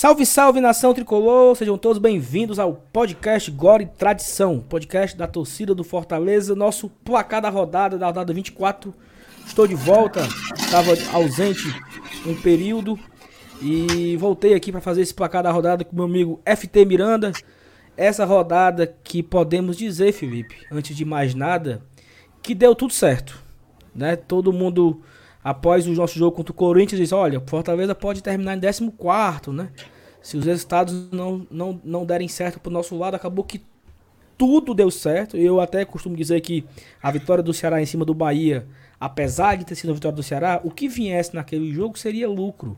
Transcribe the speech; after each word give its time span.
Salve, 0.00 0.24
salve 0.24 0.60
nação 0.62 0.94
tricolor, 0.94 1.54
sejam 1.54 1.76
todos 1.76 1.98
bem-vindos 1.98 2.58
ao 2.58 2.72
podcast 2.72 3.50
Glória 3.50 3.84
e 3.84 3.98
Tradição, 3.98 4.58
podcast 4.58 5.14
da 5.14 5.26
torcida 5.26 5.74
do 5.74 5.84
Fortaleza, 5.84 6.54
nosso 6.54 6.88
placar 6.88 7.42
da 7.42 7.50
rodada, 7.50 7.98
da 7.98 8.06
rodada 8.06 8.32
24. 8.32 8.94
Estou 9.46 9.66
de 9.66 9.74
volta, 9.74 10.22
estava 10.56 10.92
ausente 11.12 11.68
um 12.26 12.34
período 12.34 12.98
e 13.60 14.16
voltei 14.16 14.54
aqui 14.54 14.72
para 14.72 14.80
fazer 14.80 15.02
esse 15.02 15.12
placar 15.12 15.42
da 15.42 15.52
rodada 15.52 15.84
com 15.84 15.94
meu 15.94 16.06
amigo 16.06 16.40
FT 16.46 16.86
Miranda. 16.86 17.32
Essa 17.94 18.24
rodada 18.24 18.86
que 19.04 19.22
podemos 19.22 19.76
dizer, 19.76 20.12
Felipe, 20.12 20.66
antes 20.72 20.96
de 20.96 21.04
mais 21.04 21.34
nada, 21.34 21.82
que 22.42 22.54
deu 22.54 22.74
tudo 22.74 22.94
certo, 22.94 23.38
né? 23.94 24.16
Todo 24.16 24.50
mundo 24.50 25.02
após 25.42 25.86
o 25.86 25.92
nosso 25.92 26.18
jogo 26.18 26.36
contra 26.36 26.52
o 26.52 26.54
Corinthians, 26.54 27.00
diz: 27.00 27.12
olha, 27.12 27.40
Fortaleza 27.46 27.94
pode 27.94 28.22
terminar 28.22 28.56
em 28.56 28.60
14, 28.60 29.50
né? 29.50 29.70
Se 30.22 30.36
os 30.36 30.44
resultados 30.44 31.10
não, 31.10 31.46
não, 31.50 31.80
não 31.82 32.04
derem 32.04 32.28
certo 32.28 32.60
pro 32.60 32.70
nosso 32.70 32.96
lado, 32.96 33.14
acabou 33.14 33.42
que 33.42 33.62
tudo 34.36 34.74
deu 34.74 34.90
certo. 34.90 35.36
Eu 35.36 35.60
até 35.60 35.84
costumo 35.84 36.14
dizer 36.14 36.40
que 36.42 36.64
a 37.02 37.10
vitória 37.10 37.42
do 37.42 37.54
Ceará 37.54 37.80
em 37.80 37.86
cima 37.86 38.04
do 38.04 38.12
Bahia, 38.12 38.66
apesar 38.98 39.56
de 39.56 39.64
ter 39.64 39.74
sido 39.74 39.90
a 39.90 39.94
vitória 39.94 40.16
do 40.16 40.22
Ceará, 40.22 40.60
o 40.62 40.70
que 40.70 40.88
viesse 40.88 41.34
naquele 41.34 41.72
jogo 41.72 41.98
seria 41.98 42.28
lucro. 42.28 42.76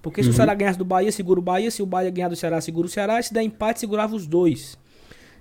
Porque 0.00 0.22
se 0.22 0.28
uhum. 0.28 0.32
o 0.32 0.36
Ceará 0.36 0.54
ganhasse 0.54 0.78
do 0.78 0.84
Bahia, 0.84 1.10
segura 1.10 1.40
o 1.40 1.42
Bahia. 1.42 1.70
Se 1.72 1.82
o 1.82 1.86
Bahia 1.86 2.10
ganhar 2.10 2.28
do 2.28 2.36
Ceará, 2.36 2.60
segura 2.60 2.86
o 2.86 2.90
Ceará. 2.90 3.18
E 3.18 3.22
se 3.24 3.34
der 3.34 3.42
empate, 3.42 3.80
segurava 3.80 4.14
os 4.14 4.28
dois. 4.28 4.78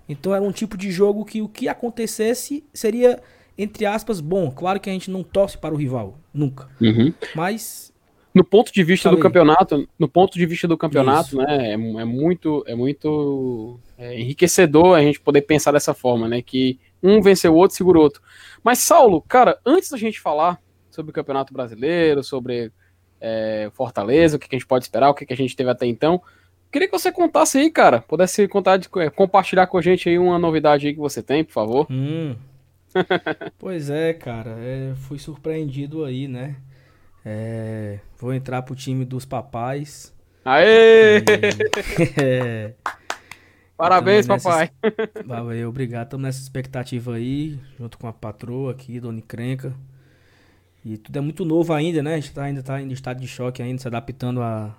Então 0.10 0.34
era 0.34 0.44
um 0.44 0.52
tipo 0.52 0.76
de 0.76 0.90
jogo 0.90 1.24
que 1.26 1.44
o 1.44 1.48
que 1.48 1.68
acontecesse 1.68 2.64
seria 2.74 3.22
entre 3.58 3.86
aspas, 3.86 4.20
bom. 4.20 4.52
Claro 4.52 4.80
que 4.80 4.90
a 4.90 4.94
gente 4.94 5.10
não 5.10 5.24
torce 5.24 5.58
para 5.58 5.74
o 5.74 5.78
rival, 5.78 6.18
nunca. 6.36 6.70
Uhum. 6.80 7.14
Mas. 7.34 7.94
No 8.34 8.44
ponto 8.44 8.72
de 8.74 8.84
vista 8.84 9.10
do 9.10 9.18
campeonato, 9.18 9.88
no 9.98 10.10
ponto 10.10 10.38
de 10.38 10.46
vista 10.46 10.68
do 10.68 10.78
campeonato, 10.78 11.30
Isso. 11.30 11.38
né, 11.38 11.70
é, 11.70 11.72
é, 11.72 11.78
muito, 11.78 12.66
é 12.68 12.76
muito 12.76 13.80
é, 13.98 14.20
enriquecedor 14.20 14.98
a 14.98 15.02
gente 15.02 15.22
poder 15.22 15.44
pensar 15.44 15.72
dessa 15.72 15.94
forma, 15.94 16.28
né, 16.28 16.42
que 16.42 16.78
um 17.02 17.22
venceu 17.22 17.54
o 17.54 17.56
outro, 17.56 17.78
segura 17.78 17.98
o 17.98 18.02
outro. 18.02 18.22
Mas 18.62 18.80
Saulo, 18.80 19.22
cara, 19.22 19.58
antes 19.66 19.90
da 19.90 19.98
gente 19.98 20.20
falar 20.20 20.60
sobre 20.90 21.12
o 21.12 21.14
Campeonato 21.14 21.54
Brasileiro, 21.54 22.22
sobre 22.26 22.74
é, 23.22 23.70
Fortaleza, 23.74 24.36
o 24.36 24.40
que, 24.40 24.48
a 24.52 24.56
gente 24.56 24.68
pode 24.68 24.84
esperar, 24.84 25.10
o 25.10 25.14
que, 25.14 25.26
que 25.26 25.34
a 25.34 25.38
gente 25.38 25.56
teve 25.56 25.70
até 25.70 25.86
então, 25.86 26.22
queria 26.72 26.88
que 26.88 26.98
você 26.98 27.12
contasse 27.12 27.58
aí, 27.58 27.72
cara, 27.72 28.02
pudesse 28.02 28.48
contar, 28.48 28.78
de, 28.78 28.90
é, 28.98 29.10
compartilhar 29.10 29.68
com 29.68 29.78
a 29.78 29.82
gente 29.82 30.10
aí 30.10 30.20
uma 30.20 30.38
novidade 30.38 30.88
aí 30.88 30.94
que 30.94 31.00
você 31.00 31.24
tem, 31.24 31.44
por 31.44 31.54
favor. 31.54 31.88
Hum, 31.90 32.36
pois 33.58 33.90
é, 33.90 34.14
cara, 34.14 34.56
é, 34.60 34.94
fui 34.96 35.20
surpreendido 35.20 36.04
aí, 36.04 36.28
né? 36.28 36.56
É, 37.26 38.00
vou 38.18 38.34
entrar 38.34 38.62
pro 38.62 38.76
time 38.76 39.04
dos 39.04 39.26
papais. 39.26 40.14
Aê! 40.44 41.24
É, 42.22 42.74
Parabéns, 43.78 44.26
nessa, 44.26 44.50
papai. 44.50 44.72
Valeu, 45.26 45.70
obrigado. 45.70 46.06
Estamos 46.06 46.24
nessa 46.24 46.42
expectativa 46.42 47.16
aí, 47.16 47.60
junto 47.78 47.98
com 47.98 48.08
a 48.08 48.14
patroa 48.14 48.72
aqui, 48.72 49.00
Dona 49.02 49.22
Crenca. 49.22 49.74
E 50.84 50.98
tudo 50.98 51.18
é 51.18 51.22
muito 51.22 51.44
novo 51.44 51.74
ainda, 51.74 52.02
né? 52.02 52.14
A 52.14 52.20
gente 52.20 52.32
tá, 52.32 52.44
ainda 52.44 52.62
está 52.62 52.82
em 52.82 52.90
estado 52.92 53.20
de 53.20 53.28
choque 53.28 53.62
ainda, 53.62 53.82
se 53.82 53.88
adaptando 53.88 54.42
a, 54.42 54.74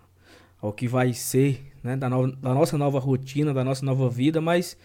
ao 0.63 0.73
que 0.73 0.89
vai 0.89 1.13
ser, 1.13 1.73
né? 1.83 1.95
Da, 1.97 2.09
no, 2.09 2.35
da 2.35 2.55
nossa 2.55 2.79
nova 2.79 2.99
rotina, 2.99 3.53
da 3.53 3.63
nossa 3.63 3.85
nova 3.85 4.09
vida, 4.09 4.41
mas 4.41 4.79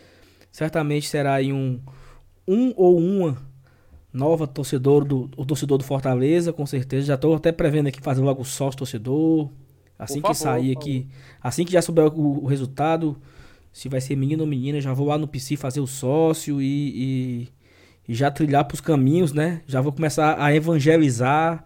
certamente 0.52 1.08
será 1.08 1.36
aí 1.36 1.54
um 1.54 1.80
um 2.48 2.74
ou 2.76 2.98
uma 2.98 3.38
nova 4.14 4.46
torcedor 4.46 5.06
do 5.06 5.30
o 5.38 5.46
torcedor 5.46 5.78
do 5.78 5.84
Fortaleza, 5.84 6.52
com 6.52 6.66
certeza. 6.66 7.08
Já 7.08 7.16
estou 7.16 7.36
até 7.36 7.52
prevendo 7.52 7.88
aqui 7.88 8.02
fazer 8.02 8.22
logo 8.22 8.44
sócio 8.44 8.80
torcedor. 8.80 9.50
Assim 9.98 10.20
por 10.20 10.32
que 10.32 10.38
favor, 10.38 10.54
sair 10.54 10.76
aqui, 10.76 11.08
assim 11.40 11.64
que 11.64 11.72
já 11.72 11.80
souber 11.80 12.08
o, 12.08 12.44
o, 12.44 12.48
resultado, 12.48 13.16
se 13.72 13.88
vai 13.88 14.02
ser 14.02 14.16
menino 14.16 14.42
ou 14.42 14.50
menina, 14.50 14.82
já 14.82 14.92
vou 14.94 15.06
lá 15.06 15.16
no 15.16 15.28
PC 15.28 15.56
fazer 15.56 15.80
o 15.80 15.86
sócio 15.86 16.60
e, 16.60 17.46
e, 17.46 17.50
e 18.10 18.16
já 18.16 18.32
trilhar 18.32 18.66
para 18.66 18.74
os 18.74 18.82
caminhos, 18.82 19.32
né? 19.32 19.62
Já 19.68 19.80
vou 19.80 19.94
começar 19.94 20.42
a 20.42 20.56
evangelizar, 20.56 21.64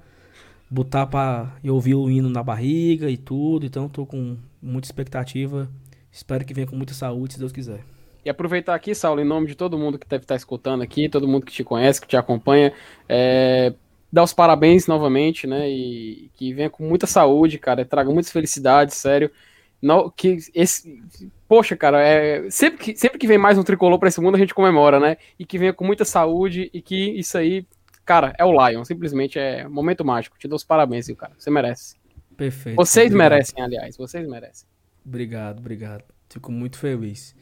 botar 0.69 1.07
para 1.07 1.55
eu 1.63 1.75
ouvir 1.75 1.95
o 1.95 2.09
hino 2.09 2.29
na 2.29 2.43
barriga 2.43 3.09
e 3.09 3.15
tudo. 3.15 3.65
Então 3.65 3.85
estou 3.85 4.05
com 4.05 4.35
muita 4.61 4.85
expectativa. 4.85 5.71
Espero 6.11 6.43
que 6.43 6.53
venha 6.53 6.67
com 6.67 6.75
muita 6.75 6.93
saúde, 6.93 7.35
se 7.35 7.39
Deus 7.39 7.53
quiser. 7.53 7.94
E 8.25 8.29
aproveitar 8.29 8.73
aqui, 8.73 8.95
Saulo, 8.95 9.21
em 9.21 9.25
nome 9.25 9.45
de 9.45 9.55
todo 9.55 9.77
mundo 9.77 9.99
que 9.99 10.07
deve 10.07 10.23
estar 10.23 10.35
escutando 10.35 10.81
aqui, 10.81 11.07
todo 11.07 11.27
mundo 11.27 11.45
que 11.45 11.53
te 11.53 11.63
conhece, 11.63 12.01
que 12.01 12.07
te 12.07 12.17
acompanha, 12.17 12.73
é, 13.07 13.71
dar 14.11 14.23
os 14.23 14.33
parabéns 14.33 14.87
novamente, 14.87 15.45
né? 15.45 15.69
E 15.69 16.31
que 16.33 16.51
venha 16.51 16.69
com 16.69 16.83
muita 16.87 17.05
saúde, 17.05 17.59
cara, 17.59 17.85
traga 17.85 18.09
muitas 18.11 18.31
felicidades, 18.31 18.95
sério. 18.95 19.29
Não, 19.79 20.09
que 20.09 20.37
esse, 20.55 20.99
poxa, 21.47 21.75
cara, 21.75 22.01
é, 22.01 22.49
sempre, 22.49 22.79
que, 22.79 22.97
sempre 22.97 23.19
que 23.19 23.27
vem 23.27 23.37
mais 23.37 23.59
um 23.59 23.63
tricolor 23.63 23.99
para 23.99 24.09
esse 24.09 24.19
mundo 24.19 24.33
a 24.33 24.39
gente 24.39 24.55
comemora, 24.55 24.99
né? 24.99 25.17
E 25.37 25.45
que 25.45 25.59
venha 25.59 25.73
com 25.73 25.85
muita 25.85 26.03
saúde 26.03 26.71
e 26.73 26.81
que 26.81 27.11
isso 27.19 27.37
aí, 27.37 27.63
cara, 28.03 28.33
é 28.39 28.43
o 28.43 28.51
Lion, 28.51 28.83
simplesmente 28.83 29.37
é 29.37 29.67
momento 29.67 30.03
mágico. 30.03 30.35
Te 30.39 30.47
dou 30.47 30.55
os 30.55 30.63
parabéns, 30.63 31.05
viu, 31.05 31.15
cara? 31.15 31.33
Você 31.37 31.51
merece. 31.51 31.95
Perfeito. 32.35 32.75
Vocês 32.75 33.05
obrigado. 33.05 33.29
merecem, 33.29 33.63
aliás, 33.63 33.95
vocês 33.95 34.27
merecem. 34.27 34.67
Obrigado, 35.05 35.59
obrigado. 35.59 36.03
Fico 36.27 36.51
muito 36.51 36.79
feliz. 36.79 37.35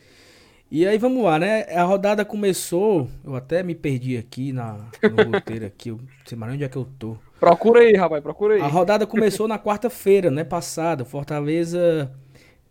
E 0.73 0.87
aí 0.87 0.97
vamos 0.97 1.23
lá, 1.23 1.37
né? 1.37 1.65
A 1.65 1.83
rodada 1.83 2.25
começou, 2.25 3.07
eu 3.23 3.35
até 3.35 3.61
me 3.61 3.75
perdi 3.75 4.17
aqui 4.17 4.51
na, 4.51 4.79
no 5.03 5.31
roteiro 5.31 5.67
aqui, 5.67 5.89
eu 5.89 5.99
sei 6.25 6.35
mais 6.35 6.51
onde 6.51 6.63
é 6.63 6.67
que 6.67 6.75
eu 6.75 6.87
tô. 6.97 7.15
Procura 7.39 7.81
aí, 7.81 7.95
rapaz, 7.95 8.23
procura 8.23 8.55
aí. 8.55 8.61
A 8.61 8.65
rodada 8.65 9.05
começou 9.05 9.47
na 9.47 9.59
quarta-feira, 9.59 10.31
né, 10.31 10.43
passada. 10.43 11.05
Fortaleza 11.05 12.11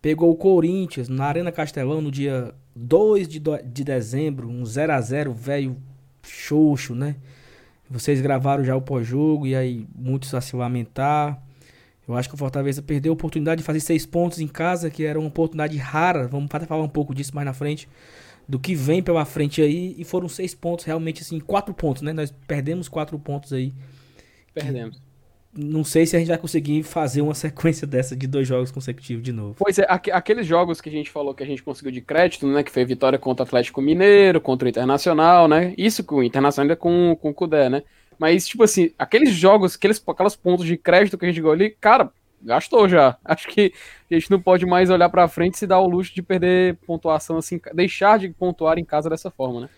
pegou 0.01 0.33
o 0.33 0.35
Corinthians 0.35 1.09
na 1.09 1.27
Arena 1.27 1.53
Castelão 1.53 2.01
no 2.01 2.11
dia 2.11 2.53
2 2.75 3.29
de, 3.29 3.41
de 3.67 3.85
dezembro, 3.85 4.49
um 4.49 4.67
0 4.67 4.95
a 4.95 5.01
0 5.01 5.33
velho 5.33 5.77
xoxo, 6.25 6.97
né? 6.97 7.15
Vocês 7.89 8.21
gravaram 8.21 8.65
já 8.65 8.75
o 8.75 8.83
pós-jogo 8.83 9.47
e 9.47 9.55
aí 9.55 9.87
muitos 9.95 10.35
a 10.35 10.41
se 10.41 10.57
lamentar. 10.57 11.41
Eu 12.07 12.17
acho 12.17 12.29
que 12.29 12.35
o 12.35 12.39
Fortaleza 12.39 12.83
perdeu 12.83 13.13
a 13.13 13.15
oportunidade 13.15 13.61
de 13.61 13.65
fazer 13.65 13.81
seis 13.81 14.05
pontos 14.05 14.41
em 14.41 14.49
casa, 14.49 14.91
que 14.91 15.05
era 15.05 15.19
uma 15.19 15.29
oportunidade 15.29 15.77
rara. 15.77 16.27
Vamos 16.27 16.49
até 16.53 16.67
falar 16.67 16.83
um 16.83 16.89
pouco 16.89 17.15
disso 17.15 17.35
mais 17.35 17.47
na 17.47 17.53
frente. 17.53 17.89
Do 18.49 18.59
que 18.59 18.75
vem 18.75 19.03
pela 19.03 19.25
frente 19.25 19.63
aí. 19.63 19.95
E 19.97 20.05
foram 20.05 20.29
seis 20.29 20.55
pontos, 20.55 20.85
realmente 20.85 21.23
assim, 21.23 21.39
quatro 21.39 21.73
pontos, 21.73 22.03
né? 22.03 22.13
Nós 22.13 22.33
perdemos 22.47 22.89
quatro 22.89 23.19
pontos 23.19 23.53
aí. 23.53 23.73
Perdemos. 24.53 25.01
Não 25.55 25.85
sei 25.85 26.07
se 26.07 26.17
a 26.17 26.19
gente 26.19 26.29
vai 26.29 26.39
conseguir 26.39 26.83
fazer 26.83 27.21
uma 27.21 27.35
sequência 27.37 27.87
dessa 27.87 28.17
de 28.17 28.27
dois 28.27 28.49
jogos 28.49 28.73
consecutivos 28.73 29.23
de 29.23 29.33
novo. 29.33 29.55
Pois 29.59 29.79
é, 29.79 29.87
aqu 29.89 30.11
aqueles 30.11 30.47
jogos 30.47 30.81
que 30.81 30.89
a 30.89 30.93
gente 30.93 31.11
falou 31.11 31.35
que 31.35 31.43
a 31.43 31.47
gente 31.47 31.63
conseguiu 31.63 31.93
de 31.93 32.01
crédito, 32.01 32.47
né? 32.49 32.65
Que 32.65 32.71
foi 32.71 32.85
vitória 32.85 33.19
contra 33.19 33.45
o 33.45 33.47
Atlético 33.47 33.81
Mineiro, 33.81 34.41
contra 34.41 34.67
o 34.67 34.69
Internacional, 34.69 35.47
né? 35.47 35.73
Isso 35.79 36.03
com 36.03 36.17
o 36.17 36.23
Internacional 36.25 36.65
ainda 36.65 36.77
com, 36.77 37.17
com 37.21 37.31
o 37.31 37.35
Cudé, 37.35 37.71
né? 37.71 37.83
Mas, 38.23 38.47
tipo 38.47 38.63
assim, 38.63 38.93
aqueles 38.97 39.31
jogos, 39.35 39.75
aqueles, 39.75 40.01
aquelas 40.07 40.37
pontos 40.37 40.65
de 40.65 40.77
crédito 40.77 41.19
que 41.19 41.25
a 41.25 41.29
gente 41.29 41.41
ganhou 41.41 41.55
ali, 41.55 41.71
cara, 41.71 42.09
gastou 42.41 42.89
já. 42.89 43.19
Acho 43.25 43.49
que 43.49 43.73
a 44.09 44.15
gente 44.15 44.31
não 44.31 44.41
pode 44.41 44.65
mais 44.65 44.91
olhar 44.91 45.09
pra 45.09 45.27
frente 45.27 45.55
e 45.55 45.59
se 45.59 45.67
dar 45.67 45.81
o 45.81 45.89
luxo 45.89 46.15
de 46.15 46.23
perder 46.23 46.77
pontuação 46.87 47.37
assim, 47.37 47.61
deixar 47.75 48.21
de 48.21 48.29
pontuar 48.29 48.79
em 48.79 48.85
casa 48.85 49.11
dessa 49.11 49.29
forma, 49.29 49.63
né? 49.63 49.69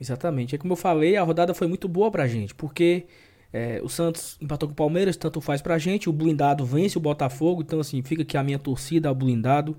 Exatamente. 0.00 0.54
É 0.54 0.58
como 0.58 0.72
eu 0.72 0.78
falei, 0.78 1.14
a 1.18 1.22
rodada 1.22 1.52
foi 1.52 1.66
muito 1.66 1.86
boa 1.86 2.10
pra 2.10 2.26
gente, 2.26 2.54
porque 2.54 3.04
é, 3.52 3.82
o 3.82 3.88
Santos 3.90 4.38
empatou 4.40 4.66
com 4.66 4.72
o 4.72 4.76
Palmeiras, 4.76 5.14
tanto 5.14 5.38
faz 5.42 5.60
pra 5.60 5.76
gente, 5.76 6.08
o 6.08 6.12
blindado 6.12 6.64
vence 6.64 6.96
o 6.96 7.02
Botafogo, 7.02 7.60
então 7.60 7.80
assim, 7.80 8.02
fica 8.02 8.22
aqui 8.22 8.38
a 8.38 8.42
minha 8.42 8.58
torcida 8.58 9.10
ao 9.10 9.14
blindado. 9.14 9.76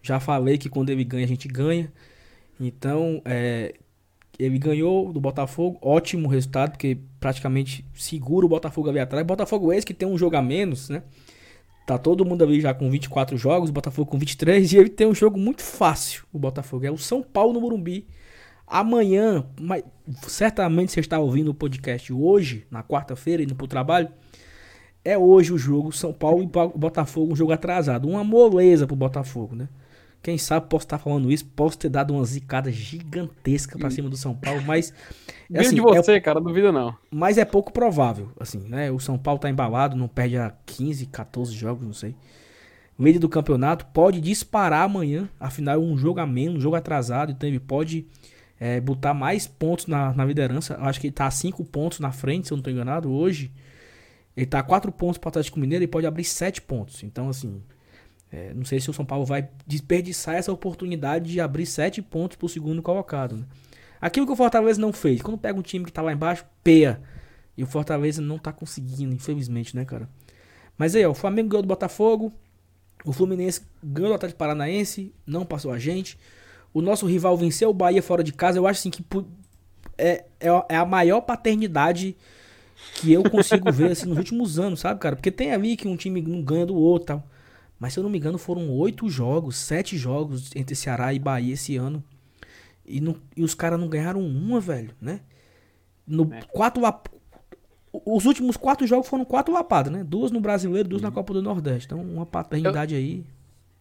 Já 0.00 0.18
falei 0.18 0.56
que 0.56 0.70
quando 0.70 0.88
ele 0.88 1.04
ganha, 1.04 1.26
a 1.26 1.28
gente 1.28 1.48
ganha. 1.48 1.92
Então, 2.58 3.20
é, 3.26 3.74
ele 4.38 4.58
ganhou 4.58 5.12
do 5.12 5.20
Botafogo, 5.20 5.78
ótimo 5.82 6.28
resultado, 6.28 6.72
porque 6.72 6.98
praticamente 7.20 7.84
segura 7.94 8.46
o 8.46 8.48
Botafogo 8.48 8.88
ali 8.88 8.98
atrás. 8.98 9.26
Botafogo 9.26 9.72
esse 9.72 9.86
que 9.86 9.94
tem 9.94 10.08
um 10.08 10.18
jogo 10.18 10.36
a 10.36 10.42
menos, 10.42 10.88
né? 10.88 11.02
Tá 11.86 11.98
todo 11.98 12.24
mundo 12.24 12.44
ali 12.44 12.60
já 12.60 12.72
com 12.72 12.88
24 12.90 13.36
jogos, 13.36 13.70
o 13.70 13.72
Botafogo 13.72 14.10
com 14.10 14.18
23, 14.18 14.72
e 14.72 14.78
ele 14.78 14.88
tem 14.88 15.06
um 15.06 15.14
jogo 15.14 15.38
muito 15.38 15.62
fácil, 15.62 16.24
o 16.32 16.38
Botafogo. 16.38 16.86
É 16.86 16.90
o 16.90 16.96
São 16.96 17.22
Paulo 17.22 17.52
no 17.52 17.60
Morumbi. 17.60 18.06
Amanhã, 18.66 19.44
mas 19.60 19.82
certamente 20.28 20.92
você 20.92 21.00
está 21.00 21.18
ouvindo 21.18 21.50
o 21.50 21.54
podcast 21.54 22.12
hoje, 22.12 22.66
na 22.70 22.82
quarta-feira, 22.82 23.42
indo 23.42 23.54
pro 23.54 23.66
trabalho. 23.66 24.08
É 25.04 25.18
hoje 25.18 25.52
o 25.52 25.58
jogo, 25.58 25.92
São 25.92 26.12
Paulo 26.12 26.42
e 26.44 26.46
Botafogo, 26.46 27.32
um 27.32 27.36
jogo 27.36 27.52
atrasado. 27.52 28.08
Uma 28.08 28.22
moleza 28.22 28.86
pro 28.86 28.94
Botafogo, 28.94 29.56
né? 29.56 29.68
Quem 30.22 30.38
sabe 30.38 30.68
posso 30.68 30.86
estar 30.86 30.98
falando 30.98 31.32
isso, 31.32 31.44
posso 31.44 31.76
ter 31.76 31.88
dado 31.88 32.14
uma 32.14 32.24
zicada 32.24 32.70
gigantesca 32.70 33.76
para 33.76 33.90
cima 33.90 34.08
do 34.08 34.16
São 34.16 34.34
Paulo, 34.34 34.62
mas. 34.62 34.92
É 35.54 35.60
assim, 35.60 35.74
de 35.74 35.82
você, 35.82 36.12
é, 36.12 36.20
cara, 36.20 36.40
duvida 36.40 36.72
não. 36.72 36.96
Mas 37.10 37.36
é 37.36 37.44
pouco 37.44 37.74
provável, 37.74 38.30
assim, 38.40 38.60
né? 38.70 38.90
O 38.90 38.98
São 38.98 39.18
Paulo 39.18 39.38
tá 39.38 39.50
embalado, 39.50 39.94
não 39.94 40.08
perde 40.08 40.38
a 40.38 40.50
15, 40.64 41.04
14 41.04 41.52
jogos, 41.52 41.84
não 41.84 41.92
sei. 41.92 42.14
Líder 42.98 43.18
do 43.18 43.28
campeonato 43.28 43.84
pode 43.92 44.18
disparar 44.18 44.84
amanhã, 44.84 45.28
afinal 45.38 45.74
é 45.74 45.78
um 45.78 45.94
jogo 45.94 46.20
a 46.20 46.26
menos, 46.26 46.56
um 46.56 46.60
jogo 46.60 46.76
atrasado, 46.76 47.32
então 47.32 47.46
ele 47.46 47.60
pode 47.60 48.06
é, 48.58 48.80
botar 48.80 49.12
mais 49.12 49.46
pontos 49.46 49.86
na, 49.86 50.14
na 50.14 50.24
liderança. 50.24 50.74
Eu 50.74 50.84
acho 50.84 50.98
que 50.98 51.08
ele 51.08 51.12
tá 51.12 51.26
a 51.26 51.30
5 51.30 51.62
pontos 51.64 52.00
na 52.00 52.12
frente, 52.12 52.46
se 52.46 52.52
eu 52.54 52.56
não 52.56 52.62
tô 52.62 52.70
enganado, 52.70 53.12
hoje. 53.12 53.52
Ele 54.36 54.46
tá 54.46 54.60
a 54.60 54.62
4 54.62 54.90
pontos 54.92 55.18
para 55.18 55.28
o 55.28 55.30
Atlético 55.30 55.60
Mineiro 55.60 55.84
e 55.84 55.88
pode 55.88 56.06
abrir 56.06 56.24
7 56.24 56.62
pontos. 56.62 57.02
Então, 57.02 57.28
assim, 57.28 57.60
É, 58.32 58.54
não 58.54 58.64
sei 58.64 58.80
se 58.80 58.88
o 58.88 58.94
São 58.94 59.04
Paulo 59.04 59.26
vai 59.26 59.48
desperdiçar 59.66 60.36
essa 60.36 60.50
oportunidade 60.50 61.30
de 61.30 61.38
abrir 61.38 61.66
sete 61.66 62.00
pontos 62.00 62.36
pro 62.38 62.48
segundo 62.48 62.80
colocado. 62.80 63.36
Né? 63.36 63.44
Aquilo 64.00 64.24
que 64.24 64.32
o 64.32 64.36
Fortaleza 64.36 64.80
não 64.80 64.92
fez. 64.92 65.20
Quando 65.20 65.36
pega 65.36 65.58
um 65.58 65.62
time 65.62 65.84
que 65.84 65.92
tá 65.92 66.00
lá 66.00 66.12
embaixo, 66.12 66.44
peia. 66.64 67.00
E 67.56 67.62
o 67.62 67.66
Fortaleza 67.66 68.22
não 68.22 68.38
tá 68.38 68.50
conseguindo, 68.50 69.14
infelizmente, 69.14 69.76
né, 69.76 69.84
cara? 69.84 70.08
Mas 70.78 70.96
aí, 70.96 71.04
ó, 71.04 71.10
o 71.10 71.14
Flamengo 71.14 71.50
ganhou 71.50 71.62
do 71.62 71.68
Botafogo. 71.68 72.32
O 73.04 73.12
Fluminense 73.12 73.62
ganhou 73.82 74.08
do 74.08 74.14
Atlético 74.14 74.38
Paranaense. 74.38 75.12
Não 75.26 75.44
passou 75.44 75.70
a 75.70 75.78
gente. 75.78 76.18
O 76.72 76.80
nosso 76.80 77.04
rival 77.06 77.36
venceu 77.36 77.68
o 77.68 77.74
Bahia 77.74 78.02
fora 78.02 78.24
de 78.24 78.32
casa. 78.32 78.58
Eu 78.58 78.66
acho 78.66 78.80
assim 78.80 78.90
que 78.90 79.04
é, 79.98 80.24
é, 80.40 80.48
é 80.70 80.76
a 80.76 80.86
maior 80.86 81.20
paternidade 81.20 82.16
que 82.94 83.12
eu 83.12 83.22
consigo 83.28 83.70
ver 83.70 83.92
assim, 83.92 84.06
nos 84.06 84.16
últimos 84.16 84.58
anos, 84.58 84.80
sabe, 84.80 84.98
cara? 84.98 85.14
Porque 85.14 85.30
tem 85.30 85.52
ali 85.52 85.76
que 85.76 85.86
um 85.86 85.96
time 85.96 86.22
não 86.22 86.42
ganha 86.42 86.64
do 86.64 86.74
outro 86.74 87.06
tal. 87.06 87.28
Mas 87.82 87.94
se 87.94 87.98
eu 87.98 88.04
não 88.04 88.10
me 88.10 88.16
engano, 88.16 88.38
foram 88.38 88.70
oito 88.70 89.10
jogos, 89.10 89.56
sete 89.56 89.98
jogos 89.98 90.54
entre 90.54 90.72
Ceará 90.72 91.12
e 91.12 91.18
Bahia 91.18 91.54
esse 91.54 91.76
ano. 91.76 92.00
E, 92.86 93.00
não, 93.00 93.16
e 93.36 93.42
os 93.42 93.54
caras 93.54 93.80
não 93.80 93.88
ganharam 93.88 94.20
uma, 94.20 94.60
velho, 94.60 94.94
né? 95.00 95.18
No, 96.06 96.32
é. 96.32 96.42
quatro, 96.42 96.80
os 97.92 98.24
últimos 98.24 98.56
quatro 98.56 98.86
jogos 98.86 99.08
foram 99.08 99.24
quatro 99.24 99.52
lapadas, 99.52 99.92
né? 99.92 100.04
Duas 100.04 100.30
no 100.30 100.40
Brasileiro, 100.40 100.88
duas 100.88 101.02
uhum. 101.02 101.08
na 101.08 101.12
Copa 101.12 101.34
do 101.34 101.42
Nordeste. 101.42 101.86
Então, 101.86 102.00
uma 102.00 102.24
paternidade 102.24 102.94
eu, 102.94 103.00
aí. 103.00 103.24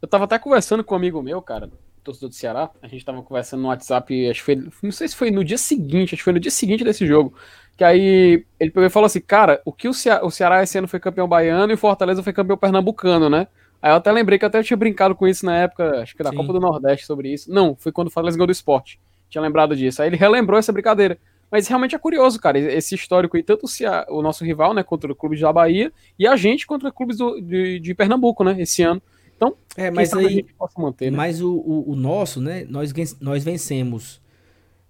Eu 0.01 0.07
tava 0.07 0.23
até 0.23 0.39
conversando 0.39 0.83
com 0.83 0.95
um 0.95 0.97
amigo 0.97 1.21
meu, 1.21 1.39
cara, 1.39 1.69
torcedor 2.03 2.29
do 2.29 2.35
Ceará. 2.35 2.71
A 2.81 2.87
gente 2.87 3.05
tava 3.05 3.21
conversando 3.21 3.61
no 3.61 3.67
WhatsApp, 3.67 4.31
acho 4.31 4.39
que 4.39 4.45
foi. 4.45 4.55
Não 4.81 4.91
sei 4.91 5.09
se 5.09 5.15
foi 5.15 5.29
no 5.29 5.43
dia 5.43 5.59
seguinte, 5.59 6.15
acho 6.15 6.21
que 6.21 6.23
foi 6.23 6.33
no 6.33 6.39
dia 6.39 6.49
seguinte 6.49 6.83
desse 6.83 7.05
jogo. 7.05 7.35
Que 7.77 7.83
aí 7.83 8.47
ele 8.59 8.71
pegou 8.71 8.87
e 8.87 8.89
falou 8.89 9.05
assim: 9.05 9.21
Cara, 9.21 9.61
o 9.63 9.71
que 9.71 9.87
o 9.87 9.93
Ceará, 9.93 10.25
o 10.25 10.31
Ceará 10.31 10.63
esse 10.63 10.75
ano 10.75 10.87
foi 10.87 10.99
campeão 10.99 11.27
baiano 11.27 11.71
e 11.71 11.75
o 11.75 11.77
Fortaleza 11.77 12.23
foi 12.23 12.33
campeão 12.33 12.57
pernambucano, 12.57 13.29
né? 13.29 13.47
Aí 13.81 13.91
eu 13.91 13.95
até 13.95 14.11
lembrei 14.11 14.37
que 14.37 14.45
eu 14.45 14.47
até 14.47 14.61
tinha 14.61 14.77
brincado 14.77 15.15
com 15.15 15.27
isso 15.27 15.45
na 15.45 15.57
época, 15.57 16.01
acho 16.01 16.15
que 16.15 16.21
da 16.21 16.29
Sim. 16.29 16.35
Copa 16.35 16.53
do 16.53 16.59
Nordeste 16.59 17.05
sobre 17.05 17.33
isso. 17.33 17.51
Não, 17.51 17.75
foi 17.75 17.91
quando 17.91 18.07
o 18.07 18.11
Fortaleza 18.11 18.37
ganhou 18.37 18.47
do 18.47 18.51
esporte. 18.51 18.99
Tinha 19.29 19.41
lembrado 19.41 19.75
disso. 19.75 20.01
Aí 20.01 20.09
ele 20.09 20.17
relembrou 20.17 20.59
essa 20.59 20.71
brincadeira. 20.71 21.17
Mas 21.49 21.67
realmente 21.67 21.93
é 21.93 21.99
curioso, 21.99 22.39
cara, 22.39 22.57
esse 22.57 22.95
histórico 22.95 23.35
aí, 23.35 23.43
tanto 23.43 23.65
o, 23.65 24.17
o 24.17 24.21
nosso 24.21 24.45
rival, 24.45 24.73
né, 24.73 24.83
contra 24.83 25.11
o 25.11 25.15
clube 25.15 25.37
da 25.37 25.51
Bahia, 25.51 25.91
e 26.17 26.25
a 26.25 26.37
gente 26.37 26.65
contra 26.65 26.89
clubes 26.93 27.17
do, 27.17 27.41
de, 27.41 27.77
de, 27.77 27.93
Pernambuco, 27.93 28.41
né, 28.41 28.55
esse 28.57 28.83
ano. 28.83 29.01
Então, 29.35 29.57
é, 29.75 29.91
mas 29.91 30.13
aí, 30.13 30.45
manter, 30.77 31.11
né? 31.11 31.17
Mas 31.17 31.41
o, 31.41 31.51
o, 31.51 31.91
o, 31.91 31.95
nosso, 31.95 32.39
né, 32.39 32.65
nós, 32.69 32.93
nós 33.19 33.43
vencemos 33.43 34.21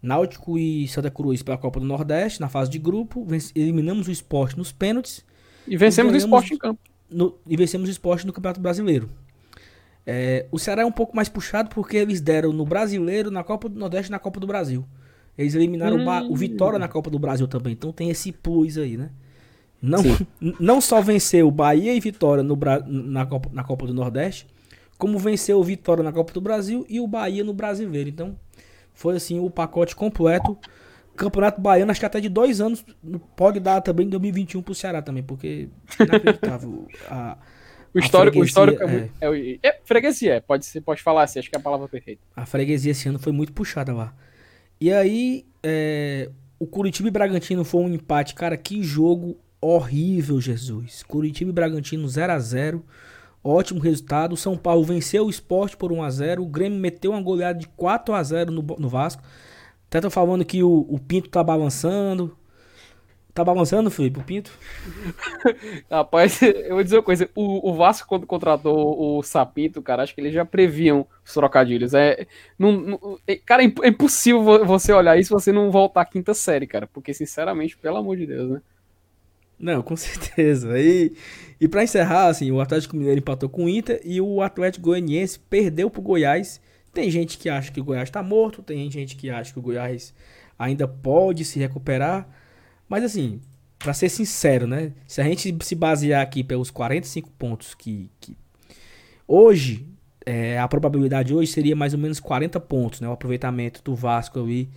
Náutico 0.04 0.56
e 0.56 0.88
Santa 0.88 1.10
Cruz 1.10 1.42
pela 1.42 1.58
Copa 1.58 1.80
do 1.80 1.86
Nordeste, 1.86 2.40
na 2.40 2.48
fase 2.48 2.70
de 2.70 2.78
grupo, 2.78 3.26
eliminamos 3.56 4.08
o 4.08 4.12
esporte 4.12 4.56
nos 4.56 4.72
pênaltis. 4.72 5.26
E 5.68 5.76
vencemos 5.76 6.14
o 6.14 6.18
esporte 6.18 6.54
em 6.54 6.58
campo. 6.60 6.80
No, 7.12 7.38
e 7.46 7.58
vencemos 7.58 7.90
o 7.90 7.92
esporte 7.92 8.26
no 8.26 8.34
Campeonato 8.34 8.62
Brasileiro. 8.62 9.10
É, 10.06 10.48
o 10.52 10.58
Ceará 10.58 10.82
é 10.82 10.86
um 10.86 10.92
pouco 10.92 11.16
mais 11.16 11.30
puxado 11.30 11.70
porque 11.70 11.98
eles 11.98 12.22
deram 12.22 12.52
no 12.52 12.66
Brasileiro, 12.66 13.30
na 13.30 13.44
Copa 13.44 13.70
do 13.70 13.80
Nordeste 13.80 14.10
e 14.10 14.12
na 14.12 14.20
Copa 14.20 14.40
do 14.40 14.48
Brasil. 14.48 14.86
Eles 15.38 15.56
eliminaram 15.56 15.98
hum. 15.98 16.30
o, 16.30 16.34
o 16.34 16.36
Vitória 16.36 16.80
na 16.80 16.88
Copa 16.88 17.10
do 17.10 17.20
Brasil 17.20 17.48
também. 17.48 17.74
Então 17.74 17.92
tem 17.92 18.10
esse 18.10 18.32
plus 18.32 18.78
aí, 18.78 18.98
né? 18.98 19.12
Não, 19.82 20.02
não 20.60 20.80
só 20.80 21.02
venceu 21.02 21.50
Bahia 21.50 21.94
e 21.94 22.00
Vitória 22.00 22.44
no, 22.44 22.58
na, 22.86 23.26
Copa, 23.26 23.50
na 23.52 23.64
Copa 23.64 23.88
do 23.88 23.94
Nordeste, 23.94 24.48
como 24.98 25.18
venceu 25.18 25.60
o 25.60 25.64
Vitória 25.64 26.04
na 26.04 26.12
Copa 26.12 26.32
do 26.32 26.42
Brasil 26.42 26.86
e 26.88 27.00
o 27.00 27.08
Bahia 27.08 27.44
no 27.44 27.54
Brasileiro. 27.54 28.10
Então 28.10 28.36
foi 28.94 29.16
assim 29.16 29.40
o 29.40 29.50
pacote 29.50 29.96
completo. 29.96 30.58
Campeonato 31.16 31.62
Baiano, 31.62 31.92
acho 31.92 32.00
que 32.00 32.06
até 32.06 32.20
de 32.20 32.30
dois 32.30 32.62
anos 32.62 32.86
pode 33.36 33.60
dar 33.60 33.82
também 33.82 34.08
em 34.08 34.10
2021 34.10 34.62
pro 34.62 34.74
Ceará 34.74 35.02
também, 35.02 35.24
porque 35.24 35.70
inacreditável. 36.00 36.88
a, 37.10 37.38
o 37.94 38.00
histórico, 38.00 38.40
o 38.40 38.44
histórico 38.44 38.84
é, 38.84 39.10
é, 39.20 39.28
é, 39.30 39.60
é, 39.64 39.80
freguesia, 39.84 40.44
pode, 40.48 40.66
pode 40.82 41.02
falar 41.02 41.24
assim, 41.24 41.40
acho 41.40 41.50
que 41.50 41.56
é 41.56 41.60
a 41.60 41.62
palavra 41.62 41.88
perfeita. 41.88 42.22
A 42.36 42.46
freguesia 42.46 42.92
esse 42.92 43.10
ano 43.10 43.20
foi 43.20 43.32
muito 43.32 43.52
puxada 43.52 43.94
lá. 43.94 44.14
E 44.80 44.92
aí, 44.92 45.46
é, 45.62 46.30
o 46.58 46.66
Curitiba 46.66 47.08
e 47.08 47.12
Bragantino 47.12 47.64
foi 47.64 47.82
um 47.82 47.94
empate. 47.94 48.34
Cara, 48.34 48.56
que 48.56 48.82
jogo 48.82 49.38
horrível, 49.60 50.40
Jesus. 50.40 51.04
Curitiba 51.04 51.52
e 51.52 51.54
Bragantino 51.54 52.08
0 52.08 52.34
a 52.34 52.40
0 52.40 52.86
Ótimo 53.44 53.80
resultado. 53.80 54.34
O 54.34 54.38
São 54.38 54.56
Paulo 54.56 54.84
venceu 54.84 55.26
o 55.26 55.30
esporte 55.30 55.76
por 55.76 55.92
1 55.92 56.04
a 56.04 56.10
0 56.10 56.44
O 56.44 56.46
Grêmio 56.46 56.80
meteu 56.80 57.12
uma 57.12 57.22
goleada 57.22 57.60
de 57.60 57.68
4 57.70 58.14
a 58.14 58.24
0 58.24 58.52
no, 58.52 58.62
no 58.62 58.90
Vasco. 58.90 59.24
Até 59.92 60.00
tô 60.00 60.10
falando 60.10 60.46
que 60.46 60.64
o, 60.64 60.88
o 60.88 60.98
Pinto 60.98 61.28
tá 61.28 61.44
balançando. 61.44 62.34
Tá 63.34 63.44
balançando, 63.44 63.92
Felipe, 63.92 64.22
o 64.22 64.24
Pinto? 64.24 64.50
Rapaz, 65.92 66.42
eu 66.42 66.76
vou 66.76 66.84
dizer 66.84 66.96
uma 66.96 67.04
coisa. 67.04 67.30
O, 67.36 67.70
o, 67.70 67.74
Vasco, 67.76 68.08
quando 68.08 68.26
contratou 68.26 69.18
o 69.18 69.22
Sapito, 69.22 69.82
cara, 69.82 70.04
acho 70.04 70.16
que 70.16 70.22
eles 70.22 70.34
já 70.34 70.46
previam 70.46 71.06
os 71.26 71.34
trocadilhos. 71.34 71.94
É, 71.94 72.26
não, 72.58 72.72
não, 72.72 73.20
é, 73.28 73.36
cara, 73.36 73.66
é, 73.66 73.74
é 73.84 73.88
impossível 73.90 74.66
você 74.66 74.94
olhar 74.94 75.20
isso 75.20 75.34
e 75.34 75.36
você 75.38 75.52
não 75.52 75.70
voltar 75.70 76.02
à 76.02 76.06
quinta 76.06 76.34
série, 76.34 76.68
cara. 76.68 76.88
Porque, 76.88 77.14
sinceramente, 77.14 77.76
pelo 77.78 77.98
amor 77.98 78.16
de 78.16 78.28
Deus, 78.28 78.50
né? 78.50 78.62
Não, 79.60 79.82
com 79.82 79.96
certeza. 79.98 80.80
E, 80.80 81.12
e 81.60 81.68
para 81.68 81.84
encerrar, 81.84 82.28
assim, 82.28 82.50
o 82.50 82.62
Atlético 82.62 82.96
Mineiro 82.96 83.20
empatou 83.20 83.50
com 83.50 83.66
o 83.66 83.70
Inter 83.70 84.00
e 84.06 84.22
o 84.22 84.42
Atlético 84.42 84.86
Goianiense 84.86 85.38
perdeu 85.38 85.90
pro 85.90 86.02
Goiás. 86.02 86.62
Tem 86.94 87.10
gente 87.10 87.38
que 87.38 87.50
acha 87.50 87.72
que 87.72 87.80
o 87.80 87.84
Goiás 87.84 88.10
tá 88.10 88.22
morto, 88.22 88.62
tem 88.62 88.90
gente 88.92 89.16
que 89.16 89.30
acha 89.30 89.54
que 89.54 89.60
o 89.60 89.62
Goiás 89.62 90.14
ainda 90.60 90.88
pode 90.88 91.46
se 91.46 91.58
recuperar. 91.60 92.28
Mas 92.88 93.04
assim, 93.04 93.40
para 93.80 93.94
ser 93.94 94.10
sincero, 94.10 94.68
né? 94.68 94.94
Se 95.08 95.22
a 95.22 95.24
gente 95.24 95.56
se 95.62 95.76
basear 95.76 96.22
aqui 96.22 96.44
pelos 96.44 96.70
45 96.70 97.30
pontos 97.32 97.74
que, 97.74 98.10
que 98.20 98.38
hoje 99.28 99.88
é, 100.26 100.60
a 100.60 100.68
probabilidade 100.68 101.34
hoje 101.34 101.52
seria 101.52 101.76
mais 101.76 101.94
ou 101.94 102.00
menos 102.00 102.20
40 102.20 102.60
pontos, 102.60 103.02
né? 103.02 103.08
O 103.08 103.14
aproveitamento 103.14 103.82
do 103.84 103.96
Vasco 103.96 104.40
ali 104.40 104.70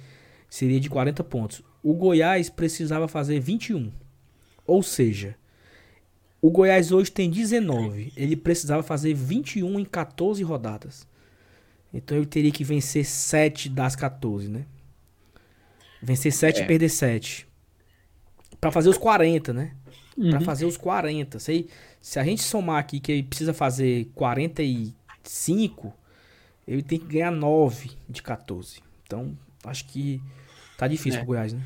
seria 0.48 0.80
de 0.80 0.88
40 0.88 1.22
pontos. 1.24 1.62
O 1.82 1.94
Goiás 1.94 2.48
precisava 2.48 3.06
fazer 3.08 3.40
21. 3.40 3.92
Ou 4.66 4.82
seja, 4.82 5.36
o 6.40 6.50
Goiás 6.50 6.92
hoje 6.92 7.10
tem 7.10 7.28
19. 7.28 8.12
Ele 8.16 8.36
precisava 8.36 8.82
fazer 8.82 9.12
21 9.12 9.80
em 9.80 9.84
14 9.84 10.42
rodadas. 10.42 11.06
Então 11.94 12.16
ele 12.16 12.26
teria 12.26 12.50
que 12.50 12.64
vencer 12.64 13.04
7 13.06 13.68
das 13.68 13.94
14, 13.94 14.48
né? 14.48 14.66
Vencer 16.02 16.32
7 16.32 16.60
é. 16.60 16.64
e 16.64 16.66
perder 16.66 16.88
7 16.88 17.46
para 18.60 18.72
fazer 18.72 18.88
os 18.88 18.98
40, 18.98 19.52
né? 19.52 19.72
Uhum. 20.16 20.30
Para 20.30 20.40
fazer 20.40 20.64
os 20.64 20.76
40. 20.76 21.38
Se, 21.38 21.68
se 22.00 22.18
a 22.18 22.24
gente 22.24 22.42
somar 22.42 22.78
aqui 22.78 22.98
que 22.98 23.12
ele 23.12 23.22
precisa 23.22 23.52
fazer 23.52 24.06
45, 24.14 25.92
ele 26.66 26.82
tem 26.82 26.98
que 26.98 27.06
ganhar 27.06 27.30
9 27.30 27.90
de 28.08 28.22
14. 28.22 28.80
Então, 29.02 29.36
acho 29.64 29.84
que 29.86 30.20
tá 30.78 30.88
difícil 30.88 31.20
é. 31.20 31.22
pro 31.22 31.28
Goiás, 31.28 31.52
né? 31.52 31.60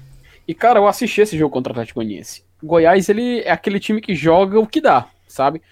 E, 0.46 0.54
cara, 0.54 0.80
eu 0.80 0.88
assisti 0.88 1.20
esse 1.20 1.38
jogo 1.38 1.52
contra 1.52 1.70
o 1.70 1.72
Atlético 1.72 2.00
Goianiense. 2.00 2.42
Goiás, 2.62 3.08
ele 3.08 3.40
é 3.40 3.50
aquele 3.50 3.78
time 3.78 4.00
que 4.00 4.14
joga 4.14 4.58
o 4.58 4.66
que 4.66 4.80
dá, 4.80 5.08
sabe? 5.28 5.62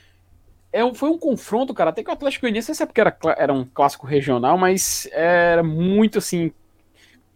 É 0.72 0.84
um, 0.84 0.94
foi 0.94 1.08
um 1.08 1.18
confronto, 1.18 1.72
cara, 1.72 1.90
até 1.90 2.02
que 2.02 2.10
o 2.10 2.12
Atlético 2.12 2.42
Goianiense, 2.42 2.68
não 2.68 2.74
sei 2.74 2.78
se 2.78 2.82
é 2.82 2.86
porque 2.86 3.00
era, 3.00 3.16
era 3.38 3.52
um 3.52 3.64
clássico 3.64 4.06
regional, 4.06 4.58
mas 4.58 5.08
era 5.12 5.62
muito, 5.62 6.18
assim, 6.18 6.52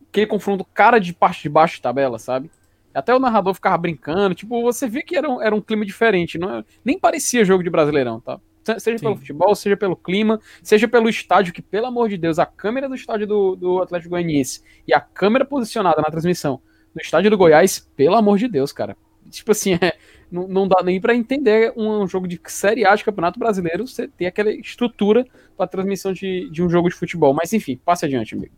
aquele 0.08 0.26
confronto 0.26 0.64
cara 0.64 0.98
de 0.98 1.12
parte 1.12 1.42
de 1.42 1.48
baixo 1.48 1.76
de 1.76 1.82
tabela, 1.82 2.18
sabe? 2.18 2.50
Até 2.92 3.14
o 3.14 3.20
narrador 3.20 3.54
ficava 3.54 3.78
brincando, 3.78 4.34
tipo, 4.34 4.60
você 4.62 4.88
vê 4.88 5.02
que 5.02 5.16
era 5.16 5.28
um, 5.28 5.40
era 5.40 5.54
um 5.54 5.60
clima 5.60 5.86
diferente, 5.86 6.38
não 6.38 6.58
é, 6.58 6.64
nem 6.84 6.98
parecia 6.98 7.44
jogo 7.44 7.62
de 7.62 7.70
Brasileirão, 7.70 8.20
tá? 8.20 8.40
Seja 8.78 8.98
Sim. 8.98 9.04
pelo 9.04 9.16
futebol, 9.16 9.54
seja 9.54 9.76
pelo 9.76 9.96
clima, 9.96 10.38
seja 10.62 10.86
pelo 10.86 11.08
estádio, 11.08 11.52
que, 11.52 11.62
pelo 11.62 11.86
amor 11.86 12.08
de 12.08 12.18
Deus, 12.18 12.38
a 12.38 12.44
câmera 12.44 12.88
do 12.88 12.94
estádio 12.94 13.26
do, 13.26 13.56
do 13.56 13.82
Atlético 13.82 14.10
Goianiense 14.10 14.62
e 14.86 14.92
a 14.92 15.00
câmera 15.00 15.44
posicionada 15.44 16.02
na 16.02 16.10
transmissão 16.10 16.60
no 16.94 17.00
estádio 17.00 17.30
do 17.30 17.38
Goiás, 17.38 17.78
pelo 17.96 18.16
amor 18.16 18.38
de 18.38 18.48
Deus, 18.48 18.72
cara. 18.72 18.96
Tipo 19.30 19.52
assim, 19.52 19.74
é, 19.80 19.96
não, 20.30 20.46
não 20.46 20.68
dá 20.68 20.82
nem 20.82 21.00
para 21.00 21.14
entender 21.14 21.72
um, 21.76 22.02
um, 22.02 22.06
jogo 22.06 22.28
de 22.28 22.40
Série 22.46 22.84
A 22.84 22.94
de 22.94 23.04
Campeonato 23.04 23.38
Brasileiro 23.38 23.86
você 23.86 24.06
ter 24.06 24.26
aquela 24.26 24.50
estrutura 24.50 25.26
para 25.56 25.66
transmissão 25.66 26.12
de, 26.12 26.48
de 26.50 26.62
um 26.62 26.68
jogo 26.68 26.88
de 26.88 26.94
futebol. 26.94 27.34
Mas 27.34 27.52
enfim, 27.52 27.80
passe 27.84 28.04
adiante, 28.04 28.34
amigo. 28.34 28.54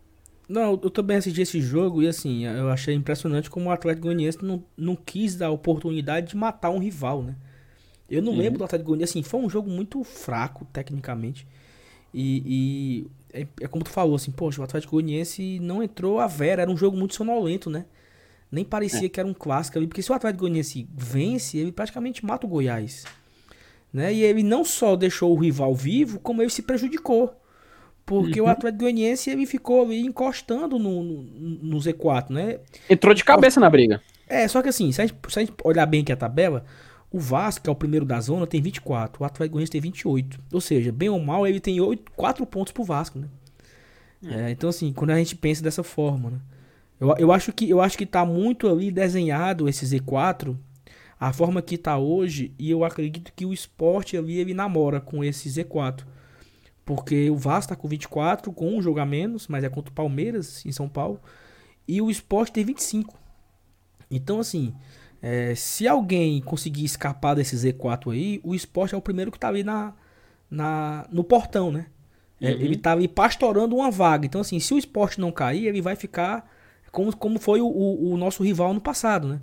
Não, 0.47 0.79
eu 0.83 0.89
também 0.89 1.17
assisti 1.17 1.41
esse 1.41 1.61
jogo 1.61 2.03
e 2.03 2.07
assim, 2.07 2.45
eu 2.45 2.69
achei 2.69 2.93
impressionante 2.93 3.49
como 3.49 3.69
o 3.69 3.71
Atlético 3.71 4.07
Goianiense 4.07 4.43
não, 4.43 4.63
não 4.77 4.95
quis 4.95 5.35
dar 5.35 5.47
a 5.47 5.51
oportunidade 5.51 6.27
de 6.29 6.37
matar 6.37 6.69
um 6.69 6.79
rival, 6.79 7.23
né? 7.23 7.35
Eu 8.09 8.21
não 8.21 8.33
uhum. 8.33 8.37
lembro 8.37 8.59
do 8.59 8.65
Atlético 8.65 8.89
Goianiense, 8.89 9.17
assim, 9.17 9.23
foi 9.23 9.39
um 9.39 9.49
jogo 9.49 9.69
muito 9.69 10.03
fraco, 10.03 10.65
tecnicamente. 10.65 11.47
E, 12.13 12.43
e 12.45 13.07
é, 13.33 13.47
é, 13.61 13.67
como 13.67 13.83
tu 13.83 13.89
falou, 13.89 14.15
assim, 14.15 14.31
poxa, 14.31 14.61
o 14.61 14.63
Atlético 14.63 14.91
Goianiense 14.91 15.59
não 15.59 15.81
entrou 15.81 16.19
a 16.19 16.27
vera, 16.27 16.61
era 16.61 16.69
um 16.71 16.77
jogo 16.77 16.95
muito 16.95 17.15
sonolento, 17.15 17.69
né? 17.69 17.85
Nem 18.53 18.63
parecia 18.63 19.07
é. 19.07 19.09
que 19.09 19.19
era 19.19 19.27
um 19.27 19.33
clássico 19.33 19.79
ali, 19.79 19.87
porque 19.87 20.03
se 20.03 20.11
o 20.11 20.13
Atlético 20.13 20.41
Goianiense 20.41 20.87
vence, 20.95 21.57
ele 21.57 21.71
praticamente 21.71 22.23
mata 22.23 22.45
o 22.45 22.49
Goiás. 22.49 23.03
Né? 23.91 24.13
E 24.13 24.21
ele 24.21 24.43
não 24.43 24.63
só 24.63 24.95
deixou 24.95 25.35
o 25.35 25.39
rival 25.39 25.73
vivo, 25.73 26.19
como 26.19 26.39
ele 26.39 26.51
se 26.51 26.61
prejudicou. 26.61 27.35
Porque 28.05 28.39
uhum. 28.39 28.45
o 28.45 28.49
Atlético 28.51 28.83
Goianiense 28.83 29.31
ele 29.31 29.47
ficou 29.47 29.83
ali 29.83 30.05
encostando 30.05 30.77
no, 30.77 31.01
no, 31.01 31.23
no, 31.23 31.77
Z4, 31.79 32.29
né? 32.29 32.59
Entrou 32.87 33.15
de 33.15 33.23
cabeça 33.23 33.59
na 33.59 33.67
briga. 33.67 33.99
É, 34.27 34.47
só 34.47 34.61
que 34.61 34.69
assim, 34.69 34.91
se 34.91 35.01
a, 35.01 35.07
gente, 35.07 35.17
se 35.29 35.39
a 35.39 35.41
gente 35.41 35.53
olhar 35.63 35.87
bem 35.87 36.01
aqui 36.01 36.11
a 36.11 36.15
tabela, 36.15 36.63
O 37.09 37.19
Vasco, 37.19 37.63
que 37.63 37.69
é 37.71 37.73
o 37.73 37.75
primeiro 37.75 38.05
da 38.05 38.19
zona, 38.19 38.45
tem 38.45 38.61
24. 38.61 39.23
O 39.23 39.25
Atlético 39.25 39.53
Goianiense 39.53 39.71
tem 39.71 39.81
28. 39.81 40.39
Ou 40.53 40.61
seja, 40.61 40.91
bem 40.91 41.09
ou 41.09 41.19
mal, 41.19 41.47
ele 41.47 41.59
tem 41.59 41.81
8, 41.81 42.11
4 42.15 42.45
pontos 42.45 42.71
pro 42.71 42.83
Vasco, 42.83 43.17
né? 43.17 43.27
É, 44.25 44.51
então, 44.51 44.69
assim, 44.69 44.93
quando 44.93 45.09
a 45.09 45.17
gente 45.17 45.35
pensa 45.35 45.63
dessa 45.63 45.81
forma, 45.81 46.29
né? 46.29 46.37
Eu, 47.03 47.15
eu, 47.17 47.31
acho 47.33 47.51
que, 47.51 47.69
eu 47.69 47.81
acho 47.81 47.97
que 47.97 48.05
tá 48.05 48.25
muito 48.25 48.69
ali 48.69 48.89
desenhado 48.89 49.67
esse 49.67 49.85
Z4, 49.85 50.55
a 51.19 51.33
forma 51.33 51.61
que 51.61 51.77
tá 51.77 51.97
hoje, 51.97 52.53
e 52.57 52.71
eu 52.71 52.85
acredito 52.85 53.33
que 53.35 53.45
o 53.45 53.51
esporte 53.51 54.15
ali, 54.15 54.37
ele 54.37 54.53
namora 54.53 55.01
com 55.01 55.21
esse 55.21 55.49
Z4. 55.49 56.05
Porque 56.85 57.29
o 57.29 57.35
Vasco 57.35 57.69
tá 57.69 57.75
com 57.75 57.87
24, 57.87 58.51
com 58.53 58.77
um 58.77 58.81
jogo 58.81 58.99
a 58.99 59.05
menos, 59.05 59.47
mas 59.49 59.65
é 59.65 59.69
contra 59.69 59.91
o 59.91 59.93
Palmeiras, 59.95 60.65
em 60.65 60.71
São 60.71 60.87
Paulo. 60.87 61.19
E 61.85 62.01
o 62.01 62.09
esporte 62.09 62.53
tem 62.53 62.63
25. 62.63 63.17
Então, 64.09 64.39
assim, 64.39 64.73
é, 65.21 65.55
se 65.55 65.87
alguém 65.87 66.41
conseguir 66.41 66.85
escapar 66.85 67.35
desse 67.35 67.55
Z4 67.55 68.13
aí, 68.13 68.39
o 68.43 68.55
esporte 68.55 68.95
é 68.95 68.97
o 68.97 69.01
primeiro 69.01 69.31
que 69.31 69.39
tá 69.39 69.49
ali 69.49 69.63
na, 69.63 69.93
na, 70.49 71.05
no 71.11 71.23
portão, 71.23 71.69
né? 71.69 71.87
É, 72.39 72.51
uhum. 72.51 72.59
Ele 72.59 72.77
tá 72.77 72.93
ali 72.93 73.07
pastorando 73.07 73.75
uma 73.75 73.91
vaga. 73.91 74.25
Então, 74.25 74.41
assim, 74.41 74.59
se 74.59 74.73
o 74.73 74.77
esporte 74.77 75.19
não 75.19 75.31
cair, 75.31 75.67
ele 75.67 75.81
vai 75.81 75.95
ficar 75.95 76.49
como, 76.93 77.17
como 77.17 77.39
foi 77.39 77.59
o, 77.59 77.65
o, 77.65 78.13
o 78.13 78.17
nosso 78.17 78.43
rival 78.43 78.71
no 78.71 78.79
passado, 78.79 79.27
né? 79.27 79.41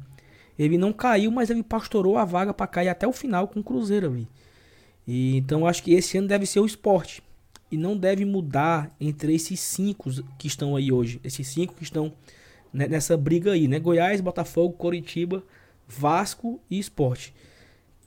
Ele 0.57 0.79
não 0.79 0.93
caiu, 0.93 1.33
mas 1.33 1.51
ele 1.51 1.65
pastorou 1.65 2.17
a 2.17 2.25
vaga 2.25 2.55
para 2.55 2.67
cair 2.67 2.89
até 2.89 3.09
o 3.09 3.13
final 3.13 3.49
com 3.49 3.59
o 3.59 3.65
Cruzeiro 3.65 4.07
ali. 4.07 4.29
E, 5.07 5.37
então, 5.37 5.67
acho 5.67 5.83
que 5.83 5.93
esse 5.93 6.17
ano 6.17 6.29
deve 6.29 6.47
ser 6.47 6.61
o 6.61 6.67
esporte. 6.67 7.23
E 7.71 7.77
não 7.77 7.97
deve 7.97 8.25
mudar 8.25 8.95
entre 9.01 9.35
esses 9.35 9.59
cinco 9.59 10.11
que 10.39 10.47
estão 10.47 10.77
aí 10.77 10.93
hoje. 10.93 11.21
Esses 11.25 11.49
cinco 11.49 11.75
que 11.75 11.83
estão 11.83 12.13
nessa 12.73 13.17
briga 13.17 13.53
aí, 13.53 13.67
né? 13.67 13.81
Goiás, 13.81 14.21
Botafogo, 14.21 14.75
Coritiba, 14.75 15.43
Vasco 15.89 16.61
e 16.71 16.79
Esporte. 16.79 17.35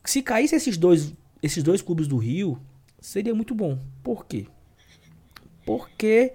Se 0.06 0.22
caísse 0.22 0.56
esses 0.56 0.78
dois, 0.78 1.14
esses 1.42 1.64
dois 1.64 1.82
clubes 1.82 2.08
do 2.08 2.18
Rio, 2.18 2.58
seria 3.02 3.36
muito 3.36 3.54
bom. 3.54 3.78
Por 4.02 4.26
quê? 4.26 4.48
Porque 5.66 6.34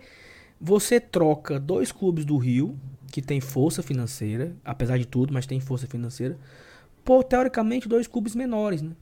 você 0.60 0.98
troca 1.00 1.58
dois 1.60 1.92
clubes 1.92 2.24
do 2.24 2.36
Rio, 2.36 2.76
que 3.10 3.22
tem 3.22 3.40
força 3.40 3.82
financeira, 3.82 4.54
apesar 4.64 4.98
de 4.98 5.06
tudo, 5.06 5.32
mas 5.32 5.46
tem 5.46 5.60
força 5.60 5.86
financeira, 5.86 6.36
por 7.04 7.24
teoricamente 7.24 7.88
dois 7.88 8.06
clubes 8.06 8.34
menores, 8.34 8.82
né? 8.82 8.92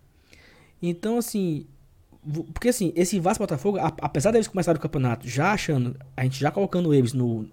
Então, 0.80 1.18
assim, 1.18 1.66
porque 2.52 2.68
assim, 2.68 2.92
esse 2.96 3.18
Vasco 3.18 3.42
Botafogo, 3.42 3.78
apesar 3.80 4.30
deles 4.30 4.48
começarem 4.48 4.78
o 4.78 4.82
campeonato 4.82 5.28
já 5.28 5.52
achando, 5.52 5.96
a 6.16 6.22
gente 6.22 6.38
já 6.38 6.50
colocando 6.50 6.92
eles 6.92 7.12
no, 7.12 7.48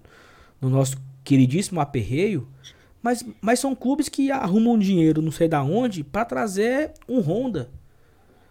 no 0.60 0.68
nosso 0.68 0.96
queridíssimo 1.22 1.80
aperreio, 1.80 2.46
mas, 3.02 3.24
mas 3.40 3.60
são 3.60 3.74
clubes 3.74 4.08
que 4.08 4.30
arrumam 4.30 4.78
dinheiro 4.78 5.20
não 5.20 5.30
sei 5.30 5.48
da 5.48 5.62
onde 5.62 6.02
para 6.02 6.24
trazer 6.24 6.92
um 7.08 7.20
Honda, 7.20 7.70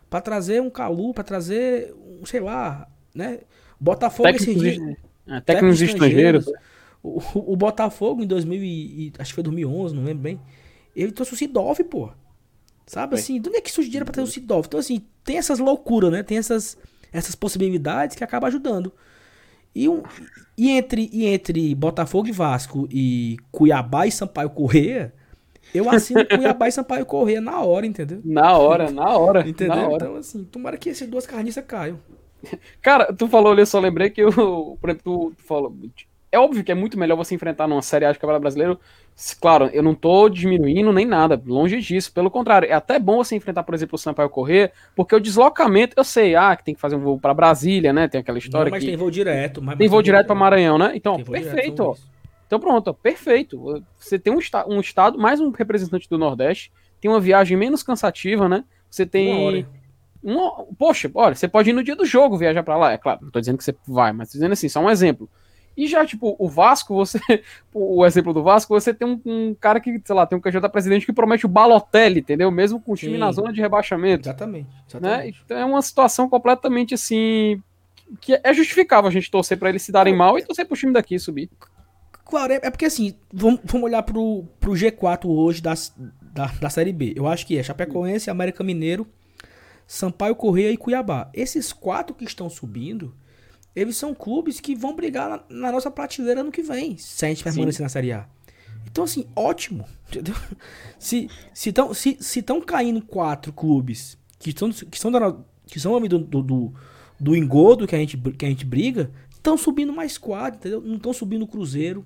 para 0.10 0.22
trazer 0.22 0.62
um 0.62 0.70
Calu, 0.70 1.14
para 1.14 1.24
trazer 1.24 1.94
um, 1.94 2.26
sei 2.26 2.40
lá, 2.40 2.88
né? 3.14 3.40
Botafogo 3.80 4.30
esse 4.30 4.54
dia, 4.56 4.98
é, 5.28 5.42
técnicos 5.42 5.82
estrangeiros. 5.82 6.46
O, 7.04 7.20
o, 7.20 7.54
o, 7.54 7.56
Botafogo 7.56 8.24
em 8.24 8.28
2000 8.28 8.64
e, 8.64 9.14
acho 9.20 9.32
que 9.32 9.36
foi 9.36 9.44
2011, 9.44 9.94
não 9.94 10.04
lembro 10.04 10.24
bem. 10.24 10.40
Ele 10.96 11.12
trouxe 11.12 11.34
o 11.34 11.38
Sidolf, 11.38 11.80
pô. 11.82 12.10
Sabe 12.88 13.16
assim, 13.16 13.40
de 13.40 13.50
onde 13.50 13.58
é 13.58 13.62
que 13.62 13.72
surge 13.72 13.90
dinheiro 13.90 14.06
para 14.06 14.16
ter 14.16 14.22
o 14.22 14.28
Sidolf? 14.28 14.68
Então 14.68 14.80
assim, 14.80 15.06
tem 15.24 15.38
essas 15.38 15.60
loucuras, 15.60 16.12
né? 16.12 16.24
Tem 16.24 16.38
essas 16.38 16.78
essas 17.14 17.36
possibilidades 17.36 18.16
que 18.16 18.24
acaba 18.24 18.48
ajudando. 18.48 18.92
E, 19.76 19.88
um, 19.88 20.04
e, 20.58 20.70
entre, 20.70 21.10
e 21.12 21.26
entre 21.26 21.74
Botafogo 21.76 22.28
e 22.28 22.32
Vasco 22.32 22.88
e 22.92 23.38
Cuiabá 23.52 24.06
e 24.06 24.12
Sampaio 24.12 24.50
Correia, 24.50 25.14
eu 25.74 25.90
assino 25.90 26.26
Cuiabá 26.28 26.68
e 26.68 26.72
Sampaio 26.72 27.06
Correia 27.06 27.42
na 27.42 27.62
hora, 27.62 27.86
entendeu? 27.86 28.22
Na 28.24 28.58
hora, 28.58 28.92
na 28.92 29.18
hora. 29.18 29.46
Entendeu? 29.48 29.76
Na 29.76 29.88
hora. 29.88 30.06
Então, 30.06 30.16
assim, 30.16 30.44
tomara 30.44 30.78
que 30.78 30.90
essas 30.90 31.08
duas 31.08 31.26
carniças 31.26 31.64
caiam. 31.66 32.00
Cara, 32.82 33.14
tu 33.14 33.28
falou 33.28 33.52
ali, 33.52 33.62
eu 33.62 33.66
só 33.66 33.80
lembrei 33.80 34.10
que 34.10 34.22
eu, 34.22 34.78
por 34.80 34.90
exemplo, 34.90 35.34
tu 35.36 35.44
falou. 35.44 35.76
É 36.34 36.40
óbvio 36.40 36.64
que 36.64 36.72
é 36.72 36.76
muito 36.76 36.98
melhor 36.98 37.16
você 37.16 37.36
enfrentar 37.36 37.68
numa 37.68 37.84
Série 37.84 38.06
A 38.06 38.12
de 38.12 38.18
Campeonato 38.18 38.42
Brasileiro 38.42 38.80
Claro, 39.40 39.70
eu 39.72 39.84
não 39.84 39.94
tô 39.94 40.28
diminuindo 40.28 40.92
nem 40.92 41.06
nada, 41.06 41.40
longe 41.46 41.80
disso. 41.80 42.12
Pelo 42.12 42.32
contrário, 42.32 42.68
é 42.68 42.74
até 42.74 42.98
bom 42.98 43.18
você 43.18 43.36
enfrentar, 43.36 43.62
por 43.62 43.76
exemplo, 43.76 43.96
o 43.96 44.00
Sampaio 44.00 44.30
Correr, 44.30 44.72
porque 44.96 45.16
o 45.16 45.20
deslocamento, 45.20 45.94
eu 45.96 46.04
sei, 46.04 46.36
ah, 46.36 46.56
que 46.56 46.64
tem 46.66 46.74
que 46.74 46.82
fazer 46.82 46.96
um 46.96 47.00
voo 47.00 47.20
para 47.20 47.34
Brasília, 47.34 47.94
né? 47.94 48.08
Tem 48.08 48.20
aquela 48.20 48.40
história. 48.40 48.66
Não, 48.66 48.72
mas 48.72 48.84
que... 48.84 48.90
tem 48.90 48.98
voo 48.98 49.12
direto. 49.12 49.62
Mas 49.62 49.78
tem 49.78 49.88
voo 49.88 50.02
direto 50.02 50.26
para 50.26 50.36
Maranhão, 50.36 50.80
né? 50.80 50.94
Então, 50.96 51.24
perfeito, 51.24 51.84
ó. 51.84 51.96
Então 52.48 52.60
pronto, 52.60 52.88
ó, 52.88 52.94
perfeito. 52.94 53.84
Você 54.00 54.18
tem 54.18 54.34
um, 54.34 54.40
um 54.68 54.80
estado, 54.80 55.20
mais 55.20 55.40
um 55.40 55.52
representante 55.52 56.10
do 56.10 56.18
Nordeste, 56.18 56.72
tem 57.00 57.12
uma 57.12 57.20
viagem 57.20 57.56
menos 57.56 57.84
cansativa, 57.84 58.50
né? 58.50 58.64
Você 58.90 59.06
tem. 59.06 59.68
Uma, 60.24 60.66
poxa, 60.80 61.12
olha, 61.14 61.36
você 61.36 61.48
pode 61.48 61.70
ir 61.70 61.74
no 61.74 61.84
dia 61.84 61.96
do 61.96 62.06
jogo 62.06 62.38
viajar 62.38 62.64
para 62.64 62.78
lá. 62.78 62.94
É 62.94 62.98
claro, 62.98 63.20
não 63.22 63.30
tô 63.30 63.40
dizendo 63.40 63.60
que 63.60 63.64
você 63.64 63.76
vai, 63.88 64.12
mas 64.12 64.30
tô 64.30 64.34
dizendo 64.34 64.54
assim, 64.54 64.68
só 64.68 64.80
um 64.80 64.90
exemplo. 64.90 65.30
E 65.76 65.88
já, 65.88 66.06
tipo, 66.06 66.36
o 66.38 66.48
Vasco, 66.48 66.96
você. 66.96 67.20
O 67.76 68.06
exemplo 68.06 68.34
do 68.34 68.44
Vasco, 68.44 68.72
você 68.72 68.94
tem 68.94 69.08
um, 69.08 69.20
um 69.26 69.56
cara 69.56 69.80
que, 69.80 70.00
sei 70.06 70.16
lá, 70.16 70.28
tem 70.28 70.38
um 70.38 70.42
candidato 70.42 70.66
a 70.66 70.70
presidente 70.70 71.08
que 71.08 71.12
promete 71.12 71.48
o 71.48 71.50
Balotelli, 71.50 72.20
entendeu? 72.20 72.52
Mesmo 72.52 72.80
com 72.80 72.92
o 72.92 72.96
time 72.96 73.14
Sim. 73.14 73.18
na 73.18 73.32
zona 73.32 73.52
de 73.52 73.60
rebaixamento. 73.60 74.28
Exatamente. 74.28 74.68
Né? 74.68 74.84
exatamente. 74.88 75.38
Né? 75.40 75.42
Então 75.44 75.58
é 75.58 75.66
uma 75.66 75.82
situação 75.82 76.30
completamente 76.30 76.94
assim. 76.94 77.60
Que 78.22 78.40
é 78.44 78.54
justificável 78.54 79.08
a 79.08 79.12
gente 79.12 79.32
torcer 79.32 79.58
para 79.58 79.70
eles 79.70 79.82
se 79.82 79.92
darem 79.92 80.16
mal 80.16 80.38
e 80.38 80.44
torcer 80.44 80.68
pro 80.68 80.78
time 80.78 80.94
daqui 80.94 81.18
subir. 81.18 81.50
Claro, 82.24 82.54
é, 82.54 82.60
é 82.62 82.70
porque 82.70 82.86
assim, 82.86 83.16
vamos, 83.34 83.62
vamos 83.64 83.86
olhar 83.86 84.04
pro, 84.04 84.46
pro 84.60 84.74
G4 84.74 85.26
hoje 85.26 85.64
das, 85.64 85.96
da, 86.22 86.46
da 86.46 86.70
Série 86.70 86.94
B. 86.94 87.14
Eu 87.16 87.28
acho 87.28 87.46
que 87.48 87.58
é 87.58 87.64
Chapecoense, 87.64 88.30
América 88.30 88.64
Mineiro, 88.64 89.08
Sampaio 89.88 90.36
Correia 90.36 90.72
e 90.72 90.78
Cuiabá. 90.78 91.30
Esses 91.34 91.74
quatro 91.74 92.16
que 92.16 92.24
estão 92.24 92.50
subindo 92.52 93.16
eles 93.76 93.96
são 93.98 94.14
clubes 94.14 94.60
que 94.60 94.76
vão 94.76 94.96
brigar 94.96 95.30
na, 95.30 95.44
na 95.50 95.72
nossa 95.72 95.90
prateleira 95.90 96.42
ano 96.42 96.52
que 96.52 96.62
vem, 96.62 96.98
se 96.98 97.26
a 97.26 97.30
gente 97.30 97.44
permanecer 97.44 97.78
Sim. 97.78 97.84
na 97.84 97.90
Série 97.90 98.12
A. 98.12 98.28
Então, 98.86 99.04
assim, 99.04 99.26
ótimo. 99.36 99.86
Entendeu? 100.10 100.36
Se 101.00 101.28
estão 101.56 101.94
se, 101.94 102.18
se, 102.20 102.42
se 102.42 102.62
caindo 102.66 103.02
quatro 103.02 103.52
clubes 103.52 104.18
que, 104.38 104.50
estão, 104.50 104.70
que 104.70 105.00
são, 105.00 105.12
da, 105.12 105.36
que 105.66 105.80
são 105.80 106.00
do, 106.00 106.20
do, 106.20 106.44
do, 106.44 106.74
do 107.20 107.36
engodo 107.36 107.88
que 107.88 107.96
a 107.96 107.98
gente, 107.98 108.18
que 108.18 108.46
a 108.46 108.50
gente 108.50 108.66
briga, 108.66 109.10
estão 109.32 109.58
subindo 109.58 109.92
mais 109.92 110.18
quatro, 110.18 110.60
entendeu? 110.60 110.82
Não 110.82 110.98
estão 110.98 111.12
subindo 111.12 111.44
o 111.44 111.48
Cruzeiro. 111.48 112.06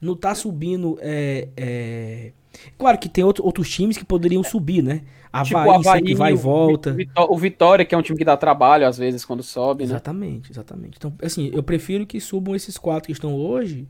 Não 0.00 0.16
tá 0.16 0.34
subindo. 0.34 0.98
É, 1.00 1.48
é... 1.56 2.32
Claro 2.78 2.98
que 2.98 3.08
tem 3.08 3.24
outro, 3.24 3.44
outros 3.44 3.70
times 3.70 3.96
que 3.96 4.04
poderiam 4.04 4.42
subir, 4.42 4.82
né? 4.82 5.02
Havaí, 5.32 5.46
tipo, 5.46 5.58
Havaí 5.58 6.02
que 6.02 6.14
vai 6.14 6.32
e 6.32 6.36
volta. 6.36 6.94
O 7.28 7.38
Vitória, 7.38 7.84
que 7.84 7.94
é 7.94 7.98
um 7.98 8.02
time 8.02 8.18
que 8.18 8.24
dá 8.24 8.36
trabalho 8.36 8.86
às 8.86 8.98
vezes 8.98 9.24
quando 9.24 9.42
sobe, 9.42 9.84
né? 9.84 9.90
Exatamente, 9.90 10.52
exatamente. 10.52 10.96
Então, 10.98 11.14
assim, 11.22 11.50
eu 11.52 11.62
prefiro 11.62 12.06
que 12.06 12.20
subam 12.20 12.54
esses 12.54 12.76
quatro 12.76 13.06
que 13.06 13.12
estão 13.12 13.34
hoje. 13.34 13.88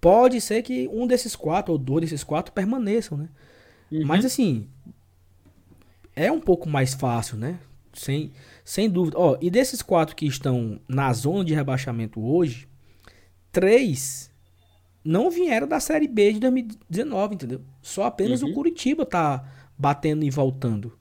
Pode 0.00 0.40
ser 0.40 0.62
que 0.62 0.88
um 0.92 1.06
desses 1.06 1.34
quatro 1.34 1.72
ou 1.72 1.78
dois 1.78 2.02
desses 2.02 2.22
quatro 2.22 2.52
permaneçam, 2.52 3.18
né? 3.18 3.28
Uhum. 3.90 4.06
Mas 4.06 4.24
assim, 4.24 4.68
é 6.14 6.30
um 6.30 6.40
pouco 6.40 6.68
mais 6.68 6.94
fácil, 6.94 7.36
né? 7.36 7.58
Sem, 7.92 8.32
sem 8.64 8.88
dúvida. 8.88 9.18
Ó, 9.18 9.36
e 9.40 9.50
desses 9.50 9.82
quatro 9.82 10.14
que 10.14 10.26
estão 10.26 10.80
na 10.86 11.12
zona 11.12 11.44
de 11.44 11.54
rebaixamento 11.54 12.24
hoje, 12.24 12.68
três 13.50 14.27
não 15.04 15.30
vieram 15.30 15.66
da 15.66 15.80
Série 15.80 16.08
B 16.08 16.34
de 16.34 16.40
2019, 16.40 17.34
entendeu? 17.34 17.60
Só 17.80 18.04
apenas 18.04 18.42
uhum. 18.42 18.50
o 18.50 18.54
Curitiba 18.54 19.06
tá 19.06 19.44
batendo 19.76 20.24
e 20.24 20.30
voltando. 20.30 20.98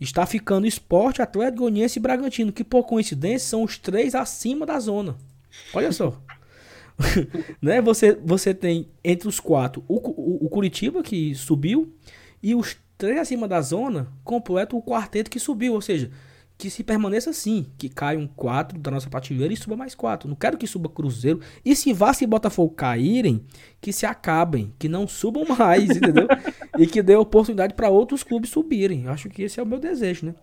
Está 0.00 0.26
ficando 0.26 0.66
Esporte, 0.66 1.22
Atlético 1.22 1.62
Goianiense 1.62 1.98
e 1.98 2.02
Bragantino, 2.02 2.52
que 2.52 2.62
por 2.62 2.84
coincidência 2.84 3.48
são 3.48 3.62
os 3.62 3.78
três 3.78 4.14
acima 4.14 4.66
da 4.66 4.78
zona. 4.78 5.16
Olha 5.72 5.90
só. 5.90 6.20
né? 7.60 7.80
você, 7.80 8.14
você 8.14 8.54
tem 8.54 8.88
entre 9.04 9.28
os 9.28 9.38
quatro 9.40 9.84
o, 9.88 9.96
o, 9.96 10.46
o, 10.46 10.48
Curitiba, 10.48 11.02
que 11.02 11.34
subiu, 11.34 11.94
e 12.42 12.54
os 12.54 12.76
três 12.96 13.18
acima 13.18 13.46
da 13.48 13.60
zona 13.60 14.12
completam 14.24 14.78
o 14.78 14.82
quarteto 14.82 15.30
que 15.30 15.38
subiu. 15.40 15.74
Ou 15.74 15.80
seja, 15.80 16.10
que 16.58 16.70
se 16.70 16.82
permaneça 16.82 17.30
assim, 17.30 17.66
que 17.76 17.88
caia 17.88 18.18
um 18.18 18.26
4 18.26 18.78
da 18.78 18.90
nossa 18.90 19.10
prateleira 19.10 19.52
e 19.52 19.56
suba 19.56 19.76
mais 19.76 19.94
4. 19.94 20.28
Não 20.28 20.36
quero 20.36 20.56
que 20.56 20.66
suba 20.66 20.88
Cruzeiro. 20.88 21.40
E 21.64 21.76
se 21.76 21.92
Vasco 21.92 22.24
e 22.24 22.26
Botafogo 22.26 22.74
caírem, 22.74 23.44
que 23.80 23.92
se 23.92 24.06
acabem, 24.06 24.72
que 24.78 24.88
não 24.88 25.06
subam 25.06 25.44
mais, 25.56 25.90
entendeu? 25.90 26.26
e 26.78 26.86
que 26.86 27.02
dê 27.02 27.14
oportunidade 27.14 27.74
para 27.74 27.90
outros 27.90 28.22
clubes 28.22 28.50
subirem. 28.50 29.06
Acho 29.08 29.28
que 29.28 29.42
esse 29.42 29.60
é 29.60 29.62
o 29.62 29.66
meu 29.66 29.78
desejo, 29.78 30.26
né? 30.26 30.34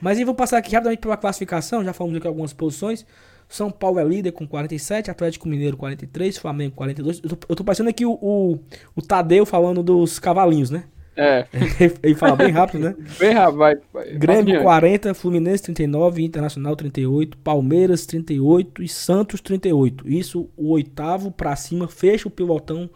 Mas 0.00 0.18
aí 0.18 0.24
vou 0.24 0.34
passar 0.34 0.58
aqui 0.58 0.74
rapidamente 0.74 1.00
pela 1.00 1.16
classificação, 1.16 1.84
já 1.84 1.92
falamos 1.92 2.16
aqui 2.16 2.26
algumas 2.26 2.52
posições. 2.52 3.06
São 3.48 3.70
Paulo 3.70 4.00
é 4.00 4.04
líder 4.04 4.32
com 4.32 4.48
47, 4.48 5.10
Atlético 5.10 5.46
Mineiro 5.46 5.76
43, 5.76 6.38
Flamengo 6.38 6.74
42. 6.74 7.20
Eu 7.22 7.36
tô, 7.36 7.46
eu 7.50 7.56
tô 7.56 7.62
passando 7.62 7.88
aqui 7.88 8.04
o, 8.04 8.18
o, 8.20 8.58
o 8.96 9.02
Tadeu 9.02 9.46
falando 9.46 9.82
dos 9.82 10.18
cavalinhos, 10.18 10.70
né? 10.70 10.84
É. 11.16 11.46
Ele 12.02 12.14
fala 12.14 12.36
bem 12.36 12.50
rápido, 12.50 12.80
né? 12.80 12.94
Bem 13.18 13.32
rápido, 13.32 13.58
vai. 13.58 13.76
vai 13.92 14.12
Grêmio 14.14 14.62
40, 14.62 15.12
Fluminense 15.14 15.62
39, 15.62 16.22
Internacional 16.22 16.74
38, 16.74 17.36
Palmeiras 17.38 18.06
38 18.06 18.82
e 18.82 18.88
Santos 18.88 19.40
38. 19.40 20.08
Isso, 20.08 20.48
o 20.56 20.70
oitavo 20.70 21.30
pra 21.30 21.54
cima, 21.54 21.86
fecha 21.86 22.28
o 22.28 22.30
pivotão, 22.30 22.88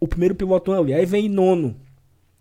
o 0.00 0.08
primeiro 0.08 0.34
pivotão 0.34 0.74
ali. 0.74 0.94
Aí 0.94 1.04
vem 1.04 1.28
nono, 1.28 1.76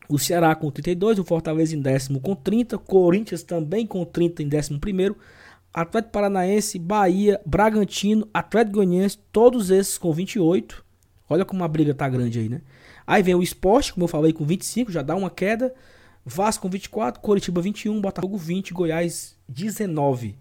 O 0.07 0.17
Ceará 0.17 0.55
com 0.55 0.71
32, 0.71 1.19
o 1.19 1.23
Fortaleza 1.23 1.75
em 1.75 1.81
décimo 1.81 2.19
com 2.21 2.35
30, 2.35 2.77
Corinthians 2.77 3.43
também 3.43 3.85
com 3.85 4.05
30 4.05 4.43
em 4.43 4.47
décimo 4.47 4.79
primeiro, 4.79 5.17
Atlético 5.73 6.13
Paranaense, 6.13 6.79
Bahia, 6.79 7.41
Bragantino, 7.45 8.27
Atlético 8.33 8.77
Goianiense, 8.77 9.19
todos 9.31 9.69
esses 9.71 9.97
com 9.97 10.13
28. 10.13 10.85
Olha 11.29 11.43
como 11.43 11.63
a 11.63 11.67
briga 11.67 11.93
tá 11.93 12.07
grande 12.07 12.39
aí, 12.39 12.47
né? 12.47 12.61
Aí 13.07 13.21
vem 13.21 13.35
o 13.35 13.43
Esporte, 13.43 13.93
como 13.93 14.05
eu 14.05 14.07
falei, 14.07 14.33
com 14.33 14.45
25, 14.45 14.91
já 14.91 15.01
dá 15.01 15.15
uma 15.15 15.29
queda. 15.29 15.73
Vasco 16.25 16.63
com 16.63 16.69
24, 16.69 17.21
Coritiba 17.21 17.61
21, 17.61 18.01
Botafogo 18.01 18.37
20, 18.37 18.73
Goiás 18.73 19.37
19. 19.47 20.35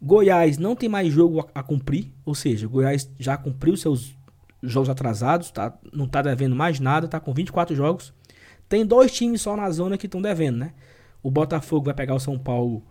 Goiás 0.00 0.58
não 0.58 0.76
tem 0.76 0.88
mais 0.88 1.12
jogo 1.12 1.40
a, 1.40 1.60
a 1.60 1.62
cumprir, 1.62 2.12
ou 2.24 2.34
seja, 2.34 2.68
Goiás 2.68 3.10
já 3.18 3.36
cumpriu 3.36 3.76
seus 3.76 4.14
jogos 4.62 4.88
atrasados, 4.88 5.50
tá? 5.50 5.76
não 5.92 6.06
tá 6.06 6.22
devendo 6.22 6.54
mais 6.54 6.78
nada, 6.78 7.08
tá 7.08 7.18
com 7.18 7.32
24 7.32 7.74
jogos. 7.74 8.12
Tem 8.68 8.86
dois 8.86 9.12
times 9.12 9.42
só 9.42 9.56
na 9.56 9.70
zona 9.70 9.98
que 9.98 10.06
estão 10.06 10.22
devendo, 10.22 10.58
né? 10.58 10.72
O 11.22 11.30
Botafogo 11.30 11.86
vai 11.86 11.94
pegar 11.94 12.14
o 12.14 12.20
São 12.20 12.38
Paulo 12.38 12.82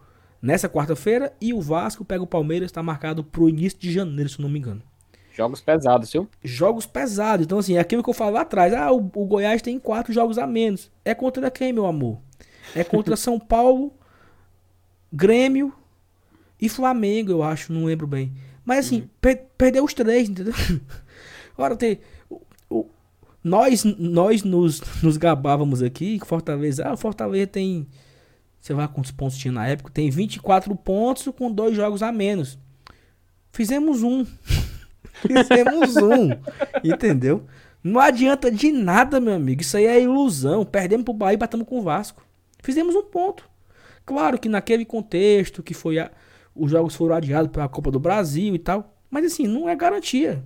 nessa 0.42 0.68
quarta-feira 0.68 1.34
e 1.40 1.54
o 1.54 1.62
Vasco 1.62 2.04
pega 2.04 2.24
o 2.24 2.28
Palmeiras, 2.28 2.68
está 2.68 2.84
marcado 2.84 3.24
pro 3.24 3.48
início 3.50 3.80
de 3.80 3.92
janeiro, 3.92 4.30
se 4.30 4.42
não 4.42 4.50
me 4.50 4.60
engano. 4.60 4.82
Jogos 5.36 5.62
pesados, 5.62 6.12
viu? 6.12 6.30
Jogos 6.44 6.86
pesados. 6.86 7.46
Então, 7.46 7.58
assim, 7.58 7.76
é 7.76 7.80
aquilo 7.80 8.04
que 8.04 8.10
eu 8.10 8.14
falei 8.14 8.36
lá 8.36 8.42
atrás. 8.42 8.72
Ah, 8.72 8.92
o, 8.92 8.98
o 8.98 9.26
Goiás 9.26 9.64
tem 9.64 9.80
quatro 9.80 10.14
jogos 10.14 10.38
a 10.38 10.46
menos. 10.46 10.92
É 11.04 11.16
contra 11.16 11.50
quem, 11.50 11.74
meu 11.74 11.88
amor? 11.88 12.20
É 12.76 12.84
contra 12.84 13.16
São 13.18 13.40
Paulo, 13.40 13.92
Grêmio 15.12 15.74
e 16.62 16.70
Flamengo, 16.70 17.32
eu 17.32 17.42
acho, 17.42 17.74
não 17.74 17.86
lembro 17.86 18.06
bem. 18.06 18.32
Mas 18.64 18.86
assim, 18.86 19.02
uhum. 19.02 19.10
per 19.20 19.44
perdeu 19.58 19.84
os 19.84 19.94
três, 19.94 20.30
entendeu? 20.30 20.54
Ora, 21.58 21.76
tem. 21.76 22.00
O, 22.30 22.42
o, 22.70 22.86
nós 23.44 23.84
nós 23.84 24.44
nos, 24.44 24.82
nos 25.02 25.18
gabávamos 25.18 25.82
aqui 25.82 26.20
que 26.20 26.28
Fortaleza. 26.28 26.88
Ah, 26.88 26.94
o 26.94 26.98
Fortaleza 26.98 27.48
tem. 27.48 27.88
Sei 28.62 28.76
lá 28.76 28.88
quantos 28.88 29.12
pontos 29.12 29.38
tinha 29.38 29.52
na 29.52 29.68
época. 29.68 29.92
Tem 29.92 30.10
24 30.10 30.76
pontos 30.76 31.28
com 31.36 31.52
dois 31.52 31.76
jogos 31.76 32.04
a 32.04 32.12
menos. 32.12 32.58
Fizemos 33.52 34.04
um. 34.04 34.26
Fizemos 35.22 35.96
um. 35.98 36.30
Entendeu? 36.84 37.46
Não 37.84 38.00
adianta 38.00 38.50
de 38.50 38.72
nada, 38.72 39.20
meu 39.20 39.34
amigo. 39.34 39.62
Isso 39.62 39.78
aí 39.78 39.86
é 39.86 40.02
ilusão. 40.02 40.66
Perdemos 40.66 41.04
pro 41.04 41.14
Bahia 41.14 41.36
e 41.36 41.38
batemos 41.38 41.68
com 41.68 41.80
o 41.80 41.84
Vasco. 41.84 42.26
Fizemos 42.62 42.96
um 42.96 43.04
ponto. 43.04 43.50
Claro 44.06 44.40
que 44.40 44.50
naquele 44.50 44.86
contexto 44.86 45.62
que 45.62 45.74
foi 45.74 46.00
a, 46.00 46.12
os 46.56 46.72
jogos 46.72 46.96
foram 46.96 47.16
adiados 47.16 47.52
para 47.52 47.64
a 47.64 47.70
Copa 47.70 47.92
do 47.92 48.00
Brasil 48.00 48.54
e 48.56 48.60
tal, 48.60 48.96
mas 49.10 49.26
assim, 49.26 49.48
não 49.48 49.68
é 49.68 49.76
garantia. 49.76 50.44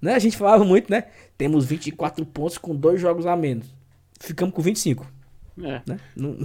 Né? 0.00 0.14
A 0.14 0.18
gente 0.18 0.36
falava 0.36 0.64
muito, 0.64 0.90
né? 0.90 1.04
Temos 1.36 1.64
24 1.64 2.24
pontos 2.26 2.58
com 2.58 2.74
dois 2.74 3.00
jogos 3.00 3.26
a 3.26 3.36
menos. 3.36 3.74
Ficamos 4.20 4.54
com 4.54 4.62
25. 4.62 5.10
É. 5.62 5.82
Né? 5.86 5.98
Não, 6.14 6.38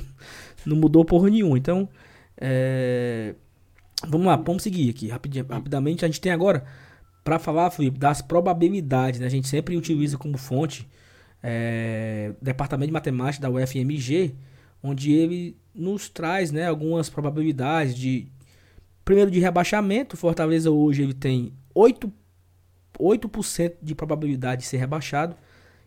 não 0.65 0.77
mudou 0.77 1.03
porra 1.03 1.29
nenhuma. 1.29 1.58
Então, 1.58 1.89
é... 2.38 3.36
vamos 4.08 4.27
lá, 4.27 4.36
vamos 4.38 4.63
seguir 4.63 4.89
aqui 4.89 5.08
rapidamente. 5.10 6.06
A 6.06 6.08
gente 6.08 6.22
tem 6.22 6.32
agora, 6.32 6.65
para 7.24 7.40
falar, 7.40 7.70
Felipe, 7.72 7.98
das 7.98 8.22
probabilidades. 8.22 9.20
Né? 9.20 9.26
A 9.26 9.30
gente 9.30 9.48
sempre 9.48 9.76
utiliza 9.78 10.18
como 10.18 10.38
fonte 10.38 10.88
é... 11.42 12.34
Departamento 12.42 12.88
de 12.88 12.94
Matemática 12.94 13.42
da 13.42 13.50
UFMG 13.50 14.36
onde 14.82 15.12
ele 15.12 15.58
nos 15.74 16.10
traz 16.10 16.52
né, 16.52 16.68
algumas 16.68 17.10
probabilidades 17.10 17.96
de 17.96 18.28
primeiro 19.04 19.30
de 19.30 19.40
rebaixamento. 19.40 20.18
Fortaleza 20.18 20.72
hoje 20.72 21.04
ele 21.04 21.14
tem 21.14 21.54
8, 21.74 22.12
8% 23.00 23.74
de 23.82 23.96
probabilidade 23.96 24.62
de 24.62 24.68
ser 24.68 24.78
rebaixado. 24.78 25.36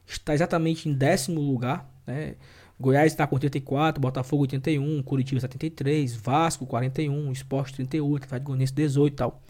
Está 0.06 0.34
exatamente 0.34 0.88
em 0.88 0.92
décimo 0.92 1.40
lugar. 1.40 1.90
Né? 2.06 2.34
Goiás 2.78 3.12
está 3.12 3.26
com 3.26 3.36
84, 3.36 4.00
Botafogo 4.00 4.42
81, 4.42 5.02
Curitiba 5.02 5.40
73, 5.40 6.16
Vasco 6.16 6.66
41, 6.66 7.30
Esporte 7.32 7.74
38, 7.74 8.24
Atlético 8.24 8.46
Goianiense 8.48 8.74
18 8.74 9.12
e 9.12 9.16
tal. 9.16 9.42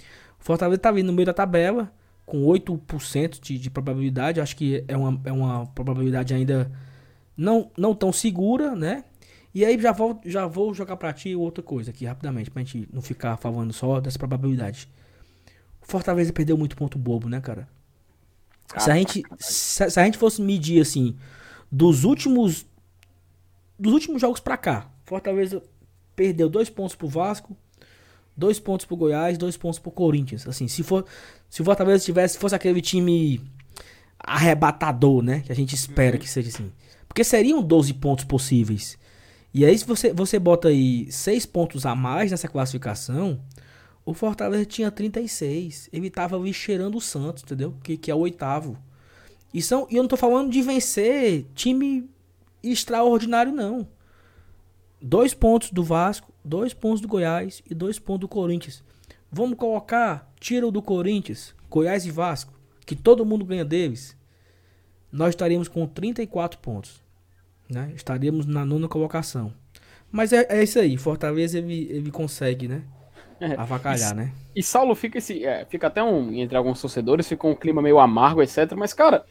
Fortaleza 0.42 0.76
está 0.76 0.90
vindo 0.90 1.06
no 1.06 1.12
meio 1.12 1.26
da 1.26 1.32
tabela 1.32 1.92
com 2.26 2.44
8% 2.44 3.40
de, 3.40 3.58
de 3.58 3.70
probabilidade. 3.70 4.40
Acho 4.40 4.56
que 4.56 4.84
é 4.88 4.96
uma, 4.96 5.20
é 5.24 5.32
uma 5.32 5.66
probabilidade 5.68 6.34
ainda 6.34 6.70
não, 7.36 7.70
não 7.78 7.94
tão 7.94 8.12
segura, 8.12 8.74
né? 8.74 9.04
E 9.54 9.64
aí 9.64 9.80
já 9.80 9.92
vou, 9.92 10.20
já 10.24 10.46
vou 10.46 10.74
jogar 10.74 10.96
pra 10.96 11.12
ti 11.12 11.36
outra 11.36 11.62
coisa 11.62 11.90
aqui, 11.90 12.04
rapidamente, 12.04 12.50
pra 12.50 12.62
gente 12.62 12.88
não 12.92 13.00
ficar 13.00 13.36
falando 13.36 13.72
só 13.72 14.00
dessa 14.00 14.18
probabilidade. 14.18 14.88
O 15.80 15.86
Fortaleza 15.86 16.32
perdeu 16.32 16.56
muito 16.56 16.76
ponto 16.76 16.98
bobo, 16.98 17.28
né, 17.28 17.40
cara? 17.40 17.68
se, 18.78 18.90
a 18.90 18.94
gente, 18.94 19.22
se, 19.38 19.82
a 19.84 20.04
gente 20.04 20.16
fosse 20.16 20.40
medir, 20.40 20.80
assim, 20.80 21.16
dos 21.70 22.04
últimos 22.04 22.66
dos 23.78 23.92
últimos 23.92 24.20
jogos 24.20 24.40
pra 24.40 24.56
cá, 24.56 24.90
Fortaleza 25.04 25.62
perdeu 26.14 26.48
dois 26.48 26.70
pontos 26.70 26.94
pro 26.94 27.08
Vasco, 27.08 27.56
dois 28.36 28.58
pontos 28.58 28.86
pro 28.86 28.96
Goiás, 28.96 29.38
dois 29.38 29.56
pontos 29.56 29.78
pro 29.78 29.90
Corinthians. 29.90 30.46
Assim, 30.46 30.68
se 30.68 30.82
for 30.82 31.04
se 31.48 31.60
o 31.60 31.64
Fortaleza 31.64 32.04
tivesse 32.04 32.38
fosse 32.38 32.54
aquele 32.54 32.80
time 32.80 33.40
arrebatador, 34.18 35.22
né, 35.22 35.40
que 35.40 35.52
a 35.52 35.54
gente 35.54 35.74
espera 35.74 36.16
uhum. 36.16 36.22
que 36.22 36.28
seja 36.28 36.48
assim. 36.48 36.72
Porque 37.08 37.24
seriam 37.24 37.62
12 37.62 37.94
pontos 37.94 38.24
possíveis. 38.24 38.96
E 39.52 39.66
aí, 39.66 39.76
se 39.76 39.84
você, 39.84 40.14
você 40.14 40.38
bota 40.38 40.68
aí 40.68 41.10
6 41.12 41.44
pontos 41.46 41.84
a 41.84 41.94
mais 41.94 42.30
nessa 42.30 42.48
classificação, 42.48 43.38
o 44.04 44.14
Fortaleza 44.14 44.64
tinha 44.64 44.90
36. 44.90 45.90
Ele 45.92 46.08
tava 46.08 46.36
ali 46.36 46.54
cheirando 46.54 46.96
o 46.96 47.00
Santos, 47.00 47.42
entendeu? 47.42 47.74
Que, 47.82 47.96
que 47.98 48.10
é 48.10 48.14
o 48.14 48.18
oitavo. 48.18 48.78
E, 49.52 49.60
são, 49.60 49.86
e 49.90 49.96
eu 49.96 50.02
não 50.02 50.08
tô 50.08 50.16
falando 50.16 50.50
de 50.50 50.62
vencer 50.62 51.44
time 51.54 52.08
extraordinário, 52.62 53.52
não. 53.52 53.86
Dois 55.02 55.34
pontos 55.34 55.70
do 55.70 55.82
Vasco, 55.82 56.32
dois 56.44 56.72
pontos 56.72 57.00
do 57.00 57.08
Goiás 57.08 57.62
e 57.68 57.74
dois 57.74 57.98
pontos 57.98 58.20
do 58.20 58.28
Corinthians. 58.28 58.84
Vamos 59.30 59.58
colocar, 59.58 60.32
tira 60.38 60.66
o 60.66 60.70
do 60.70 60.80
Corinthians, 60.80 61.54
Goiás 61.68 62.06
e 62.06 62.10
Vasco, 62.10 62.52
que 62.86 62.94
todo 62.94 63.26
mundo 63.26 63.44
ganha 63.44 63.64
deles. 63.64 64.16
Nós 65.10 65.30
estaríamos 65.30 65.68
com 65.68 65.86
34 65.86 66.58
pontos 66.60 67.02
né? 67.72 67.92
Estaríamos 67.96 68.46
na 68.46 68.64
nona 68.64 68.86
colocação. 68.86 69.52
Mas 70.10 70.32
é, 70.32 70.46
é 70.48 70.62
isso 70.62 70.78
aí, 70.78 70.96
Fortaleza 70.96 71.58
ele, 71.58 71.88
ele 71.90 72.10
consegue, 72.10 72.68
né? 72.68 72.82
É. 73.40 73.54
Avacalhar, 73.54 74.12
e, 74.12 74.14
né? 74.14 74.32
E 74.54 74.62
Saulo 74.62 74.94
fica 74.94 75.18
esse. 75.18 75.44
É, 75.44 75.64
fica 75.64 75.86
até 75.86 76.02
um. 76.02 76.32
Entre 76.34 76.56
alguns 76.56 76.80
torcedores, 76.80 77.26
fica 77.26 77.46
um 77.46 77.54
clima 77.54 77.82
meio 77.82 77.98
amargo, 77.98 78.42
etc. 78.42 78.72
Mas, 78.76 78.92
cara, 78.92 79.24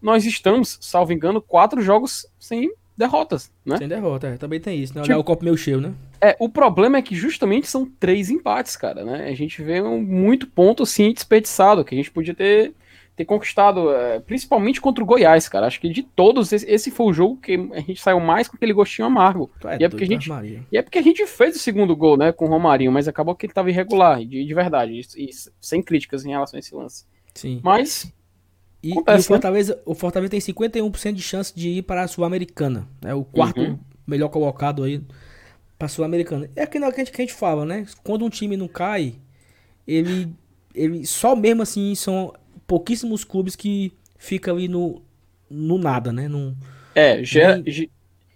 nós 0.00 0.24
estamos, 0.24 0.78
salvo 0.80 1.12
engano, 1.12 1.40
quatro 1.40 1.80
jogos 1.82 2.26
sem 2.40 2.72
derrotas, 2.96 3.50
né? 3.64 3.78
Sem 3.78 3.88
derrota, 3.88 4.28
é. 4.28 4.36
Também 4.36 4.60
tem 4.60 4.78
isso, 4.78 4.94
né? 4.94 5.00
Olhar 5.00 5.14
tipo, 5.14 5.20
o 5.20 5.24
copo 5.24 5.44
meio 5.44 5.56
cheio, 5.56 5.80
né? 5.80 5.92
É, 6.20 6.36
o 6.38 6.48
problema 6.48 6.98
é 6.98 7.02
que 7.02 7.14
justamente 7.14 7.66
são 7.66 7.84
três 7.98 8.30
empates, 8.30 8.76
cara, 8.76 9.04
né? 9.04 9.28
A 9.28 9.34
gente 9.34 9.62
vê 9.62 9.80
um 9.80 10.00
muito 10.00 10.46
ponto, 10.46 10.82
assim, 10.82 11.12
desperdiçado, 11.12 11.84
que 11.84 11.94
a 11.94 11.98
gente 11.98 12.10
podia 12.10 12.34
ter 12.34 12.74
ter 13.14 13.24
conquistado, 13.26 13.92
é, 13.92 14.20
principalmente 14.20 14.80
contra 14.80 15.04
o 15.04 15.06
Goiás, 15.06 15.48
cara. 15.48 15.66
Acho 15.66 15.80
que 15.80 15.88
de 15.88 16.02
todos, 16.02 16.52
esse 16.52 16.90
foi 16.90 17.06
o 17.06 17.12
jogo 17.12 17.36
que 17.36 17.54
a 17.72 17.80
gente 17.80 18.00
saiu 18.00 18.18
mais 18.20 18.48
com 18.48 18.56
aquele 18.56 18.72
gostinho 18.72 19.06
amargo. 19.06 19.50
É 19.64 19.78
e, 19.80 19.84
é 19.84 19.88
porque 19.88 20.04
a 20.04 20.06
gente, 20.06 20.30
e 20.70 20.78
é 20.78 20.82
porque 20.82 20.98
a 20.98 21.02
gente 21.02 21.26
fez 21.26 21.56
o 21.56 21.58
segundo 21.58 21.94
gol, 21.94 22.16
né, 22.16 22.32
com 22.32 22.46
o 22.46 22.48
Romarinho, 22.48 22.90
mas 22.90 23.08
acabou 23.08 23.34
que 23.34 23.46
ele 23.46 23.52
tava 23.52 23.70
irregular, 23.70 24.24
de, 24.24 24.44
de 24.44 24.54
verdade, 24.54 24.92
e, 24.92 25.24
e, 25.24 25.30
sem 25.60 25.82
críticas 25.82 26.24
em 26.24 26.30
relação 26.30 26.56
a 26.56 26.60
esse 26.60 26.74
lance. 26.74 27.04
Sim. 27.34 27.60
Mas. 27.62 28.12
E, 28.82 28.92
acontece, 28.92 28.96
e 28.96 29.14
o, 29.14 29.16
né? 29.16 29.22
Fortaleza, 29.22 29.74
né? 29.74 29.82
o 29.84 29.94
Fortaleza 29.94 30.30
tem 30.30 30.40
51% 30.40 31.12
de 31.12 31.22
chance 31.22 31.54
de 31.54 31.68
ir 31.68 31.82
para 31.82 32.02
a 32.02 32.08
Sul-Americana. 32.08 32.88
É 33.04 33.14
o 33.14 33.24
quarto 33.24 33.60
uhum. 33.60 33.78
melhor 34.06 34.28
colocado 34.28 34.82
aí 34.82 35.00
para 35.78 35.86
a 35.86 35.88
Sul-Americana. 35.88 36.50
É 36.56 36.62
aquilo 36.62 36.88
que 36.92 37.00
a, 37.00 37.04
gente, 37.04 37.12
que 37.12 37.22
a 37.22 37.24
gente 37.24 37.34
fala, 37.34 37.64
né? 37.64 37.86
Quando 38.02 38.24
um 38.24 38.30
time 38.30 38.56
não 38.56 38.68
cai, 38.68 39.14
ele, 39.86 40.32
ele 40.74 41.06
só 41.06 41.36
mesmo 41.36 41.62
assim 41.62 41.94
são 41.94 42.32
pouquíssimos 42.66 43.24
clubes 43.24 43.54
que 43.54 43.92
ficam 44.18 44.56
ali 44.56 44.68
no, 44.68 45.02
no 45.50 45.78
nada, 45.78 46.12
né? 46.12 46.28
Num, 46.28 46.56
é, 46.94 47.24
gera, 47.24 47.62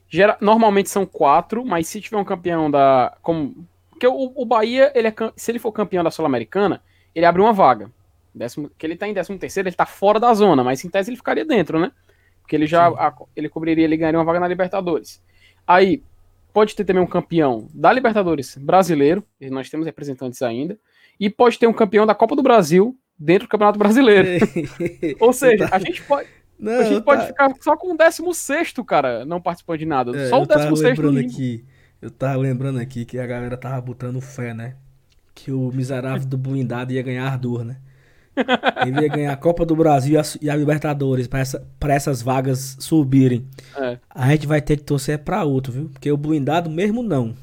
gera, 0.08 0.36
normalmente 0.40 0.88
são 0.88 1.04
quatro, 1.04 1.64
mas 1.64 1.88
se 1.88 2.00
tiver 2.00 2.16
um 2.16 2.24
campeão 2.24 2.70
da. 2.70 3.16
Como, 3.22 3.66
porque 3.90 4.06
o, 4.06 4.32
o 4.34 4.44
Bahia, 4.44 4.92
ele 4.94 5.08
é, 5.08 5.14
se 5.36 5.50
ele 5.50 5.58
for 5.58 5.72
campeão 5.72 6.04
da 6.04 6.10
Sul-Americana, 6.10 6.82
ele 7.14 7.26
abre 7.26 7.40
uma 7.40 7.52
vaga. 7.52 7.90
Décimo, 8.36 8.70
que 8.76 8.86
ele 8.86 8.96
tá 8.96 9.08
em 9.08 9.14
13 9.14 9.38
terceiro, 9.38 9.66
ele 9.66 9.74
tá 9.74 9.86
fora 9.86 10.20
da 10.20 10.32
zona, 10.34 10.62
mas 10.62 10.84
em 10.84 10.90
tese 10.90 11.08
ele 11.08 11.16
ficaria 11.16 11.44
dentro, 11.44 11.80
né? 11.80 11.90
Porque 12.42 12.54
ele 12.54 12.66
já 12.66 12.86
a, 12.86 13.12
ele 13.34 13.48
cobriria, 13.48 13.84
ele 13.84 13.96
ganharia 13.96 14.18
uma 14.18 14.26
vaga 14.26 14.38
na 14.38 14.46
Libertadores. 14.46 15.22
Aí, 15.66 16.02
pode 16.52 16.76
ter 16.76 16.84
também 16.84 17.02
um 17.02 17.06
campeão 17.06 17.66
da 17.72 17.90
Libertadores 17.90 18.54
brasileiro, 18.58 19.24
e 19.40 19.48
nós 19.48 19.70
temos 19.70 19.86
representantes 19.86 20.42
ainda, 20.42 20.78
e 21.18 21.30
pode 21.30 21.58
ter 21.58 21.66
um 21.66 21.72
campeão 21.72 22.04
da 22.04 22.14
Copa 22.14 22.36
do 22.36 22.42
Brasil, 22.42 22.94
dentro 23.18 23.48
do 23.48 23.50
Campeonato 23.50 23.78
Brasileiro. 23.78 24.28
Ou 25.18 25.32
seja, 25.32 25.66
a 25.72 25.78
gente 25.78 26.02
pode. 26.02 26.28
Não, 26.58 26.78
a 26.78 26.84
gente 26.84 27.04
pode 27.04 27.22
tá... 27.22 27.26
ficar 27.28 27.54
só 27.62 27.74
com 27.74 27.94
o 27.94 27.96
16, 27.96 28.74
cara, 28.86 29.24
não 29.24 29.40
participando 29.40 29.78
de 29.78 29.86
nada. 29.86 30.14
É, 30.14 30.28
só 30.28 30.42
o 30.42 30.46
16 30.46 30.98
lembrando 30.98 31.20
aqui, 31.20 31.64
Eu 32.02 32.10
tava 32.10 32.36
lembrando 32.36 32.78
aqui 32.78 33.06
que 33.06 33.18
a 33.18 33.26
galera 33.26 33.56
tava 33.56 33.80
botando 33.80 34.20
fé, 34.20 34.52
né? 34.52 34.76
Que 35.34 35.50
o 35.50 35.70
miserável 35.72 36.26
do 36.26 36.36
blindado 36.36 36.92
ia 36.92 37.02
ganhar 37.02 37.26
Arthur, 37.26 37.64
né? 37.64 37.78
Ele 38.86 39.00
ia 39.02 39.08
ganhar 39.08 39.32
a 39.32 39.36
Copa 39.36 39.64
do 39.64 39.74
Brasil 39.74 40.20
e 40.40 40.48
a, 40.50 40.54
e 40.54 40.58
Libertadores 40.58 41.26
pra, 41.26 41.40
essa, 41.40 41.66
pra 41.80 41.94
essas 41.94 42.20
vagas 42.22 42.76
subirem. 42.78 43.46
É. 43.76 43.98
A 44.10 44.28
gente 44.30 44.46
vai 44.46 44.60
ter 44.60 44.76
que 44.76 44.82
torcer 44.84 45.18
pra 45.20 45.44
outro, 45.44 45.72
viu? 45.72 45.88
Porque 45.92 46.10
o 46.10 46.16
blindado 46.16 46.68
mesmo 46.70 47.02
não. 47.02 47.34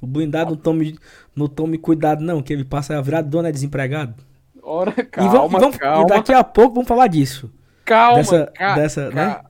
O 0.00 0.06
blindado 0.06 0.50
não 0.52 0.56
tome, 0.56 0.98
não 1.34 1.48
tome 1.48 1.76
cuidado, 1.78 2.22
não, 2.22 2.40
que 2.42 2.52
ele 2.52 2.64
passa 2.64 2.96
a 2.96 3.00
virar 3.00 3.22
dona 3.22 3.50
desempregado. 3.50 4.14
Ora, 4.62 4.94
e, 4.96 5.02
calma, 5.04 5.30
vamos, 5.32 5.52
e 5.54 5.58
vamos- 5.60 5.76
e 5.76 5.78
calma, 5.78 6.06
daqui 6.06 6.32
a 6.32 6.44
pouco 6.44 6.74
vamos 6.74 6.88
falar 6.88 7.06
disso. 7.08 7.50
calma, 7.84 8.18
dessa- 8.18 8.46
ca- 8.54 8.74
dessa, 8.74 9.10
né? 9.10 9.14
ca- 9.26 9.44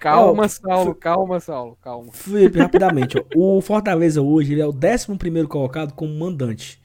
Calma, 0.00 0.44
Ó, 0.44 0.48
Saulo, 0.48 0.94
calma, 0.94 1.40
Saulo, 1.40 1.76
calma. 1.82 2.12
Felipe, 2.12 2.60
rapidamente, 2.60 3.18
ó. 3.18 3.24
O 3.34 3.60
Fortaleza 3.60 4.22
hoje 4.22 4.52
ele 4.52 4.60
é 4.60 4.66
o 4.66 4.70
11 4.72 5.46
colocado 5.48 5.92
como 5.92 6.14
mandante. 6.16 6.80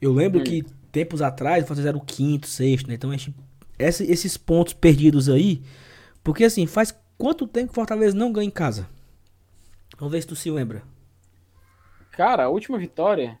Eu 0.00 0.12
lembro 0.12 0.40
Hum. 0.40 0.44
que 0.44 0.64
tempos 0.98 1.22
atrás 1.22 1.62
o 1.62 1.66
Fortaleza 1.66 1.90
era 1.90 1.98
o 1.98 2.00
quinto, 2.04 2.46
sexto, 2.48 2.88
né? 2.88 2.94
Então 2.94 3.10
gente, 3.12 3.34
essa- 3.78 4.04
esses 4.04 4.36
pontos 4.36 4.72
perdidos 4.72 5.28
aí, 5.28 5.62
porque 6.24 6.44
assim, 6.44 6.66
faz 6.66 6.94
quanto 7.16 7.46
tempo 7.46 7.66
que 7.68 7.72
o 7.72 7.74
Fortaleza 7.74 8.16
não 8.16 8.32
ganha 8.32 8.46
em 8.46 8.50
casa? 8.50 8.88
Vamos 9.98 10.12
ver 10.12 10.20
se 10.20 10.26
tu 10.26 10.36
se 10.36 10.50
lembra. 10.50 10.82
Cara, 12.12 12.44
a 12.44 12.48
última 12.48 12.78
vitória. 12.78 13.38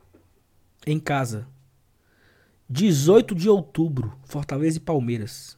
Em 0.86 0.98
casa. 1.00 1.46
18 2.70 3.34
de 3.34 3.48
outubro, 3.48 4.12
Fortaleza 4.24 4.76
e 4.76 4.80
Palmeiras. 4.80 5.56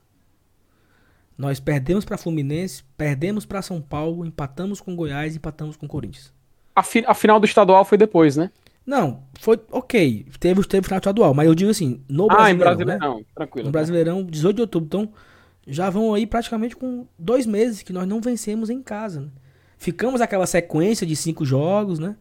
Nós 1.37 1.59
perdemos 1.59 2.05
para 2.05 2.19
Fluminense, 2.19 2.83
perdemos 2.97 3.45
para 3.47 3.63
São 3.63 3.81
Paulo, 3.81 4.25
empatamos 4.27 4.81
com 4.81 4.95
Goiás 4.95 5.35
e 5.35 5.37
empatamos 5.39 5.77
com 5.77 5.89
Corinthians. 5.89 6.33
A, 6.75 6.83
fi- 6.83 7.05
a 7.07 7.15
final 7.15 7.41
do 7.41 7.47
estadual 7.47 7.85
foi 7.85 7.97
depois, 7.99 8.37
né? 8.37 8.51
Não, 8.90 9.22
foi 9.38 9.57
ok. 9.70 10.26
Teve, 10.40 10.64
teve 10.64 10.85
final 10.85 10.98
estadual, 10.98 11.33
mas 11.33 11.46
eu 11.46 11.55
digo 11.55 11.70
assim, 11.70 12.00
no 12.09 12.26
ah, 12.29 12.50
em 12.50 12.57
Brasileirão, 12.57 12.74
né? 12.74 12.98
Brasileirão, 12.98 13.24
tranquilo. 13.37 13.66
No 13.66 13.72
Brasileirão, 13.72 14.24
18 14.24 14.57
de 14.57 14.62
outubro. 14.62 14.87
Então, 14.87 15.12
já 15.64 15.88
vão 15.88 16.12
aí 16.12 16.26
praticamente 16.26 16.74
com 16.74 17.07
dois 17.16 17.46
meses 17.46 17.83
que 17.83 17.92
nós 17.92 18.09
não 18.09 18.20
vencemos 18.20 18.68
em 18.68 18.83
casa. 18.83 19.20
Né? 19.20 19.29
Ficamos 19.79 20.20
aquela 20.20 20.44
sequência 20.44 21.07
de 21.07 21.14
cinco 21.14 21.44
jogos, 21.44 22.00
né? 22.00 22.16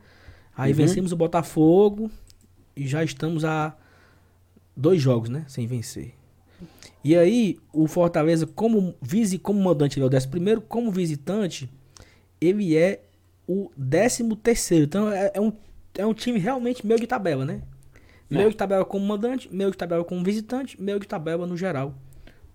Aí 0.55 0.69
Uhum. 0.71 0.77
vencemos 0.77 1.11
o 1.11 1.15
Botafogo 1.15 2.11
e 2.75 2.85
já 2.85 3.03
estamos 3.03 3.43
a 3.43 3.75
dois 4.77 5.01
jogos, 5.01 5.27
né? 5.27 5.45
Sem 5.47 5.65
vencer. 5.65 6.13
E 7.03 7.17
aí, 7.17 7.57
o 7.73 7.87
Fortaleza, 7.87 8.45
como, 8.45 8.93
visi, 9.01 9.39
como 9.39 9.59
mandante, 9.59 9.97
ele 9.97 10.03
é 10.03 10.05
o 10.05 10.09
décimo 10.09 10.33
primeiro, 10.33 10.61
como 10.61 10.91
visitante, 10.91 11.67
ele 12.39 12.77
é 12.77 13.01
o 13.47 13.71
décimo 13.75 14.35
terceiro. 14.35 14.85
Então, 14.85 15.11
é, 15.11 15.31
é 15.33 15.41
um, 15.41 15.51
é 15.99 16.05
um 16.05 16.13
time 16.13 16.39
realmente 16.39 16.85
meio 16.85 16.99
de 16.99 17.07
tabela, 17.07 17.45
né? 17.45 17.61
Meio 18.29 18.47
É. 18.47 18.49
de 18.49 18.55
tabela 18.55 18.85
como 18.85 19.05
mandante, 19.05 19.49
meio 19.51 19.71
de 19.71 19.77
tabela 19.77 20.03
como 20.03 20.23
visitante, 20.23 20.81
meio 20.81 20.99
de 20.99 21.07
tabela 21.07 21.45
no 21.47 21.57
geral. 21.57 21.93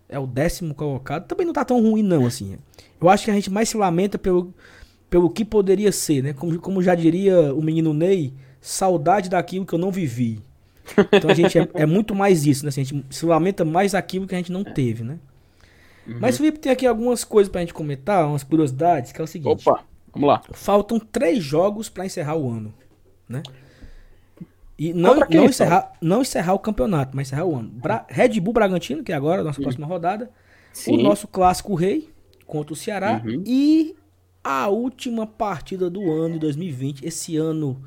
É 0.09 0.19
o 0.19 0.27
décimo 0.27 0.75
colocado. 0.75 1.27
Também 1.27 1.47
não 1.47 1.53
tá 1.53 1.65
tão 1.65 1.81
ruim, 1.81 2.03
não, 2.03 2.27
assim. 2.27 2.57
Eu 3.01 3.09
acho 3.09 3.25
que 3.25 3.31
a 3.31 3.35
gente 3.35 3.51
mais 3.51 3.69
se 3.69 3.77
lamenta 3.77 4.19
pelo, 4.19 4.55
pelo 5.11 5.29
que 5.31 5.45
poderia 5.45 5.91
ser, 5.91 6.23
né? 6.23 6.33
Como, 6.33 6.59
como 6.61 6.83
já 6.83 6.95
diria 6.95 7.53
o 7.55 7.63
menino 7.63 7.93
Ney, 7.93 8.33
saudade 8.61 9.29
daquilo 9.29 9.67
que 9.67 9.75
eu 9.75 9.79
não 9.79 9.91
vivi. 9.91 10.41
Então 11.13 11.31
a 11.31 11.35
gente 11.35 11.59
é, 11.59 11.69
é 11.75 11.87
muito 11.87 12.15
mais 12.15 12.47
isso, 12.47 12.65
né? 12.65 12.69
Assim, 12.69 12.83
a 12.83 12.85
gente 12.85 13.07
se 13.11 13.27
lamenta 13.27 13.65
mais 13.65 13.93
daquilo 13.93 14.27
que 14.27 14.35
a 14.35 14.39
gente 14.39 14.53
não 14.53 14.63
teve, 14.63 15.03
né? 15.03 15.19
Uhum. 16.07 16.19
Mas, 16.21 16.37
Felipe, 16.37 16.59
tem 16.59 16.71
aqui 16.71 16.87
algumas 16.87 17.25
coisas 17.25 17.51
pra 17.51 17.63
gente 17.63 17.73
comentar, 17.73 18.27
umas 18.29 18.45
curiosidades, 18.45 19.11
que 19.11 19.21
é 19.21 19.25
o 19.25 19.27
seguinte. 19.27 19.67
Opa, 19.67 19.83
vamos 20.13 20.29
lá. 20.29 20.43
Faltam 20.53 20.99
três 21.01 21.43
jogos 21.43 21.89
pra 21.89 22.05
encerrar 22.05 22.37
o 22.37 22.51
ano, 22.51 22.73
né? 23.29 23.43
E 24.77 24.93
não, 24.93 25.15
não, 25.15 25.45
encerrar, 25.45 25.93
não 26.01 26.23
encerrar 26.23 26.55
o 26.55 26.59
campeonato, 26.59 27.17
mas 27.17 27.29
encerrar 27.29 27.45
o 27.45 27.57
ano. 27.57 27.69
Bra 27.71 28.05
Red 28.09 28.41
Bull 28.41 28.53
Bragantino, 28.53 29.05
que 29.05 29.13
é 29.13 29.15
agora 29.15 29.41
a 29.41 29.45
nossa 29.45 29.61
próxima 29.63 29.87
rodada. 29.87 30.31
Sim. 30.73 30.99
O 30.99 31.03
nosso 31.03 31.29
clássico 31.29 31.75
rei 31.75 32.11
contra 32.45 32.73
o 32.73 32.77
Ceará. 32.77 33.23
Uhum. 33.25 33.45
E 33.47 33.95
a 34.43 34.69
última 34.69 35.27
partida 35.27 35.89
do 35.89 36.11
ano 36.11 36.35
de 36.35 36.41
2020. 36.41 37.07
Esse 37.07 37.37
ano 37.37 37.81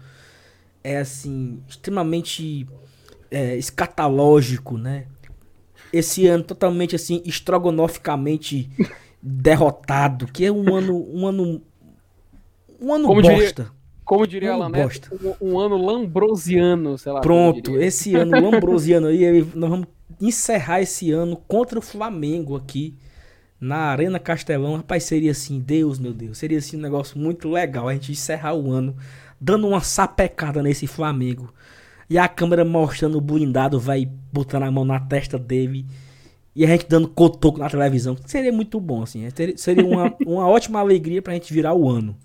é 0.82 0.98
assim, 0.98 1.62
extremamente 1.68 2.66
é, 3.30 3.58
escatológico, 3.58 4.78
né? 4.78 5.08
Esse 5.92 6.26
ano 6.26 6.46
totalmente 6.46 6.96
assim, 6.96 7.22
estrogonoficamente 7.26 8.70
derrotado. 9.22 10.26
Que 10.28 10.46
é 10.46 10.52
um 10.52 10.74
ano. 10.74 11.06
Um 11.14 11.28
ano. 11.28 11.62
Um 12.80 12.94
ano 12.94 13.08
Como 13.08 13.22
diria- 13.22 13.38
bosta. 13.38 13.77
Como 14.08 14.26
diria 14.26 14.54
Alan 14.54 14.70
Neto, 14.70 15.10
bosta. 15.12 15.36
um, 15.42 15.52
um 15.54 15.60
ano 15.60 15.78
lambrosiano, 15.78 16.98
sei 16.98 17.12
lá. 17.12 17.22
Pronto, 17.22 17.78
esse 17.78 18.16
ano 18.16 18.40
lambrosiano 18.40 19.08
aí, 19.08 19.46
nós 19.54 19.70
vamos 19.70 19.88
encerrar 20.20 20.82
esse 20.82 21.12
ano 21.12 21.36
contra 21.48 21.78
o 21.78 21.82
Flamengo 21.82 22.56
aqui 22.56 22.96
na 23.60 23.78
Arena 23.78 24.18
Castelão. 24.18 24.78
Rapaz, 24.78 25.04
seria 25.04 25.32
assim, 25.32 25.60
Deus, 25.60 26.00
meu 26.00 26.14
Deus, 26.14 26.38
seria 26.38 26.58
assim 26.58 26.78
um 26.78 26.82
negócio 26.82 27.20
muito 27.20 27.50
legal 27.50 27.88
a 27.90 27.94
gente 27.94 28.12
encerrar 28.12 28.54
o 28.56 28.72
ano 28.72 28.96
dando 29.40 29.68
uma 29.68 29.82
sapecada 29.82 30.64
nesse 30.64 30.88
Flamengo. 30.88 31.54
E 32.10 32.18
a 32.18 32.28
câmera 32.30 32.64
mostrando 32.64 33.18
o 33.18 33.22
blindado, 33.22 33.78
vai 33.80 34.10
botando 34.32 34.64
a 34.64 34.72
mão 34.72 34.86
na 34.86 35.00
testa 35.00 35.38
dele. 35.38 35.86
E 36.56 36.64
a 36.64 36.68
gente 36.70 36.88
dando 36.88 37.08
cotoco 37.10 37.60
na 37.60 37.70
televisão. 37.70 38.16
Seria 38.26 38.52
muito 38.54 38.80
bom, 38.80 39.04
assim. 39.04 39.30
Ter- 39.32 39.58
Seria 39.60 39.86
uma, 39.86 40.16
uma 40.26 40.48
ótima 40.48 40.80
alegria 40.80 41.22
pra 41.22 41.34
gente 41.34 41.54
virar 41.54 41.74
o 41.76 41.88
ano. 41.90 42.16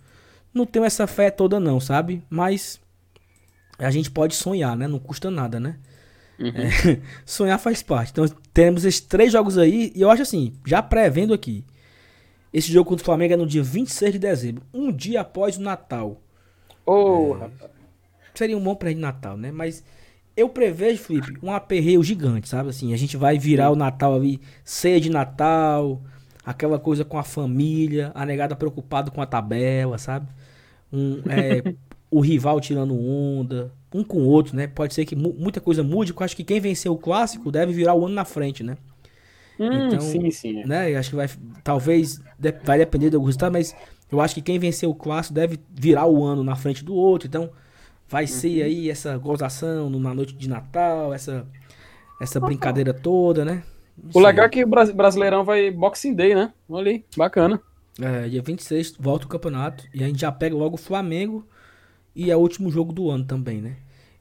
Não 0.52 0.66
tenho 0.66 0.84
essa 0.84 1.06
fé 1.06 1.30
toda, 1.30 1.58
não, 1.58 1.80
sabe? 1.80 2.22
Mas 2.28 2.80
a 3.78 3.90
gente 3.90 4.10
pode 4.10 4.34
sonhar, 4.34 4.76
né? 4.76 4.86
Não 4.86 4.98
custa 4.98 5.30
nada, 5.30 5.58
né? 5.58 5.76
Uhum. 6.38 6.48
É, 6.48 7.00
sonhar 7.24 7.58
faz 7.58 7.82
parte. 7.82 8.10
Então 8.12 8.26
temos 8.52 8.84
esses 8.84 9.00
três 9.00 9.32
jogos 9.32 9.56
aí. 9.56 9.92
E 9.94 10.00
eu 10.00 10.10
acho 10.10 10.22
assim, 10.22 10.54
já 10.66 10.82
prevendo 10.82 11.32
aqui. 11.32 11.64
Esse 12.52 12.70
jogo 12.70 12.88
contra 12.88 13.02
o 13.02 13.06
Flamengo 13.06 13.34
é 13.34 13.36
no 13.36 13.46
dia 13.46 13.62
26 13.62 14.12
de 14.12 14.18
dezembro. 14.18 14.62
Um 14.74 14.92
dia 14.92 15.22
após 15.22 15.56
o 15.56 15.62
Natal. 15.62 16.20
Ô, 16.84 17.32
rapaz. 17.32 17.70
Seria 18.34 18.56
um 18.56 18.62
bom 18.62 18.74
presente 18.74 18.96
de 18.96 19.02
Natal, 19.02 19.36
né? 19.36 19.50
Mas 19.50 19.84
eu 20.36 20.48
prevejo, 20.48 21.02
Felipe, 21.02 21.38
um 21.42 21.52
aperreio 21.52 22.02
gigante, 22.02 22.48
sabe? 22.48 22.70
Assim, 22.70 22.92
a 22.92 22.96
gente 22.96 23.16
vai 23.16 23.38
virar 23.38 23.70
o 23.70 23.76
Natal 23.76 24.14
ali, 24.14 24.40
ceia 24.64 25.00
de 25.00 25.10
Natal, 25.10 26.00
aquela 26.44 26.78
coisa 26.78 27.04
com 27.04 27.18
a 27.18 27.22
família, 27.24 28.12
a 28.14 28.26
negada 28.26 28.56
preocupada 28.56 29.10
com 29.10 29.20
a 29.22 29.26
tabela, 29.26 29.98
sabe? 29.98 30.28
Um, 30.92 31.22
é, 31.28 31.64
o 32.10 32.20
rival 32.20 32.60
tirando 32.60 32.94
onda, 32.98 33.72
um 33.94 34.04
com 34.04 34.18
o 34.18 34.26
outro, 34.28 34.56
né? 34.56 34.66
Pode 34.66 34.94
ser 34.94 35.04
que 35.06 35.16
mu- 35.16 35.34
muita 35.38 35.60
coisa 35.60 35.82
mude, 35.82 36.12
porque 36.12 36.22
eu 36.22 36.26
acho 36.26 36.36
que 36.36 36.44
quem 36.44 36.60
venceu 36.60 36.92
o 36.94 36.98
clássico 36.98 37.50
deve 37.52 37.72
virar 37.72 37.94
o 37.94 38.06
ano 38.06 38.14
na 38.14 38.24
frente, 38.24 38.62
né? 38.62 38.76
Hum, 39.58 39.68
Então, 39.70 40.00
sim, 40.00 40.30
sim. 40.30 40.64
né? 40.64 40.92
Eu 40.92 40.98
acho 40.98 41.10
que 41.10 41.16
vai, 41.16 41.28
talvez, 41.64 42.20
de- 42.38 42.52
vai 42.64 42.78
depender 42.78 43.10
do 43.10 43.22
resultado, 43.22 43.52
mas 43.52 43.74
eu 44.10 44.20
acho 44.20 44.34
que 44.34 44.42
quem 44.42 44.58
vencer 44.58 44.88
o 44.88 44.94
clássico 44.94 45.34
deve 45.34 45.58
virar 45.70 46.06
o 46.06 46.24
ano 46.24 46.44
na 46.44 46.56
frente 46.56 46.84
do 46.84 46.94
outro. 46.94 47.28
Então, 47.28 47.50
vai 48.08 48.26
ser 48.26 48.62
aí 48.62 48.90
essa 48.90 49.16
gozação 49.18 49.90
na 49.90 50.14
noite 50.14 50.34
de 50.34 50.48
Natal, 50.48 51.14
essa, 51.14 51.46
essa 52.20 52.40
brincadeira 52.40 52.94
toda, 52.94 53.44
né? 53.44 53.62
O 54.14 54.20
legal 54.20 54.46
é 54.46 54.48
que 54.48 54.64
o 54.64 54.66
Bras- 54.66 54.90
Brasileirão 54.90 55.44
vai 55.44 55.70
Boxing 55.70 56.14
Day, 56.14 56.34
né? 56.34 56.52
Olha 56.68 56.90
aí, 56.92 57.04
bacana. 57.16 57.60
É, 58.00 58.28
dia 58.28 58.42
26 58.42 58.96
volta 58.98 59.26
o 59.26 59.28
campeonato 59.28 59.84
e 59.94 60.02
a 60.02 60.06
gente 60.06 60.20
já 60.20 60.32
pega 60.32 60.56
logo 60.56 60.74
o 60.76 60.78
Flamengo 60.78 61.46
e 62.16 62.30
é 62.30 62.36
o 62.36 62.40
último 62.40 62.70
jogo 62.70 62.92
do 62.92 63.10
ano 63.10 63.24
também, 63.24 63.60
né? 63.60 63.76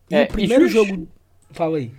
E 0.10 0.15
É, 0.15 0.23
o 0.23 0.27
primeiro 0.27 0.67
just- 0.67 0.88
jogo. 0.89 1.07
Fala 1.51 1.77
aí. 1.77 1.91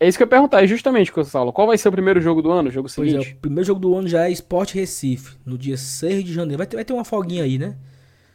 É 0.00 0.06
isso 0.08 0.16
que 0.16 0.22
eu 0.22 0.26
ia 0.26 0.30
perguntar, 0.30 0.62
é 0.62 0.66
justamente, 0.66 1.12
Saulo. 1.24 1.52
Qual 1.52 1.66
vai 1.66 1.76
ser 1.76 1.88
o 1.88 1.92
primeiro 1.92 2.20
jogo 2.20 2.40
do 2.40 2.50
ano, 2.50 2.68
o 2.68 2.72
jogo 2.72 2.88
Pois 2.94 3.08
é, 3.12 3.18
seguinte? 3.18 3.34
o 3.36 3.40
primeiro 3.40 3.66
jogo 3.66 3.80
do 3.80 3.94
ano 3.94 4.06
já 4.08 4.26
é 4.28 4.30
Sport 4.30 4.72
Recife, 4.74 5.36
no 5.44 5.58
dia 5.58 5.76
6 5.76 6.22
de 6.24 6.32
janeiro. 6.32 6.58
Vai 6.58 6.66
ter, 6.66 6.76
vai 6.76 6.84
ter 6.84 6.92
uma 6.92 7.04
folguinha 7.04 7.42
aí, 7.44 7.58
né? 7.58 7.76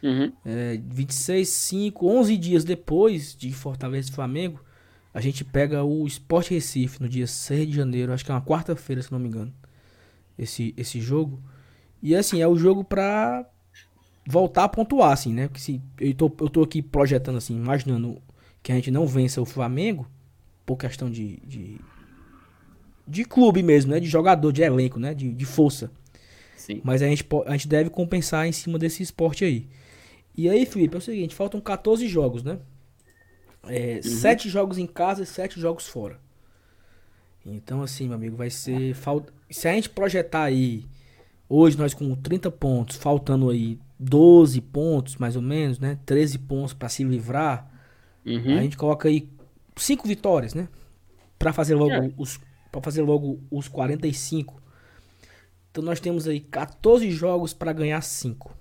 Uhum. 0.02 0.30
É, 0.44 0.78
26, 0.86 1.48
5, 1.48 2.06
11 2.06 2.36
dias 2.36 2.64
depois 2.64 3.34
de 3.34 3.50
Fortaleza 3.52 4.10
e 4.10 4.12
Flamengo, 4.12 4.60
a 5.14 5.20
gente 5.20 5.44
pega 5.44 5.84
o 5.84 6.04
Sport 6.08 6.50
Recife 6.50 7.00
no 7.00 7.08
dia 7.08 7.28
6 7.28 7.68
de 7.68 7.76
janeiro, 7.76 8.12
acho 8.12 8.24
que 8.24 8.32
é 8.32 8.34
uma 8.34 8.42
quarta-feira, 8.42 9.00
se 9.00 9.12
não 9.12 9.20
me 9.20 9.28
engano. 9.28 9.54
Esse, 10.36 10.74
esse 10.76 11.00
jogo. 11.00 11.40
E 12.02 12.16
assim, 12.16 12.42
é 12.42 12.48
o 12.48 12.56
jogo 12.56 12.82
pra 12.82 13.46
voltar 14.26 14.64
a 14.64 14.68
pontuar, 14.68 15.12
assim, 15.12 15.32
né? 15.32 15.46
Porque 15.46 15.60
se 15.60 15.80
eu 16.00 16.12
tô, 16.14 16.32
eu 16.40 16.48
tô 16.48 16.62
aqui 16.62 16.82
projetando, 16.82 17.36
assim, 17.36 17.54
imaginando 17.54 18.20
que 18.60 18.72
a 18.72 18.74
gente 18.74 18.90
não 18.90 19.06
vença 19.06 19.40
o 19.40 19.46
Flamengo, 19.46 20.04
por 20.66 20.76
questão 20.76 21.08
de. 21.08 21.38
de, 21.46 21.80
de 23.06 23.24
clube 23.24 23.62
mesmo, 23.62 23.92
né? 23.92 24.00
De 24.00 24.08
jogador, 24.08 24.50
de 24.50 24.62
elenco, 24.62 24.98
né? 24.98 25.14
De, 25.14 25.32
de 25.32 25.44
força. 25.44 25.92
Sim. 26.56 26.80
Mas 26.82 27.02
a 27.02 27.06
gente, 27.06 27.24
a 27.46 27.52
gente 27.52 27.68
deve 27.68 27.88
compensar 27.88 28.48
em 28.48 28.52
cima 28.52 28.80
desse 28.80 29.00
esporte 29.00 29.44
aí. 29.44 29.68
E 30.36 30.48
aí, 30.48 30.66
Felipe, 30.66 30.96
é 30.96 30.98
o 30.98 31.00
seguinte, 31.00 31.36
faltam 31.36 31.60
14 31.60 32.08
jogos, 32.08 32.42
né? 32.42 32.58
É, 33.68 34.00
Sete 34.02 34.48
jogos 34.48 34.78
em 34.78 34.86
casa 34.86 35.22
e 35.22 35.26
sete 35.26 35.60
jogos 35.60 35.86
fora. 35.86 36.18
Então, 37.46 37.82
assim, 37.82 38.06
meu 38.06 38.14
amigo, 38.16 38.36
vai 38.36 38.50
ser. 38.50 38.94
Fal... 38.94 39.24
Se 39.50 39.68
a 39.68 39.72
gente 39.72 39.90
projetar 39.90 40.44
aí, 40.44 40.84
hoje 41.48 41.76
nós 41.76 41.92
com 41.92 42.14
30 42.14 42.50
pontos, 42.50 42.96
faltando 42.96 43.50
aí 43.50 43.78
12 43.98 44.60
pontos, 44.60 45.16
mais 45.16 45.36
ou 45.36 45.42
menos, 45.42 45.78
né? 45.78 45.98
13 46.06 46.38
pontos 46.38 46.72
pra 46.72 46.88
se 46.88 47.04
livrar, 47.04 47.70
Uhum. 48.24 48.58
a 48.58 48.62
gente 48.62 48.76
coloca 48.78 49.06
aí 49.08 49.28
cinco 49.76 50.08
vitórias, 50.08 50.54
né? 50.54 50.68
Pra 51.38 51.52
fazer 51.52 51.74
logo 51.74 51.92
É. 51.92 52.10
os 52.16 52.40
para 52.72 52.80
fazer 52.82 53.02
logo 53.02 53.38
os 53.50 53.68
45. 53.68 54.60
Então 55.70 55.84
nós 55.84 56.00
temos 56.00 56.26
aí 56.26 56.40
14 56.40 57.08
jogos 57.10 57.52
para 57.54 57.72
ganhar 57.72 58.00
5. 58.00 58.56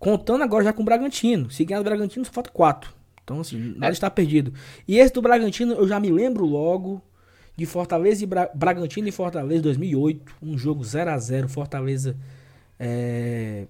Contando 0.00 0.42
agora 0.42 0.64
já 0.64 0.72
com 0.72 0.82
o 0.82 0.84
Bragantino. 0.84 1.48
Se 1.50 1.64
ganhar 1.64 1.80
do 1.80 1.84
Bragantino, 1.84 2.24
só 2.24 2.32
falta 2.32 2.50
4. 2.50 2.92
Então, 3.24 3.40
assim, 3.40 3.74
nada 3.76 3.92
está 3.92 4.10
perdido. 4.10 4.52
E 4.86 4.98
esse 4.98 5.12
do 5.12 5.22
Bragantino, 5.22 5.72
eu 5.72 5.88
já 5.88 5.98
me 5.98 6.10
lembro 6.10 6.44
logo 6.44 7.02
de 7.56 7.64
Fortaleza 7.64 8.22
e 8.22 8.26
Bra 8.26 8.50
Bragantino 8.54 9.08
e 9.08 9.12
Fortaleza 9.12 9.62
2008. 9.62 10.36
Um 10.42 10.58
jogo 10.58 10.84
0 10.84 11.10
a 11.10 11.18
0 11.18 11.48
Fortaleza 11.48 12.16
é, 12.78 13.66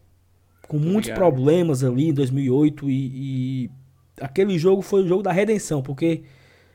com 0.67 0.79
muitos 0.79 1.05
ligado. 1.05 1.19
problemas 1.19 1.85
ali 1.85 2.09
em 2.09 2.13
2008. 2.13 2.91
E, 2.91 2.95
e 3.67 3.71
aquele 4.21 4.59
jogo 4.59 4.83
foi 4.83 5.05
o 5.05 5.07
jogo 5.07 5.23
da 5.23 5.31
redenção, 5.31 5.81
porque 5.81 6.25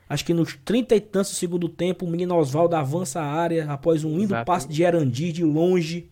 acho 0.08 0.24
que 0.24 0.34
nos 0.34 0.58
30 0.64 0.96
e 0.96 1.02
tantos 1.02 1.32
do 1.32 1.36
segundo 1.36 1.68
tempo, 1.68 2.06
o 2.06 2.10
menino 2.10 2.34
Oswaldo 2.36 2.78
avança 2.78 3.20
a 3.20 3.26
área 3.26 3.70
após 3.70 4.06
um 4.06 4.12
lindo 4.12 4.34
Exato. 4.34 4.46
passe 4.46 4.70
de 4.70 4.84
Erandi 4.84 5.34
de 5.34 5.44
longe. 5.44 6.10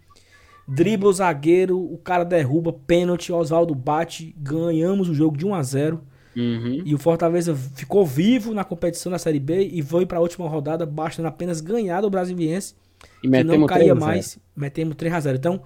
Dribla 0.68 1.08
o 1.08 1.14
zagueiro, 1.14 1.80
o 1.80 1.98
cara 1.98 2.26
derruba, 2.26 2.74
pênalti, 2.74 3.32
Oswaldo 3.32 3.74
bate, 3.74 4.36
ganhamos 4.38 5.08
o 5.08 5.14
jogo 5.14 5.38
de 5.38 5.46
1 5.46 5.56
a 5.56 5.64
0 5.64 6.04
Uhum. 6.38 6.84
e 6.86 6.93
o 6.93 7.00
Fortaleza 7.00 7.56
ficou 7.56 8.06
vivo 8.06 8.54
na 8.54 8.63
competição 8.63 9.12
da 9.12 9.17
Série 9.17 9.39
B 9.39 9.69
e 9.73 9.82
foi 9.82 10.06
para 10.06 10.19
a 10.19 10.21
última 10.21 10.47
rodada, 10.47 10.86
bastando 10.86 11.26
apenas 11.26 11.60
ganhar 11.60 12.02
do 12.02 12.12
Brasiliense, 12.12 12.76
E 13.23 13.28
que 13.28 13.43
não 13.43 13.65
caía 13.65 13.86
3 13.86 13.91
a 13.91 13.95
0. 13.95 14.00
mais, 14.00 14.39
metemos 14.56 14.95
3 14.95 15.13
a 15.15 15.19
0 15.19 15.38
Então, 15.38 15.63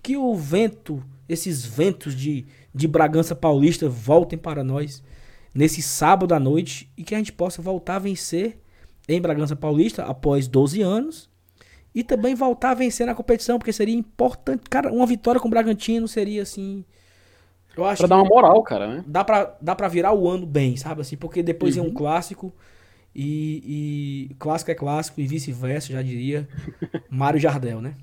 que 0.00 0.16
o 0.16 0.34
vento, 0.36 1.02
esses 1.28 1.64
ventos 1.64 2.14
de, 2.14 2.46
de 2.72 2.86
Bragança 2.86 3.34
Paulista 3.34 3.88
voltem 3.88 4.38
para 4.38 4.62
nós 4.62 5.02
nesse 5.52 5.82
sábado 5.82 6.34
à 6.34 6.40
noite 6.40 6.88
e 6.96 7.02
que 7.02 7.14
a 7.14 7.18
gente 7.18 7.32
possa 7.32 7.60
voltar 7.60 7.96
a 7.96 8.00
vencer 8.00 8.58
em 9.08 9.20
Bragança 9.20 9.56
Paulista 9.56 10.04
após 10.04 10.46
12 10.46 10.80
anos 10.82 11.28
e 11.94 12.02
também 12.02 12.34
voltar 12.34 12.70
a 12.70 12.74
vencer 12.74 13.06
na 13.06 13.14
competição, 13.14 13.58
porque 13.58 13.72
seria 13.72 13.94
importante. 13.94 14.62
Cara, 14.70 14.92
uma 14.92 15.06
vitória 15.06 15.40
com 15.40 15.48
o 15.48 15.50
Bragantino 15.50 16.08
seria 16.08 16.42
assim. 16.42 16.84
Eu 17.76 17.84
acho 17.84 17.98
Pra 18.00 18.06
dar 18.08 18.16
uma 18.16 18.24
moral, 18.28 18.62
cara, 18.62 18.86
né? 18.96 19.04
dá 19.06 19.24
pra, 19.24 19.56
dá 19.60 19.74
pra 19.74 19.88
virar 19.88 20.12
o 20.12 20.28
ano 20.28 20.46
bem, 20.46 20.76
sabe 20.76 21.00
assim? 21.00 21.16
Porque 21.16 21.42
depois 21.42 21.76
é 21.76 21.80
Uhum. 21.80 21.88
um 21.88 21.92
clássico 21.92 22.52
e, 23.14 24.28
e 24.30 24.34
clássico 24.34 24.70
é 24.70 24.74
clássico 24.74 25.20
e 25.20 25.26
vice-versa, 25.26 25.92
já 25.92 26.02
diria 26.02 26.48
Mário 27.08 27.40
Jardel, 27.40 27.80
né? 27.80 27.94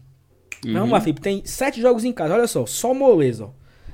Uhum. 0.66 0.74
Vamos 0.74 0.90
lá, 0.92 1.00
Felipe. 1.02 1.22
Tem 1.22 1.46
sete 1.46 1.80
jogos 1.82 2.04
em 2.04 2.12
casa, 2.12 2.34
olha 2.34 2.48
só, 2.48 2.66
só 2.66 2.94
moleza, 2.94 3.46
ó. 3.46 3.50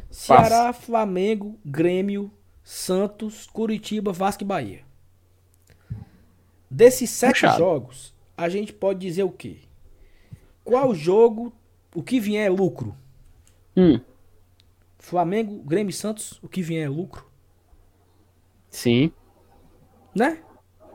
Ceará, 0.10 0.72
Flamengo, 0.72 1.60
Grêmio, 1.66 2.32
Santos, 2.64 3.48
Curitiba, 3.48 4.14
Vasco 4.14 4.44
e 4.44 4.46
Bahia. 4.46 4.80
Desses 6.70 7.10
sete 7.10 7.34
Puxado. 7.42 7.58
jogos, 7.60 8.14
a 8.38 8.50
gente 8.50 8.74
pode 8.74 9.00
dizer 9.00 9.24
o 9.24 9.30
quê? 9.30 9.58
Qual 10.64 10.96
jogo, 10.96 11.54
o 11.94 12.02
que 12.02 12.20
vier 12.20 12.48
é 12.48 12.50
lucro? 12.50 12.96
Hum, 13.78 14.00
Flamengo, 15.06 15.64
Grêmio 15.64 15.92
e 15.92 15.94
Santos, 15.94 16.40
o 16.44 16.50
que 16.50 16.62
vier 16.62 16.86
é 16.86 16.90
lucro, 16.90 17.26
sim. 18.70 19.14
né? 20.16 20.44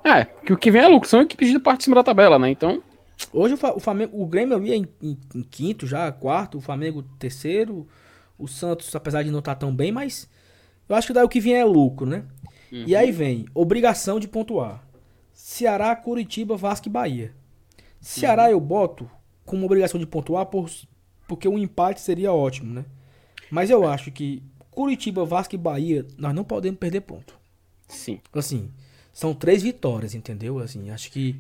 É, 0.05 0.25
que 0.25 0.53
o 0.53 0.59
que 0.59 0.71
vem 0.71 0.83
é 0.83 0.89
lucro. 0.89 1.09
São 1.09 1.23
equipes 1.23 1.51
de 1.51 1.59
parte 1.59 1.79
de 1.79 1.85
cima 1.85 1.97
da 1.97 2.03
tabela, 2.03 2.39
né? 2.39 2.51
Então, 2.51 2.83
Hoje 3.33 3.55
o, 3.55 3.81
Flamengo, 3.81 4.21
o 4.21 4.27
Grêmio 4.27 4.57
ali 4.57 4.73
é 4.73 4.77
em, 4.77 4.89
em- 5.03 5.19
em 5.35 5.43
quinto 5.43 5.87
já, 5.87 6.11
quarto, 6.11 6.59
o 6.59 6.61
Flamengo 6.61 7.03
terceiro, 7.19 7.87
o 8.39 8.49
Santos, 8.49 8.95
apesar 8.97 9.23
de 9.23 9.31
não 9.31 9.39
estar 9.41 9.55
tão 9.55 9.75
bem, 9.75 9.93
mas 9.93 10.29
eu 10.89 10.97
acho 10.97 11.09
que 11.09 11.13
daí 11.13 11.25
o 11.25 11.29
que 11.29 11.41
vier 11.41 11.61
é 11.61 11.65
lucro, 11.65 12.07
né? 12.07 12.25
E 12.85 12.97
aí 12.97 13.13
vem 13.13 13.47
obrigação 13.55 14.21
de 14.21 14.29
pontuar. 14.29 14.85
Ceará, 15.35 15.95
Curitiba, 15.97 16.57
Vasco 16.57 16.89
e 16.89 16.91
Bahia. 16.91 17.35
Ceará 18.01 18.51
eu 18.51 18.61
boto 18.61 19.11
como 19.47 19.67
obrigação 19.67 20.01
de 20.01 20.07
pontuar 20.07 20.47
por, 20.47 20.71
porque 21.29 21.49
um 21.49 21.59
empate 21.59 22.01
seria 22.01 22.33
ótimo, 22.33 22.73
né? 22.75 22.85
Mas 23.51 23.71
eu 23.71 23.87
acho 23.87 24.11
que 24.11 24.43
Curitiba, 24.71 25.25
Vasco 25.25 25.55
e 25.55 25.59
Bahia, 25.59 26.07
nós 26.17 26.35
não 26.35 26.45
podemos 26.45 26.79
perder 26.79 27.01
ponto. 27.03 27.35
sim. 27.89 28.21
Assim, 28.33 28.71
são 29.13 29.35
três 29.35 29.63
vitórias, 29.63 30.15
entendeu? 30.15 30.59
Assim, 30.61 30.91
acho 30.91 31.11
que 31.11 31.37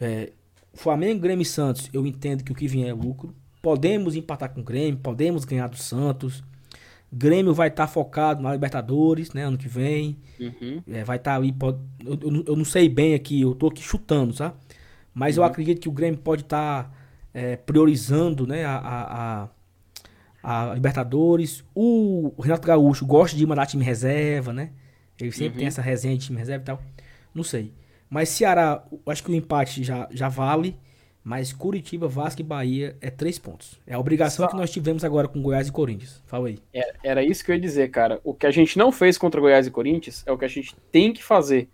é, 0.00 0.32
Flamengo, 0.74 1.20
Grêmio 1.20 1.42
e 1.42 1.46
Santos, 1.46 1.90
eu 1.92 2.06
entendo 2.06 2.42
que 2.42 2.52
o 2.52 2.54
que 2.54 2.66
vier 2.66 2.88
é 2.88 2.92
lucro. 2.94 3.34
Podemos 3.62 4.16
empatar 4.16 4.50
com 4.54 4.60
o 4.60 4.64
Grêmio, 4.64 4.98
podemos 4.98 5.44
ganhar 5.44 5.68
do 5.68 5.76
Santos. 5.76 6.42
Grêmio 7.12 7.52
vai 7.52 7.68
estar 7.68 7.86
focado 7.88 8.42
na 8.42 8.52
Libertadores, 8.52 9.32
né, 9.32 9.42
ano 9.44 9.58
que 9.58 9.68
vem. 9.68 10.16
Uhum. 10.38 10.82
É, 10.88 11.04
vai 11.04 11.16
estar 11.18 11.34
ali, 11.36 11.52
pode, 11.52 11.78
eu, 12.04 12.18
eu 12.22 12.30
não- 12.30 12.44
eu 12.46 12.56
não 12.56 12.64
sei 12.64 12.88
bem 12.88 13.14
aqui, 13.14 13.40
eu 13.42 13.54
tô 13.54 13.66
aqui 13.68 13.82
chutando, 13.82 14.32
sabe? 14.32 14.54
Mas 15.12 15.36
eu 15.36 15.42
acredito 15.44 15.80
que 15.80 15.88
o 15.88 15.92
Grêmio 15.92 16.18
pode 16.20 16.42
estar 16.42 16.96
é, 17.34 17.56
priorizando, 17.56 18.46
né, 18.46 18.64
a, 18.64 18.76
a, 18.76 19.42
a- 19.44 19.48
a 20.42 20.72
Libertadores. 20.74 21.64
O 21.74 22.32
Renato 22.40 22.66
Gaúcho 22.66 23.04
gosta 23.06 23.36
de 23.36 23.46
mandar 23.46 23.66
time 23.66 23.84
reserva, 23.84 24.52
né? 24.52 24.70
Ele 25.20 25.32
sempre 25.32 25.58
tem 25.58 25.66
essa 25.66 25.82
resenha 25.82 26.16
de 26.16 26.26
time 26.26 26.38
reserva 26.38 26.62
e 26.62 26.66
tal. 26.66 26.82
Não 27.34 27.42
sei. 27.44 27.72
Mas 28.08 28.28
Ceará, 28.30 28.82
acho 29.06 29.22
que 29.22 29.30
o 29.30 29.34
empate 29.34 29.84
já, 29.84 30.08
já 30.10 30.28
vale. 30.28 30.76
Mas 31.22 31.52
Curitiba, 31.52 32.08
Vasco 32.08 32.40
e 32.40 32.44
Bahia 32.44 32.96
é 33.00 33.10
três 33.10 33.38
pontos. 33.38 33.78
É 33.86 33.92
a 33.92 33.98
obrigação 33.98 34.46
Só- 34.46 34.50
que 34.50 34.56
nós 34.56 34.70
tivemos 34.70 35.04
agora 35.04 35.28
com 35.28 35.42
Goiás 35.42 35.68
e 35.68 35.72
Corinthians. 35.72 36.22
Fala 36.26 36.48
aí. 36.48 36.58
Era, 36.72 36.94
era 37.04 37.22
isso 37.22 37.44
que 37.44 37.50
eu 37.50 37.54
ia 37.54 37.60
dizer, 37.60 37.90
cara. 37.90 38.18
O 38.24 38.32
que 38.32 38.46
a 38.46 38.50
gente 38.50 38.78
não 38.78 38.90
fez 38.90 39.18
contra 39.18 39.38
Goiás 39.38 39.66
e 39.66 39.70
Corinthians 39.70 40.22
é 40.26 40.32
o 40.32 40.38
que 40.38 40.46
a 40.46 40.48
gente 40.48 40.74
tem 40.90 41.12
que 41.12 41.22
fazer 41.22 41.68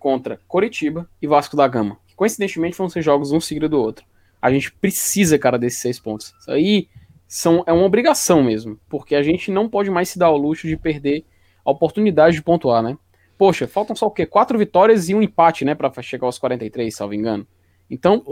contra 0.00 0.40
Coritiba 0.48 1.08
e 1.22 1.28
Vasco 1.28 1.56
da 1.56 1.66
Gama. 1.68 1.96
Que, 2.08 2.16
coincidentemente 2.16 2.76
vão 2.76 2.88
ser 2.88 3.00
jogos 3.02 3.30
um 3.30 3.40
seguido 3.40 3.68
do 3.68 3.78
outro. 3.80 4.04
A 4.42 4.50
gente 4.50 4.72
precisa, 4.72 5.38
cara, 5.38 5.56
desses 5.58 5.78
seis 5.78 6.00
pontos. 6.00 6.34
Isso 6.40 6.50
aí 6.50 6.88
são, 7.28 7.64
é 7.68 7.72
uma 7.74 7.84
obrigação 7.86 8.42
mesmo. 8.44 8.80
Porque 8.88 9.16
a 9.16 9.22
gente 9.22 9.52
não 9.52 9.68
pode 9.70 9.90
mais 9.90 10.10
se 10.10 10.18
dar 10.18 10.28
ao 10.28 10.38
luxo 10.38 10.68
de 10.68 10.76
perder 10.78 11.26
a 11.64 11.72
oportunidade 11.72 12.36
de 12.36 12.42
pontuar, 12.42 12.82
né? 12.82 12.98
Poxa, 13.38 13.68
faltam 13.68 13.96
só 13.96 14.06
o 14.08 14.12
quê? 14.12 14.26
Quatro 14.26 14.58
vitórias 14.58 15.08
e 15.10 15.14
um 15.14 15.22
empate, 15.22 15.64
né? 15.64 15.74
Pra 15.76 15.92
chegar 16.02 16.26
aos 16.26 16.38
43, 16.38 16.94
salvo 16.96 17.14
engano. 17.14 17.46
Então, 17.90 18.24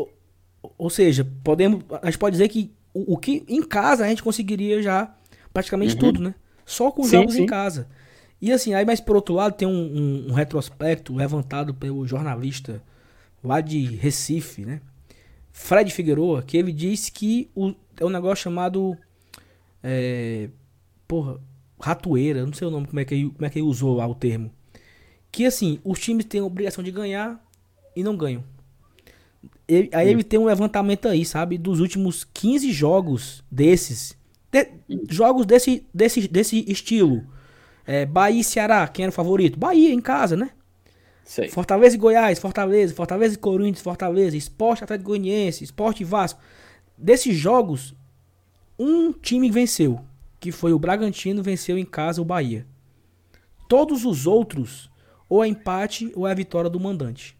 Ou 0.78 0.90
seja, 0.90 1.26
podemos, 1.44 1.84
a 2.02 2.06
gente 2.06 2.18
pode 2.18 2.32
dizer 2.34 2.48
que 2.48 2.72
o, 2.92 3.14
o 3.14 3.18
que 3.18 3.44
em 3.48 3.62
casa 3.62 4.04
a 4.04 4.08
gente 4.08 4.22
conseguiria 4.22 4.82
já 4.82 5.14
praticamente 5.52 5.96
Uhum. 5.96 5.98
tudo, 5.98 6.20
né? 6.22 6.34
Só 6.64 6.90
com 6.90 7.08
Sim, 7.08 7.08
jogos 7.08 7.36
em 7.36 7.42
sim. 7.42 7.46
casa. 7.46 7.88
E 8.40 8.52
assim, 8.52 8.74
aí 8.74 8.84
mas 8.84 9.00
por 9.00 9.16
outro 9.16 9.34
lado 9.34 9.54
tem 9.54 9.66
um, 9.66 9.72
um- 9.72 10.26
um 10.30 10.32
retrospecto 10.32 11.14
levantado 11.14 11.72
pelo 11.74 12.06
jornalista 12.06 12.82
lá 13.42 13.60
de 13.60 13.84
Recife, 13.96 14.64
né? 14.64 14.80
Fred 15.52 15.92
Figueroa, 15.92 16.42
que 16.42 16.56
ele 16.56 16.72
disse 16.72 17.10
que 17.12 17.50
o, 17.54 17.74
é 18.00 18.04
um 18.04 18.10
negócio 18.10 18.42
chamado 18.44 18.96
é, 19.82 20.48
porra, 21.06 21.38
ratoeira, 21.80 22.44
não 22.44 22.52
sei 22.52 22.66
o 22.66 22.70
nome, 22.70 22.86
como 22.86 23.00
é, 23.00 23.04
que 23.04 23.14
ele, 23.14 23.30
como 23.30 23.44
é 23.46 23.50
que 23.50 23.58
ele 23.58 23.66
usou 23.66 23.96
lá 23.96 24.06
o 24.06 24.14
termo. 24.14 24.50
Que 25.30 25.44
assim, 25.46 25.78
os 25.84 25.98
times 25.98 26.24
têm 26.24 26.40
a 26.40 26.44
obrigação 26.44 26.82
de 26.82 26.90
ganhar 26.90 27.42
e 27.94 28.02
não 28.02 28.16
ganham. 28.16 28.42
Ele- 29.68 29.90
aí 29.92 30.08
ele 30.08 30.22
tem 30.24 30.38
um 30.38 30.44
levantamento 30.46 31.08
aí, 31.08 31.24
sabe? 31.24 31.58
Dos 31.58 31.80
últimos 31.80 32.24
15 32.24 32.72
jogos 32.72 33.44
desses. 33.50 34.16
de- 34.52 34.70
jogos 35.10 35.44
desse, 35.44 35.86
desse, 35.92 36.26
desse 36.28 36.64
estilo. 36.70 37.24
É, 37.84 38.06
Bahia 38.06 38.40
e 38.40 38.44
Ceará, 38.44 38.86
quem 38.88 39.04
era 39.04 39.10
o 39.10 39.14
favorito? 39.14 39.58
Bahia 39.58 39.92
em 39.92 40.00
casa, 40.00 40.36
né? 40.36 40.50
sei. 41.24 41.48
Fortaleza 41.48 41.96
e 41.96 41.98
Goiás, 41.98 42.38
Fortaleza, 42.38 42.94
Fortaleza 42.94 43.34
e 43.34 43.38
Corinthians, 43.38 43.80
Fortaleza, 43.82 44.36
Esporte 44.36 44.84
Atlético 44.84 45.10
Goianiense, 45.10 45.64
Esporte 45.64 46.04
Vasco. 46.04 46.40
Desses 46.96 47.36
jogos, 47.36 47.94
um 48.78 49.12
time 49.12 49.50
venceu, 49.50 50.00
que 50.40 50.50
foi 50.50 50.72
o 50.72 50.78
Bragantino, 50.78 51.42
venceu 51.42 51.78
em 51.78 51.84
casa 51.84 52.22
o 52.22 52.24
Bahia. 52.24 52.66
Todos 53.68 54.04
os 54.04 54.26
outros, 54.26 54.90
ou 55.28 55.44
é 55.44 55.48
empate 55.48 56.12
ou 56.14 56.26
é 56.26 56.30
a 56.30 56.34
vitória 56.34 56.70
do 56.70 56.80
mandante. 56.80 57.36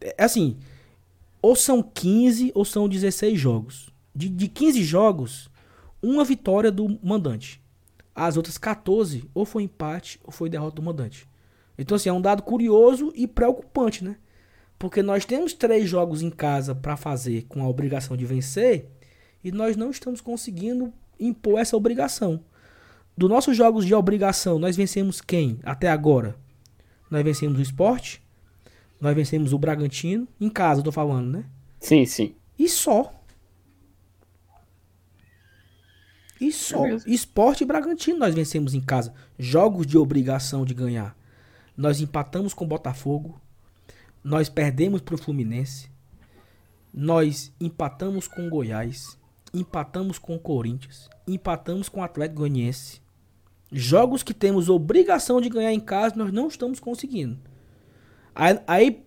É 0.00 0.22
assim, 0.22 0.58
ou 1.42 1.56
são 1.56 1.82
15 1.82 2.52
ou 2.54 2.64
são 2.64 2.88
16 2.88 3.38
jogos. 3.38 3.90
De, 4.14 4.28
de 4.28 4.48
15 4.48 4.82
jogos, 4.82 5.50
uma 6.02 6.24
vitória 6.24 6.70
do 6.70 6.98
mandante. 7.02 7.62
As 8.14 8.36
outras 8.36 8.58
14, 8.58 9.28
ou 9.32 9.44
foi 9.44 9.62
empate 9.62 10.20
ou 10.24 10.32
foi 10.32 10.50
derrota 10.50 10.76
do 10.76 10.82
mandante. 10.82 11.28
Então, 11.78 11.96
assim, 11.96 12.08
é 12.08 12.12
um 12.12 12.20
dado 12.20 12.42
curioso 12.42 13.12
e 13.14 13.26
preocupante, 13.26 14.04
né? 14.04 14.16
Porque 14.80 15.02
nós 15.02 15.26
temos 15.26 15.52
três 15.52 15.90
jogos 15.90 16.22
em 16.22 16.30
casa 16.30 16.74
para 16.74 16.96
fazer 16.96 17.44
com 17.50 17.62
a 17.62 17.68
obrigação 17.68 18.16
de 18.16 18.24
vencer 18.24 18.86
e 19.44 19.52
nós 19.52 19.76
não 19.76 19.90
estamos 19.90 20.22
conseguindo 20.22 20.90
impor 21.20 21.60
essa 21.60 21.76
obrigação. 21.76 22.42
Dos 23.14 23.28
nossos 23.28 23.54
jogos 23.54 23.84
de 23.84 23.94
obrigação, 23.94 24.58
nós 24.58 24.76
vencemos 24.76 25.20
quem 25.20 25.60
até 25.62 25.90
agora? 25.90 26.34
Nós 27.10 27.22
vencemos 27.22 27.58
o 27.58 27.62
esporte, 27.62 28.22
nós 28.98 29.14
vencemos 29.14 29.52
o 29.52 29.58
Bragantino, 29.58 30.26
em 30.40 30.48
casa, 30.48 30.80
eu 30.80 30.84
tô 30.84 30.92
falando, 30.92 31.30
né? 31.30 31.44
Sim, 31.78 32.06
sim. 32.06 32.34
E 32.58 32.66
só. 32.66 33.12
E 36.40 36.50
só. 36.50 36.86
É. 36.86 36.96
Esporte 37.06 37.64
e 37.64 37.66
Bragantino 37.66 38.18
nós 38.18 38.34
vencemos 38.34 38.72
em 38.72 38.80
casa. 38.80 39.12
Jogos 39.38 39.86
de 39.86 39.98
obrigação 39.98 40.64
de 40.64 40.72
ganhar. 40.72 41.14
Nós 41.76 42.00
empatamos 42.00 42.54
com 42.54 42.64
o 42.64 42.68
Botafogo. 42.68 43.38
Nós 44.22 44.48
perdemos 44.48 45.00
pro 45.00 45.18
Fluminense. 45.18 45.88
nós 46.92 47.52
empatamos 47.60 48.26
com 48.26 48.48
Goiás, 48.50 49.16
empatamos 49.54 50.18
com 50.18 50.38
Corinthians, 50.38 51.08
empatamos 51.26 51.88
com 51.88 52.00
o 52.00 52.02
Atlético 52.02 52.40
Goianiense. 52.40 53.00
Jogos 53.72 54.22
que 54.24 54.34
temos 54.34 54.68
obrigação 54.68 55.40
de 55.40 55.48
ganhar 55.48 55.72
em 55.72 55.78
casa, 55.78 56.16
nós 56.16 56.32
não 56.32 56.48
estamos 56.48 56.80
conseguindo. 56.80 57.38
Aí, 58.34 58.58
aí, 58.66 59.06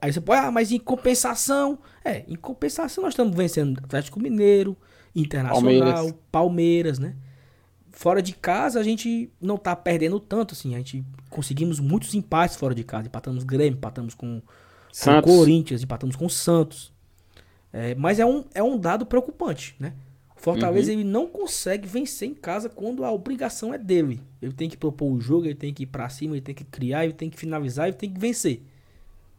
aí 0.00 0.12
você 0.12 0.20
pode, 0.20 0.40
ah, 0.40 0.50
mas 0.52 0.70
em 0.70 0.78
compensação. 0.78 1.78
É, 2.04 2.24
em 2.28 2.36
compensação 2.36 3.02
nós 3.02 3.12
estamos 3.12 3.36
vencendo 3.36 3.80
Atlético 3.82 4.20
Mineiro, 4.20 4.76
Internacional, 5.14 5.62
Palmeiras, 5.62 6.14
Palmeiras 6.30 6.98
né? 7.00 7.16
Fora 8.02 8.20
de 8.20 8.32
casa 8.32 8.80
a 8.80 8.82
gente 8.82 9.30
não 9.40 9.56
tá 9.56 9.76
perdendo 9.76 10.18
tanto, 10.18 10.54
assim. 10.54 10.74
A 10.74 10.78
gente 10.78 11.04
conseguimos 11.30 11.78
muitos 11.78 12.14
empates 12.14 12.56
fora 12.56 12.74
de 12.74 12.82
casa. 12.82 13.06
Empatamos 13.06 13.44
Grêmio, 13.44 13.76
empatamos 13.76 14.12
com, 14.12 14.42
com 15.04 15.22
Corinthians, 15.22 15.84
empatamos 15.84 16.16
com 16.16 16.28
Santos. 16.28 16.92
É, 17.72 17.94
mas 17.94 18.18
é 18.18 18.26
um, 18.26 18.44
é 18.54 18.60
um 18.60 18.76
dado 18.76 19.06
preocupante, 19.06 19.76
né? 19.78 19.92
Fortaleza 20.34 20.90
uhum. 20.90 20.98
ele 20.98 21.08
não 21.08 21.28
consegue 21.28 21.86
vencer 21.86 22.28
em 22.28 22.34
casa 22.34 22.68
quando 22.68 23.04
a 23.04 23.12
obrigação 23.12 23.72
é 23.72 23.78
dele. 23.78 24.20
Ele 24.42 24.52
tem 24.52 24.68
que 24.68 24.76
propor 24.76 25.06
o 25.12 25.20
jogo, 25.20 25.46
ele 25.46 25.54
tem 25.54 25.72
que 25.72 25.84
ir 25.84 25.86
para 25.86 26.08
cima, 26.08 26.34
ele 26.34 26.40
tem 26.40 26.56
que 26.56 26.64
criar, 26.64 27.04
ele 27.04 27.14
tem 27.14 27.30
que 27.30 27.38
finalizar, 27.38 27.86
ele 27.86 27.96
tem 27.96 28.12
que 28.12 28.18
vencer. 28.18 28.62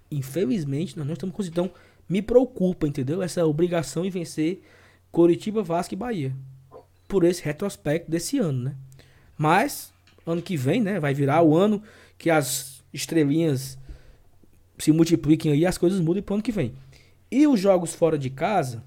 Infelizmente, 0.10 0.98
nós 0.98 1.06
não 1.06 1.16
estamos 1.16 1.36
conseguindo. 1.36 1.66
Então, 1.66 1.76
me 2.08 2.22
preocupa, 2.22 2.88
entendeu? 2.88 3.22
Essa 3.22 3.46
obrigação 3.46 4.06
em 4.06 4.10
vencer 4.10 4.62
Coritiba, 5.12 5.62
Vasco 5.62 5.94
e 5.94 5.98
Bahia. 5.98 6.34
Por 7.14 7.24
esse 7.26 7.44
retrospecto 7.44 8.10
desse 8.10 8.40
ano, 8.40 8.64
né? 8.64 8.76
Mas, 9.38 9.94
ano 10.26 10.42
que 10.42 10.58
vem, 10.58 10.82
né? 10.82 11.00
Vai 11.00 11.14
virar 11.14 11.44
o 11.44 11.56
ano 11.56 11.84
que 12.18 12.32
as 12.32 12.84
estrelinhas 12.92 13.78
se 14.80 14.92
multipliquem 14.92 15.52
aí, 15.52 15.64
as 15.64 15.78
coisas 15.78 16.00
mudem 16.00 16.24
pro 16.24 16.34
ano 16.34 16.42
que 16.42 16.52
vem. 16.52 16.74
E 17.30 17.46
os 17.46 17.60
jogos 17.60 17.94
fora 17.94 18.18
de 18.18 18.32
casa, 18.32 18.84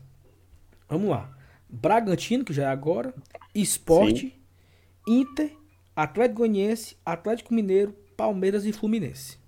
vamos 0.88 1.08
lá. 1.08 1.38
Bragantino, 1.70 2.44
que 2.44 2.52
já 2.52 2.64
é 2.64 2.66
agora, 2.66 3.14
Esporte, 3.54 4.36
Inter, 5.06 5.52
Atlético 5.94 6.38
Goianiense, 6.38 6.96
Atlético 7.06 7.54
Mineiro, 7.54 7.94
Palmeiras 8.16 8.66
e 8.66 8.72
Fluminense. 8.72 9.38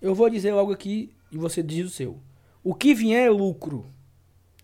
Eu 0.00 0.14
vou 0.14 0.30
dizer 0.30 0.54
logo 0.54 0.72
aqui 0.72 1.12
e 1.30 1.36
você 1.36 1.62
diz 1.62 1.84
o 1.84 1.90
seu. 1.90 2.18
O 2.64 2.74
que 2.74 2.94
vier 2.94 3.26
é 3.26 3.30
lucro. 3.30 3.84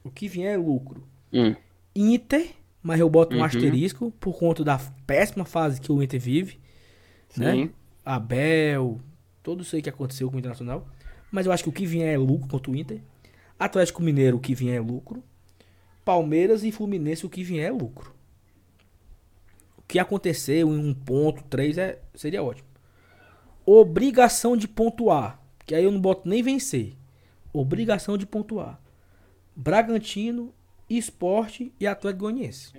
O 0.02 0.10
que 0.10 0.28
vier 0.28 0.54
é 0.54 0.56
lucro. 0.56 1.06
Hum. 1.30 1.54
Inter, 1.94 2.54
mas 2.84 3.00
eu 3.00 3.08
boto 3.08 3.34
um 3.34 3.38
uhum. 3.38 3.44
asterisco 3.44 4.10
por 4.20 4.38
conta 4.38 4.62
da 4.62 4.78
péssima 5.06 5.46
fase 5.46 5.80
que 5.80 5.90
o 5.90 6.02
Inter 6.02 6.20
vive. 6.20 6.60
Né? 7.34 7.52
Sim. 7.52 7.64
Né? 7.64 7.70
Abel, 8.04 9.00
tudo 9.42 9.62
isso 9.62 9.74
aí 9.74 9.80
que 9.80 9.88
aconteceu 9.88 10.28
com 10.28 10.36
o 10.36 10.38
Internacional. 10.38 10.86
Mas 11.32 11.46
eu 11.46 11.52
acho 11.52 11.62
que 11.62 11.68
o 11.70 11.72
que 11.72 11.86
vier 11.86 12.12
é 12.12 12.18
lucro 12.18 12.46
contra 12.46 12.70
o 12.70 12.76
Inter. 12.76 13.00
Atlético 13.58 14.02
Mineiro, 14.02 14.36
o 14.36 14.40
que 14.40 14.54
vier 14.54 14.76
é 14.76 14.80
lucro. 14.80 15.24
Palmeiras 16.04 16.62
e 16.62 16.70
Fluminense, 16.70 17.24
o 17.24 17.30
que 17.30 17.42
vier 17.42 17.70
é 17.70 17.72
lucro. 17.72 18.14
O 19.78 19.82
que 19.88 19.98
aconteceu 19.98 20.68
em 20.68 20.78
um 20.78 20.92
ponto, 20.92 21.42
três, 21.44 21.78
é, 21.78 21.98
seria 22.14 22.42
ótimo. 22.42 22.68
Obrigação 23.64 24.58
de 24.58 24.68
pontuar. 24.68 25.42
Que 25.64 25.74
aí 25.74 25.84
eu 25.84 25.90
não 25.90 26.02
boto 26.02 26.28
nem 26.28 26.42
vencer. 26.42 26.92
Obrigação 27.50 28.18
de 28.18 28.26
pontuar. 28.26 28.78
Bragantino, 29.56 30.52
Esporte 30.88 31.72
e 31.80 31.86
Atlético 31.86 32.24
Goianiense. 32.24 32.72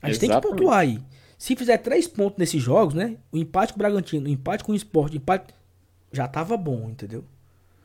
A 0.00 0.08
gente 0.08 0.20
tem 0.20 0.30
que 0.30 0.40
pontuar 0.40 0.80
aí. 0.80 1.00
Se 1.38 1.54
fizer 1.54 1.78
três 1.78 2.06
pontos 2.06 2.38
nesses 2.38 2.62
jogos, 2.62 2.94
né? 2.94 3.18
O 3.30 3.36
empate 3.36 3.72
com 3.72 3.78
o 3.78 3.82
Bragantino, 3.82 4.26
o 4.26 4.28
empate 4.28 4.64
com 4.64 4.72
o 4.72 4.74
Esporte, 4.74 5.16
o 5.16 5.18
empate. 5.18 5.54
Já 6.12 6.26
tava 6.26 6.56
bom, 6.56 6.88
entendeu? 6.88 7.24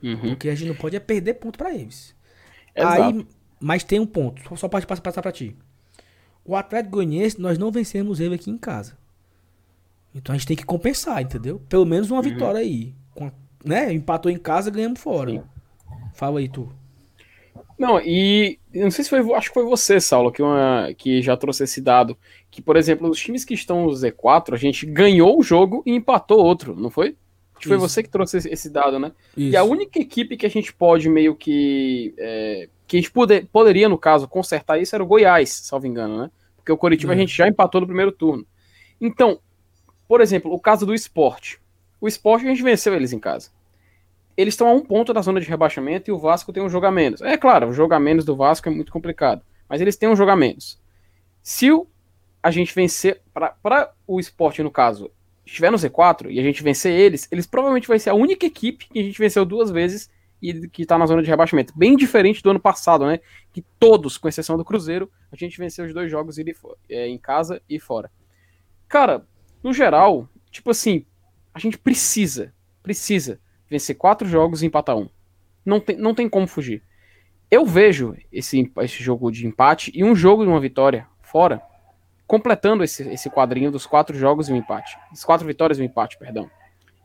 Uhum. 0.02 0.36
que 0.36 0.50
a 0.50 0.56
gente 0.56 0.67
não 0.67 0.76
pode 0.76 0.95
é 0.95 1.00
perder 1.00 1.36
ponto 1.36 1.60
para 1.60 1.76
eles. 1.76 2.15
Exato. 2.76 3.04
Aí 3.04 3.28
mas 3.62 3.84
tem 3.84 4.00
um 4.00 4.08
ponto, 4.08 4.58
só 4.58 4.67
pode 4.67 4.88
passar 4.88 5.21
para 5.21 5.32
ti. 5.32 5.56
O 6.43 6.56
Atlético 6.56 6.95
Goianiense, 6.95 7.39
nós 7.39 7.60
não 7.60 7.71
vencemos 7.71 8.19
ele 8.19 8.34
aqui 8.34 8.50
em 8.50 8.58
casa. 8.58 8.97
Então 10.15 10.34
a 10.34 10.38
gente 10.38 10.47
tem 10.47 10.58
que 10.58 10.65
compensar, 10.65 11.21
entendeu? 11.21 11.62
Pelo 11.69 11.86
menos 11.86 12.10
uma 12.10 12.17
uhum. 12.17 12.30
vitória 12.30 12.60
aí. 12.60 12.95
Com, 13.13 13.32
né? 13.63 13.93
Empatou 13.93 14.32
em 14.32 14.38
casa, 14.38 14.71
ganhamos 14.71 15.00
fora. 15.00 15.32
Sim. 15.32 15.43
Fala 16.15 16.39
aí, 16.39 16.50
tu. 16.50 16.74
Não, 17.82 18.00
e 18.00 18.60
não 18.76 18.91
sei 18.91 19.04
se 19.04 19.10
foi, 19.10 19.34
acho 19.34 19.48
que 19.48 19.56
foi 19.56 19.65
você, 19.65 20.00
Saulo, 20.00 20.32
que, 20.32 20.39
uma, 20.39 20.94
que 20.96 21.20
já 21.20 21.36
trouxe 21.36 21.63
esse 21.63 21.82
dado. 21.82 22.15
Que, 22.52 22.62
por 22.62 22.78
exemplo, 22.78 23.10
os 23.10 23.20
times 23.20 23.44
que 23.44 23.56
estão 23.56 23.86
no 23.86 23.89
Z4, 23.89 24.54
a 24.54 24.56
gente 24.56 24.86
ganhou 24.86 25.39
o 25.39 25.41
jogo 25.41 25.82
e 25.84 25.91
empatou 25.91 26.46
outro, 26.46 26.76
não 26.76 26.91
foi? 26.91 27.15
Acho 27.56 27.63
que 27.63 27.67
foi 27.67 27.78
você 27.78 28.04
que 28.04 28.10
trouxe 28.10 28.38
esse 28.38 28.70
dado, 28.70 29.00
né? 29.00 29.12
Isso. 29.36 29.54
E 29.54 29.58
a 29.58 29.63
única 29.63 29.98
equipe 29.98 30.38
que 30.38 30.46
a 30.46 30.50
gente 30.50 30.72
pode 30.72 31.10
meio 31.10 31.36
que 31.36 32.13
é, 32.20 32.70
que 32.86 32.98
a 32.98 33.00
gente 33.00 33.12
poder, 33.12 33.48
poderia, 33.52 33.89
no 33.89 33.98
caso, 33.98 34.28
consertar 34.28 34.80
isso 34.80 34.96
era 34.96 35.04
o 35.04 35.08
Goiás, 35.08 35.50
salvo 35.50 35.88
engano, 35.88 36.20
né? 36.20 36.32
Porque 36.58 36.72
o 36.72 36.78
Coritiba 36.78 37.13
a 37.13 37.15
gente 37.15 37.36
já 37.36 37.48
empatou 37.48 37.82
no 37.82 37.88
primeiro 37.88 38.12
turno. 38.12 38.46
Então, 39.00 39.39
por 40.08 40.22
exemplo, 40.22 40.54
o 40.54 40.60
caso 40.60 40.86
do 40.86 40.94
esporte. 40.94 41.60
O 42.00 42.08
esporte 42.08 42.46
a 42.46 42.50
gente 42.50 42.62
venceu 42.62 42.94
eles 42.94 43.12
em 43.12 43.20
casa. 43.20 43.50
Eles 44.41 44.56
estão 44.56 44.67
a 44.67 44.73
um 44.73 44.82
ponto 44.82 45.13
da 45.13 45.21
zona 45.21 45.39
de 45.39 45.47
rebaixamento 45.47 46.10
e 46.10 46.12
o 46.12 46.17
Vasco 46.17 46.51
tem 46.51 46.63
um 46.63 46.69
jogo 46.69 46.88
a 46.88 46.91
menos. 46.91 47.21
É 47.21 47.38
claro, 47.38 47.69
o 47.69 47.73
jogo 47.73 47.93
a 47.93 47.99
menos 47.99 48.25
do 48.25 48.36
Vasco 48.36 48.67
é 48.67 48.71
muito 48.71 48.91
complicado. 48.91 49.43
Mas 49.69 49.82
eles 49.82 49.95
têm 49.95 50.10
um 50.10 50.15
jogo 50.15 50.32
a 50.32 50.36
menos. 50.36 50.82
Se 51.43 51.71
o, 51.71 51.88
a 52.41 52.49
gente 52.49 52.73
vencer, 52.73 53.21
para 53.32 53.93
o 54.08 54.19
esporte, 54.19 54.63
no 54.63 54.71
caso, 54.71 55.12
estiver 55.45 55.71
no 55.71 55.77
Z4 55.77 56.32
e 56.32 56.39
a 56.39 56.43
gente 56.43 56.63
vencer 56.63 56.91
eles, 56.91 57.27
eles 57.32 57.45
provavelmente 57.45 57.88
vai 57.88 57.99
ser 57.99 58.10
a 58.10 58.15
única 58.15 58.43
equipe 58.43 58.88
que 58.88 58.97
a 58.97 59.04
gente 59.04 59.19
venceu 59.19 59.45
duas 59.45 59.69
vezes 59.69 60.10
e 60.41 60.67
que 60.69 60.82
está 60.82 60.97
na 60.97 61.06
zona 61.06 61.21
de 61.21 61.30
rebaixamento. 61.30 61.71
Bem 61.77 61.95
diferente 61.95 62.41
do 62.41 62.49
ano 62.49 62.60
passado, 62.60 63.06
né? 63.06 63.19
Que 63.54 63.63
todos, 63.80 64.17
com 64.17 64.27
exceção 64.27 64.58
do 64.58 64.65
Cruzeiro, 64.65 65.12
a 65.32 65.36
gente 65.36 65.56
venceu 65.60 65.86
os 65.86 65.93
dois 65.93 66.10
jogos 66.10 66.38
é, 66.89 67.08
em 67.08 67.17
casa 67.19 67.62
e 67.69 67.80
fora. 67.80 68.10
Cara, 68.88 69.23
no 69.62 69.71
geral, 69.71 70.27
tipo 70.49 70.71
assim, 70.71 71.06
a 71.54 71.60
gente 71.60 71.77
precisa, 71.77 72.51
precisa 72.82 73.39
vencer 73.72 73.96
quatro 73.96 74.28
jogos 74.28 74.62
e 74.62 74.66
empatar 74.66 74.98
um. 74.98 75.08
Não 75.66 75.80
tem, 75.80 75.96
não 75.96 76.14
tem 76.14 76.28
como 76.28 76.46
fugir. 76.46 76.84
Eu 77.50 77.66
vejo 77.66 78.16
esse, 78.32 78.70
esse 78.80 79.02
jogo 79.02 79.32
de 79.32 79.48
empate 79.48 79.92
e 79.96 80.04
um 80.04 80.14
jogo 80.14 80.44
e 80.44 80.48
uma 80.48 80.60
vitória 80.60 81.08
fora, 81.22 81.62
completando 82.28 82.84
esse, 82.84 83.08
esse 83.10 83.30
quadrinho 83.30 83.72
dos 83.72 83.86
quatro 83.86 84.18
jogos 84.18 84.50
e 84.50 84.54
um 84.54 84.58
empate. 84.58 84.98
As 85.10 85.24
quatro 85.24 85.48
vitórias 85.48 85.80
e 85.80 85.82
um 85.82 85.86
empate, 85.86 86.18
perdão. 86.18 86.52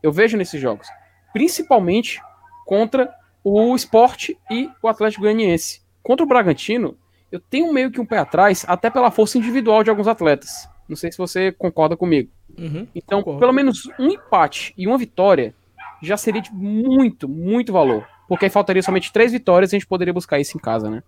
Eu 0.03 0.11
vejo 0.11 0.35
nesses 0.35 0.59
jogos. 0.59 0.87
Principalmente 1.31 2.21
contra 2.65 3.13
o 3.41 3.73
esporte 3.73 4.37
e 4.51 4.69
o 4.83 4.89
Atlético 4.89 5.21
Goianiense. 5.21 5.81
Contra 6.03 6.25
o 6.25 6.27
Bragantino, 6.27 6.97
eu 7.31 7.39
tenho 7.39 7.71
meio 7.71 7.91
que 7.91 8.01
um 8.01 8.05
pé 8.05 8.17
atrás, 8.17 8.65
até 8.67 8.89
pela 8.89 9.11
força 9.11 9.37
individual 9.37 9.83
de 9.83 9.89
alguns 9.89 10.07
atletas. 10.07 10.67
Não 10.87 10.97
sei 10.97 11.11
se 11.11 11.17
você 11.17 11.51
concorda 11.51 11.95
comigo. 11.95 12.29
Uhum, 12.57 12.87
então, 12.93 13.19
concordo. 13.19 13.39
pelo 13.39 13.53
menos 13.53 13.89
um 13.97 14.07
empate 14.07 14.73
e 14.77 14.85
uma 14.85 14.97
vitória 14.97 15.53
já 16.01 16.17
seria 16.17 16.41
de 16.41 16.51
muito, 16.53 17.27
muito 17.27 17.71
valor. 17.73 18.07
Porque 18.27 18.45
aí 18.45 18.51
faltaria 18.51 18.83
somente 18.83 19.11
três 19.11 19.31
vitórias 19.31 19.71
e 19.71 19.75
a 19.75 19.79
gente 19.79 19.87
poderia 19.87 20.13
buscar 20.13 20.39
isso 20.39 20.57
em 20.57 20.59
casa, 20.59 20.89
né? 20.89 21.03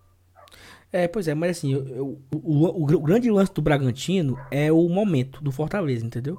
É, 0.92 1.06
pois 1.06 1.28
é, 1.28 1.34
mas 1.34 1.58
assim, 1.58 1.72
eu, 1.72 1.86
eu, 1.88 2.20
o, 2.34 2.66
o, 2.66 2.82
o, 2.82 3.00
grande 3.02 3.30
lance 3.30 3.52
do 3.54 3.62
Bragantino 3.62 4.36
é 4.50 4.72
o 4.72 4.88
momento 4.88 5.42
do 5.42 5.52
Fortaleza, 5.52 6.04
entendeu? 6.04 6.36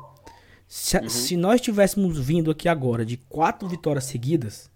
Se, 0.68 0.98
uhum. 0.98 1.08
se 1.08 1.38
nós 1.38 1.62
tivéssemos 1.62 2.20
vindo 2.20 2.52
aqui 2.52 2.68
agora 2.68 3.06
de 3.06 3.16
quatro 3.16 3.68
vitórias 3.70 4.06
seguidas, 4.06 4.70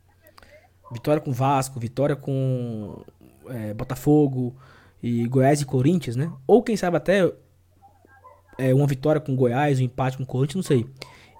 Vitória 0.91 1.21
com 1.21 1.31
Vasco, 1.31 1.79
vitória 1.79 2.15
com 2.15 3.03
é, 3.47 3.73
Botafogo 3.73 4.55
e 5.01 5.27
Goiás 5.27 5.61
e 5.61 5.65
Corinthians, 5.65 6.15
né? 6.15 6.31
Ou 6.45 6.61
quem 6.61 6.77
sabe 6.77 6.97
até 6.97 7.31
é, 8.57 8.73
uma 8.73 8.85
vitória 8.85 9.19
com 9.19 9.35
Goiás, 9.35 9.79
um 9.79 9.83
empate 9.83 10.17
com 10.17 10.25
Corinthians, 10.25 10.55
não 10.55 10.63
sei. 10.63 10.85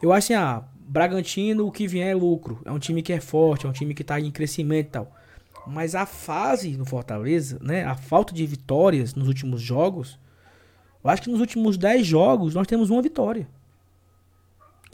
Eu 0.02 0.12
acho 0.12 0.34
assim, 0.34 0.34
ah, 0.34 0.64
Bragantino, 0.88 1.66
o 1.66 1.72
que 1.72 1.88
vier 1.88 2.10
é 2.10 2.14
lucro. 2.14 2.62
É 2.64 2.72
um 2.72 2.80
time 2.80 3.02
que 3.02 3.12
é 3.12 3.20
forte, 3.20 3.66
é 3.66 3.70
um 3.70 3.74
time 3.74 3.94
que 3.94 4.04
tá 4.04 4.20
em 4.20 4.32
crescimento 4.32 4.88
e 4.88 4.92
tal. 4.92 5.16
Mas 5.66 5.96
a 5.96 6.06
fase 6.06 6.78
no 6.78 6.86
Fortaleza, 6.86 7.58
né? 7.62 7.84
A 7.86 7.96
falta 7.96 8.34
de 8.34 8.46
vitórias 8.46 9.16
nos 9.16 9.28
últimos 9.28 9.62
jogos. 9.62 10.20
Eu 11.04 11.10
acho 11.10 11.24
que 11.24 11.30
nos 11.30 11.40
últimos 11.40 11.78
10 11.78 12.06
jogos 12.06 12.54
nós 12.54 12.68
temos 12.68 12.90
uma 12.90 13.02
vitória. 13.02 13.48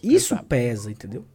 Isso 0.01 0.35
pesa, 0.45 0.89
entendeu? 0.89 1.25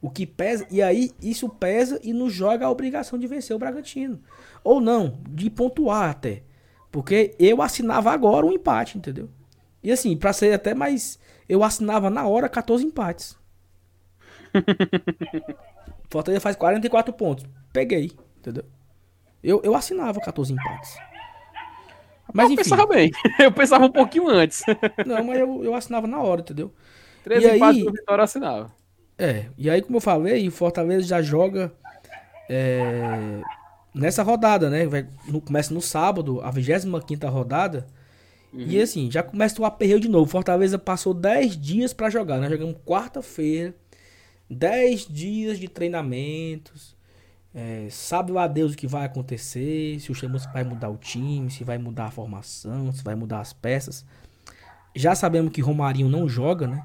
O 0.00 0.08
que 0.08 0.24
pesa, 0.24 0.64
e 0.70 0.80
aí 0.80 1.10
isso 1.20 1.48
pesa 1.48 1.98
e 2.04 2.12
nos 2.12 2.32
joga 2.32 2.66
a 2.66 2.70
obrigação 2.70 3.18
de 3.18 3.26
vencer 3.26 3.54
o 3.54 3.58
Bragantino. 3.58 4.20
Ou 4.62 4.80
não, 4.80 5.18
de 5.28 5.50
pontuar 5.50 6.10
até. 6.10 6.42
Porque 6.90 7.34
eu 7.38 7.60
assinava 7.60 8.12
agora 8.12 8.46
um 8.46 8.52
empate, 8.52 8.96
entendeu? 8.96 9.28
E 9.82 9.90
assim, 9.90 10.16
pra 10.16 10.32
ser 10.32 10.52
até 10.52 10.74
mais. 10.74 11.18
Eu 11.48 11.64
assinava 11.64 12.10
na 12.10 12.26
hora 12.26 12.48
14 12.48 12.84
empates. 12.84 13.37
Fortaleza 16.10 16.40
faz 16.40 16.56
44 16.56 17.12
pontos. 17.12 17.46
Peguei, 17.72 18.12
entendeu? 18.38 18.64
Eu, 19.42 19.60
eu 19.62 19.74
assinava 19.74 20.20
14 20.20 20.52
empates. 20.52 20.96
Mas 22.32 22.46
eu 22.46 22.52
enfim. 22.52 22.62
pensava 22.62 22.86
bem. 22.86 23.10
Eu 23.38 23.52
pensava 23.52 23.86
um 23.86 23.92
pouquinho 23.92 24.28
antes. 24.28 24.62
Não, 25.06 25.24
mas 25.24 25.38
eu, 25.38 25.64
eu 25.64 25.74
assinava 25.74 26.06
na 26.06 26.20
hora, 26.20 26.42
entendeu? 26.42 26.70
13 27.24 27.46
e 27.46 27.56
empates 27.56 27.86
aí, 27.86 27.92
Vitória 27.92 28.24
assinava. 28.24 28.70
É, 29.16 29.46
e 29.56 29.70
aí 29.70 29.80
como 29.80 29.96
eu 29.96 30.00
falei, 30.00 30.46
o 30.46 30.50
Fortaleza 30.52 31.06
já 31.06 31.22
joga 31.22 31.72
é, 32.48 33.40
nessa 33.94 34.22
rodada, 34.22 34.70
né? 34.70 34.86
Vai, 34.86 35.08
no, 35.26 35.40
começa 35.40 35.72
no 35.72 35.80
sábado, 35.80 36.40
a 36.42 36.50
25 36.50 37.26
rodada. 37.28 37.86
Uhum. 38.52 38.60
E 38.60 38.80
assim, 38.80 39.10
já 39.10 39.22
começa 39.22 39.60
o 39.60 39.64
aperreio 39.64 40.00
de 40.00 40.08
novo. 40.08 40.30
Fortaleza 40.30 40.78
passou 40.78 41.12
10 41.12 41.58
dias 41.58 41.92
para 41.92 42.10
jogar, 42.10 42.38
né? 42.38 42.48
Jogamos 42.48 42.76
quarta-feira. 42.86 43.74
10 44.50 45.06
dias 45.06 45.58
de 45.58 45.68
treinamentos. 45.68 46.96
É, 47.54 47.88
sabe 47.90 48.32
lá 48.32 48.46
Deus 48.46 48.72
o 48.72 48.76
que 48.76 48.86
vai 48.86 49.04
acontecer, 49.04 49.98
se 50.00 50.12
o 50.12 50.14
Chamusca 50.14 50.52
vai 50.52 50.64
mudar 50.64 50.90
o 50.90 50.96
time, 50.96 51.50
se 51.50 51.64
vai 51.64 51.78
mudar 51.78 52.06
a 52.06 52.10
formação, 52.10 52.92
se 52.92 53.02
vai 53.02 53.14
mudar 53.14 53.40
as 53.40 53.52
peças. 53.52 54.04
Já 54.94 55.14
sabemos 55.14 55.52
que 55.52 55.60
Romarinho 55.60 56.08
não 56.08 56.28
joga, 56.28 56.66
né? 56.66 56.84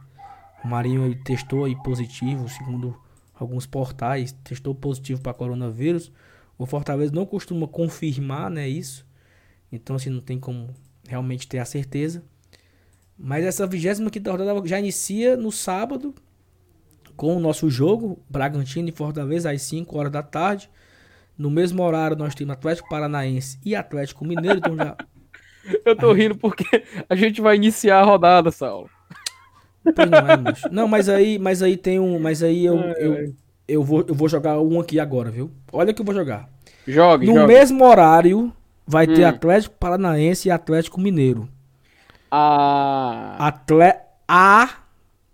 Romarinho 0.61 1.05
ele 1.05 1.15
testou 1.15 1.65
aí 1.65 1.75
positivo, 1.83 2.47
segundo 2.47 2.97
alguns 3.33 3.65
portais, 3.65 4.31
testou 4.43 4.73
positivo 4.73 5.21
para 5.21 5.33
coronavírus. 5.33 6.11
O 6.57 6.65
Fortaleza 6.65 7.13
não 7.13 7.25
costuma 7.25 7.67
confirmar, 7.67 8.49
né, 8.49 8.67
isso. 8.67 9.05
Então 9.71 9.95
assim 9.95 10.09
não 10.09 10.21
tem 10.21 10.39
como 10.39 10.73
realmente 11.07 11.47
ter 11.47 11.59
a 11.59 11.65
certeza. 11.65 12.23
Mas 13.17 13.43
essa 13.45 13.67
25 13.67 14.09
rodada 14.29 14.67
já 14.67 14.79
inicia 14.79 15.35
no 15.35 15.51
sábado 15.51 16.15
com 17.15 17.35
o 17.35 17.39
nosso 17.39 17.69
jogo, 17.69 18.19
Bragantino 18.29 18.89
e 18.89 18.91
Fortaleza, 18.91 19.51
às 19.51 19.61
5 19.63 19.97
horas 19.97 20.11
da 20.11 20.23
tarde. 20.23 20.69
No 21.37 21.49
mesmo 21.49 21.81
horário 21.83 22.15
nós 22.17 22.35
temos 22.35 22.53
Atlético 22.53 22.89
Paranaense 22.89 23.59
e 23.65 23.75
Atlético 23.75 24.25
Mineiro, 24.25 24.57
então 24.59 24.75
já. 24.77 24.95
Eu 25.85 25.95
tô 25.95 26.11
rindo 26.11 26.35
porque 26.35 26.65
a 27.09 27.15
gente 27.15 27.39
vai 27.41 27.55
iniciar 27.55 27.99
a 28.01 28.03
rodada, 28.03 28.51
Saulo. 28.51 28.89
Pois 29.95 30.09
não 30.09 30.19
é, 30.19 30.37
moço. 30.37 30.67
Não, 30.71 30.87
mas 30.87 31.07
aí, 31.09 31.39
mas 31.39 31.61
aí 31.61 31.77
tem 31.77 31.99
um. 31.99 32.19
Mas 32.19 32.43
aí 32.43 32.65
eu, 32.65 32.77
eu, 32.77 33.33
eu, 33.67 33.83
vou, 33.83 34.03
eu 34.07 34.13
vou 34.13 34.27
jogar 34.29 34.59
um 34.59 34.79
aqui 34.79 34.99
agora, 34.99 35.29
viu? 35.31 35.51
Olha 35.71 35.93
que 35.93 36.01
eu 36.01 36.05
vou 36.05 36.13
jogar. 36.13 36.49
Jogue, 36.87 37.25
No 37.27 37.33
jogue. 37.35 37.47
mesmo 37.47 37.83
horário 37.85 38.51
vai 38.85 39.07
ter 39.07 39.23
Hum. 39.25 39.29
Atlético 39.29 39.75
Paranaense 39.79 40.47
e 40.49 40.51
Atlético 40.51 40.99
Mineiro. 40.99 41.47
Ah, 42.29 43.35
Atle 43.39 43.93
A. 44.27 44.69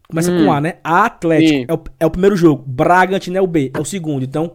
Começa 0.10 0.32
Hum. 0.32 0.46
com 0.46 0.52
A, 0.52 0.60
né? 0.60 0.76
Atlético. 0.84 1.72
É 1.72 1.76
o, 1.76 1.80
é 2.00 2.06
o 2.06 2.10
primeiro 2.10 2.36
jogo. 2.36 2.64
Bragantino 2.66 3.38
é 3.38 3.42
o 3.42 3.46
B. 3.48 3.72
É 3.76 3.80
o 3.80 3.86
segundo. 3.86 4.24
Então. 4.24 4.54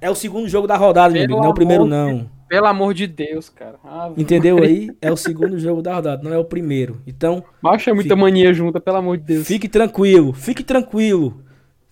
É 0.00 0.10
o 0.10 0.14
segundo 0.14 0.48
jogo 0.48 0.66
da 0.66 0.76
rodada, 0.76 1.12
meu 1.12 1.24
amigo. 1.24 1.38
Não 1.38 1.46
é 1.46 1.50
o 1.50 1.54
primeiro, 1.54 1.84
não. 1.84 2.28
pelo 2.48 2.66
amor 2.66 2.92
de 2.94 3.06
Deus, 3.06 3.48
cara. 3.50 3.76
Ah, 3.84 4.10
Entendeu 4.16 4.58
aí? 4.58 4.90
É 5.00 5.12
o 5.12 5.16
segundo 5.16 5.58
jogo 5.58 5.80
da 5.82 5.94
rodada, 5.94 6.22
não 6.24 6.32
é 6.34 6.38
o 6.38 6.44
primeiro. 6.44 7.00
Então, 7.06 7.44
Macho 7.62 7.88
é 7.90 7.92
muita 7.92 8.16
mania 8.16 8.52
junta, 8.52 8.80
pelo 8.80 8.96
amor 8.96 9.16
de 9.18 9.24
Deus. 9.24 9.46
fique 9.46 9.68
tranquilo. 9.68 10.32
Fique 10.32 10.64
tranquilo. 10.64 11.42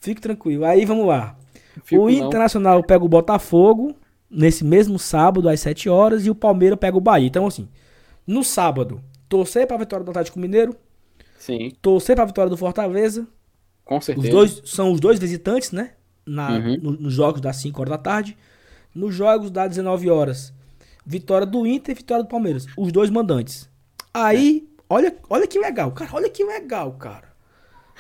Fique 0.01 0.21
tranquilo. 0.21 0.65
Aí 0.65 0.85
vamos 0.87 1.07
lá. 1.07 1.37
Fico 1.85 2.03
o 2.03 2.11
não. 2.11 2.27
Internacional 2.27 2.83
pega 2.83 3.05
o 3.05 3.09
Botafogo 3.09 3.95
nesse 4.31 4.65
mesmo 4.65 4.99
sábado 4.99 5.49
às 5.49 5.61
7 5.61 5.89
horas 5.89 6.25
e 6.27 6.31
o 6.31 6.35
Palmeiras 6.35 6.79
pega 6.79 6.97
o 6.97 7.01
Bahia. 7.01 7.27
Então, 7.29 7.47
assim, 7.47 7.69
no 8.27 8.43
sábado, 8.43 9.01
torcer 9.29 9.67
pra 9.67 9.77
vitória 9.77 10.05
do 10.05 10.11
Atlético 10.11 10.39
Mineiro, 10.41 10.75
Sim, 11.41 11.73
torcer 11.81 12.15
pra 12.15 12.25
vitória 12.27 12.51
do 12.51 12.57
Fortaleza. 12.57 13.27
com 13.85 14.01
certeza. 14.01 14.29
Os 14.29 14.33
dois 14.33 14.63
são 14.67 14.93
os 14.93 15.01
dois 15.01 15.19
visitantes, 15.19 15.73
né? 15.73 15.95
Na, 16.25 16.53
Uhum. 16.53 16.77
no- 16.81 16.93
nos 16.93 17.13
jogos 17.15 17.41
das 17.41 17.57
5 17.57 17.81
horas 17.81 17.91
da 17.91 17.99
tarde. 17.99 18.37
Nos 18.95 19.13
jogos 19.15 19.51
das 19.51 19.69
19 19.71 20.09
horas, 20.09 20.53
vitória 21.05 21.45
do 21.47 21.67
Inter 21.67 21.93
e 21.93 21.99
vitória 21.99 22.23
do 22.23 22.29
Palmeiras. 22.29 22.67
Os 22.77 22.93
dois 22.93 23.11
mandantes. 23.11 23.69
Aí, 24.15 24.69
olha, 24.89 25.17
olha 25.29 25.47
que 25.47 25.59
legal, 25.59 25.91
cara. 25.93 26.11
Olha 26.13 26.29
que 26.31 26.45
legal, 26.45 26.93
cara. 26.93 27.29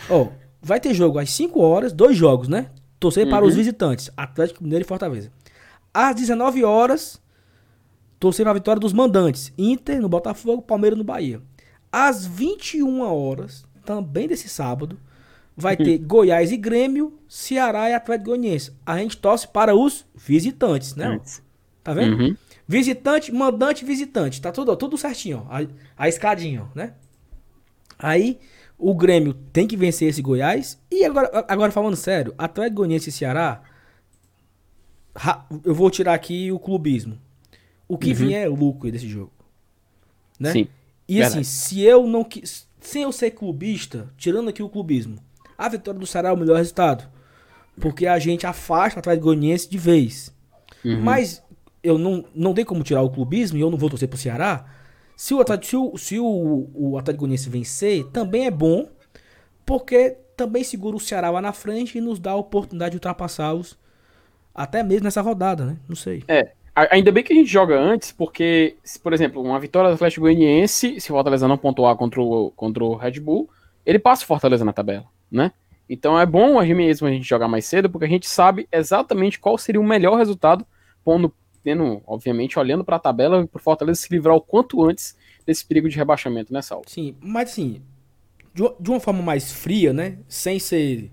Ó, 0.08 0.28
vai 0.62 0.78
ter 0.78 0.94
jogo 0.94 1.18
às 1.18 1.30
5 1.30 1.60
horas, 1.60 1.92
dois 1.92 2.16
jogos, 2.16 2.46
né? 2.46 2.70
Torcer 3.00 3.28
para 3.28 3.44
os 3.44 3.52
Uhum. 3.52 3.58
visitantes, 3.58 4.10
Atlético 4.16 4.62
Mineiro 4.62 4.84
e 4.84 4.86
Fortaleza. 4.88 5.32
Às 5.92 6.14
19 6.14 6.62
horas, 6.62 7.20
torcer 8.20 8.44
para 8.44 8.50
a 8.52 8.54
vitória 8.54 8.78
dos 8.78 8.92
mandantes, 8.92 9.52
Inter 9.58 10.00
no 10.00 10.08
Botafogo, 10.08 10.62
Palmeiras 10.62 10.96
no 10.98 11.04
Bahia. 11.04 11.40
Às 11.92 12.24
21 12.26 13.00
horas, 13.02 13.64
também 13.84 14.28
desse 14.28 14.48
sábado, 14.48 14.98
vai 15.56 15.76
ter 15.76 15.98
Goiás 16.04 16.52
e 16.52 16.56
Grêmio, 16.56 17.18
Ceará 17.28 17.90
e 17.90 17.94
Atlético 17.94 18.30
Goianiense. 18.30 18.72
A 18.86 18.98
gente 18.98 19.16
torce 19.16 19.48
para 19.48 19.74
os 19.74 20.06
visitantes, 20.14 20.94
né? 20.94 21.20
Tá 21.82 21.92
vendo? 21.94 22.16
Uhum. 22.16 22.36
Visitante, 22.68 23.32
mandante, 23.32 23.84
visitante. 23.84 24.40
Tá 24.40 24.52
tudo, 24.52 24.70
ó, 24.72 24.76
tudo 24.76 24.96
certinho, 24.96 25.46
ó. 25.48 25.56
A, 25.56 25.66
a 25.96 26.08
escadinha, 26.08 26.62
ó, 26.62 26.78
né? 26.78 26.94
Aí 27.98 28.38
o 28.78 28.94
Grêmio 28.94 29.34
tem 29.34 29.66
que 29.66 29.76
vencer 29.76 30.08
esse 30.08 30.22
Goiás. 30.22 30.78
E 30.90 31.04
agora, 31.04 31.44
agora 31.48 31.72
falando 31.72 31.96
sério, 31.96 32.34
Atlético 32.38 32.76
Goianiense 32.76 33.08
e 33.08 33.12
Ceará, 33.12 33.62
eu 35.64 35.74
vou 35.74 35.90
tirar 35.90 36.14
aqui 36.14 36.52
o 36.52 36.58
clubismo. 36.58 37.18
O 37.88 37.98
que 37.98 38.10
Uhum. 38.10 38.14
vier 38.14 38.44
é 38.46 38.48
lucro 38.48 38.90
desse 38.90 39.08
jogo. 39.08 39.32
Né? 40.38 40.52
Sim. 40.52 40.68
E 41.10 41.14
verdade. 41.14 41.40
assim, 41.40 41.42
se 41.42 41.82
eu 41.82 42.06
não 42.06 42.22
quis, 42.22 42.68
sem 42.80 43.02
eu 43.02 43.10
ser 43.10 43.32
clubista, 43.32 44.08
tirando 44.16 44.48
aqui 44.48 44.62
o 44.62 44.68
clubismo, 44.68 45.18
a 45.58 45.68
vitória 45.68 45.98
do 45.98 46.06
Ceará 46.06 46.28
é 46.28 46.32
o 46.32 46.36
melhor 46.36 46.56
resultado. 46.56 47.04
Porque 47.80 48.06
a 48.06 48.16
gente 48.20 48.46
afasta 48.46 48.98
o 48.98 49.00
Atlético 49.00 49.24
Goianiense 49.24 49.68
de 49.68 49.76
vez. 49.76 50.32
Uhum. 50.84 51.00
Mas 51.00 51.42
eu 51.82 51.98
não, 51.98 52.24
não 52.32 52.54
tem 52.54 52.64
como 52.64 52.84
tirar 52.84 53.02
o 53.02 53.10
clubismo 53.10 53.58
e 53.58 53.60
eu 53.60 53.70
não 53.70 53.76
vou 53.76 53.90
torcer 53.90 54.08
pro 54.08 54.16
Ceará. 54.16 54.64
Se 55.16 55.34
o 55.34 55.40
Atlético, 55.40 55.66
se 55.66 55.76
o, 55.76 55.98
se 55.98 56.18
o, 56.20 56.70
o 56.72 56.96
Atlético 56.96 57.22
Goianiense 57.22 57.50
vencer, 57.50 58.04
também 58.12 58.46
é 58.46 58.50
bom, 58.50 58.88
porque 59.66 60.16
também 60.36 60.62
segura 60.62 60.96
o 60.96 61.00
Ceará 61.00 61.28
lá 61.28 61.42
na 61.42 61.52
frente 61.52 61.98
e 61.98 62.00
nos 62.00 62.20
dá 62.20 62.30
a 62.30 62.36
oportunidade 62.36 62.92
de 62.92 62.96
ultrapassá-los 62.98 63.76
até 64.54 64.82
mesmo 64.84 65.04
nessa 65.04 65.20
rodada, 65.20 65.64
né? 65.64 65.76
Não 65.88 65.96
sei. 65.96 66.22
É, 66.28 66.52
ainda 66.74 67.12
bem 67.12 67.22
que 67.22 67.32
a 67.32 67.36
gente 67.36 67.50
joga 67.50 67.78
antes, 67.78 68.12
porque, 68.12 68.76
se, 68.82 68.98
por 68.98 69.12
exemplo, 69.12 69.42
uma 69.42 69.58
vitória 69.58 69.90
do 69.90 69.94
Atlético 69.94 70.22
Goianiense, 70.22 71.00
se 71.00 71.10
o 71.10 71.14
Fortaleza 71.14 71.48
não 71.48 71.58
pontuar 71.58 71.96
contra 71.96 72.20
o, 72.20 72.50
contra 72.52 72.84
o 72.84 72.94
Red 72.94 73.20
Bull, 73.20 73.48
ele 73.84 73.98
passa 73.98 74.24
o 74.24 74.26
Fortaleza 74.26 74.64
na 74.64 74.72
tabela, 74.72 75.04
né? 75.30 75.52
Então 75.88 76.18
é 76.18 76.24
bom 76.24 76.58
a 76.58 76.64
gente 76.64 76.76
mesmo 76.76 77.08
a 77.08 77.10
gente 77.10 77.28
jogar 77.28 77.48
mais 77.48 77.64
cedo, 77.64 77.90
porque 77.90 78.04
a 78.04 78.08
gente 78.08 78.28
sabe 78.28 78.68
exatamente 78.70 79.40
qual 79.40 79.58
seria 79.58 79.80
o 79.80 79.84
melhor 79.84 80.16
resultado, 80.16 80.64
pondo, 81.04 81.34
tendo, 81.64 82.00
obviamente, 82.06 82.58
olhando 82.58 82.84
para 82.84 82.96
a 82.96 83.00
tabela, 83.00 83.46
para 83.46 83.58
o 83.58 83.62
Fortaleza 83.62 84.00
se 84.00 84.12
livrar 84.12 84.36
o 84.36 84.40
quanto 84.40 84.84
antes 84.84 85.16
desse 85.44 85.64
perigo 85.64 85.88
de 85.88 85.96
rebaixamento, 85.96 86.52
né, 86.52 86.62
Saulo? 86.62 86.84
Sim, 86.86 87.16
mas 87.20 87.50
assim, 87.50 87.82
de 88.54 88.90
uma 88.90 89.00
forma 89.00 89.22
mais 89.22 89.52
fria, 89.52 89.92
né? 89.92 90.18
Sem 90.28 90.58
ser. 90.58 91.10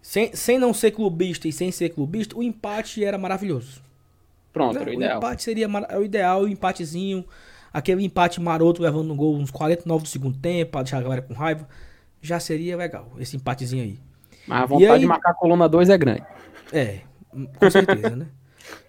Sem, 0.00 0.34
sem 0.34 0.58
não 0.58 0.72
ser 0.72 0.92
clubista 0.92 1.46
e 1.48 1.52
sem 1.52 1.70
ser 1.70 1.90
clubista, 1.90 2.36
o 2.36 2.42
empate 2.42 3.04
era 3.04 3.18
maravilhoso. 3.18 3.82
Pronto, 4.52 4.76
era 4.78 4.88
o 4.88 4.92
o 4.92 4.96
ideal. 4.96 5.18
empate 5.18 5.42
seria 5.42 5.68
é 5.88 5.98
o 5.98 6.04
ideal, 6.04 6.42
o 6.42 6.48
empatezinho, 6.48 7.24
aquele 7.72 8.04
empate 8.04 8.40
maroto 8.40 8.82
levando 8.82 9.12
um 9.12 9.16
gol 9.16 9.36
uns 9.36 9.50
49 9.50 10.02
do 10.04 10.08
segundo 10.08 10.38
tempo, 10.38 10.72
pra 10.72 10.82
deixar 10.82 10.98
a 10.98 11.02
galera 11.02 11.22
com 11.22 11.34
raiva. 11.34 11.68
Já 12.20 12.40
seria 12.40 12.76
legal, 12.76 13.12
esse 13.18 13.36
empatezinho 13.36 13.82
aí. 13.84 13.98
Mas 14.46 14.62
a 14.62 14.66
vontade 14.66 14.92
aí- 14.92 15.00
de 15.00 15.06
marcar 15.06 15.30
a 15.30 15.34
coluna 15.34 15.68
2 15.68 15.88
é 15.90 15.96
grande. 15.98 16.22
É, 16.72 17.00
com 17.58 17.70
certeza, 17.70 18.16
né? 18.16 18.26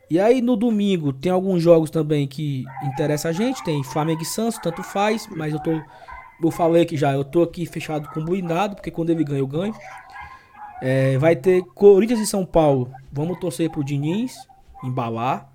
E 0.10 0.20
aí 0.20 0.42
no 0.42 0.56
domingo 0.56 1.14
tem 1.14 1.32
alguns 1.32 1.62
jogos 1.62 1.92
também 1.92 2.28
que 2.28 2.66
interessa 2.84 3.30
a 3.30 3.32
gente, 3.32 3.64
tem 3.64 3.84
Flamengo 3.84 4.24
e 4.24 4.26
Santos, 4.26 4.58
tanto 4.58 4.82
faz, 4.82 5.28
mas 5.36 5.54
eu 5.54 5.60
tô 5.60 5.80
eu 6.42 6.50
falei 6.52 6.84
aqui 6.84 6.96
já, 6.96 7.12
eu 7.14 7.24
tô 7.24 7.44
aqui 7.44 7.66
fechado 7.66 8.10
com 8.10 8.22
o 8.22 8.26
blindado, 8.26 8.74
porque 8.76 8.90
quando 8.90 9.10
ele 9.10 9.24
ganha 9.26 9.40
eu 9.40 9.46
ganho. 9.48 9.76
É, 10.82 11.18
vai 11.18 11.36
ter 11.36 11.62
Corinthians 11.76 12.22
e 12.22 12.26
São 12.26 12.46
Paulo. 12.46 12.90
Vamos 13.12 13.38
torcer 13.40 13.70
pro 13.70 13.84
Diniz 13.84 14.36
embalar. 14.84 15.49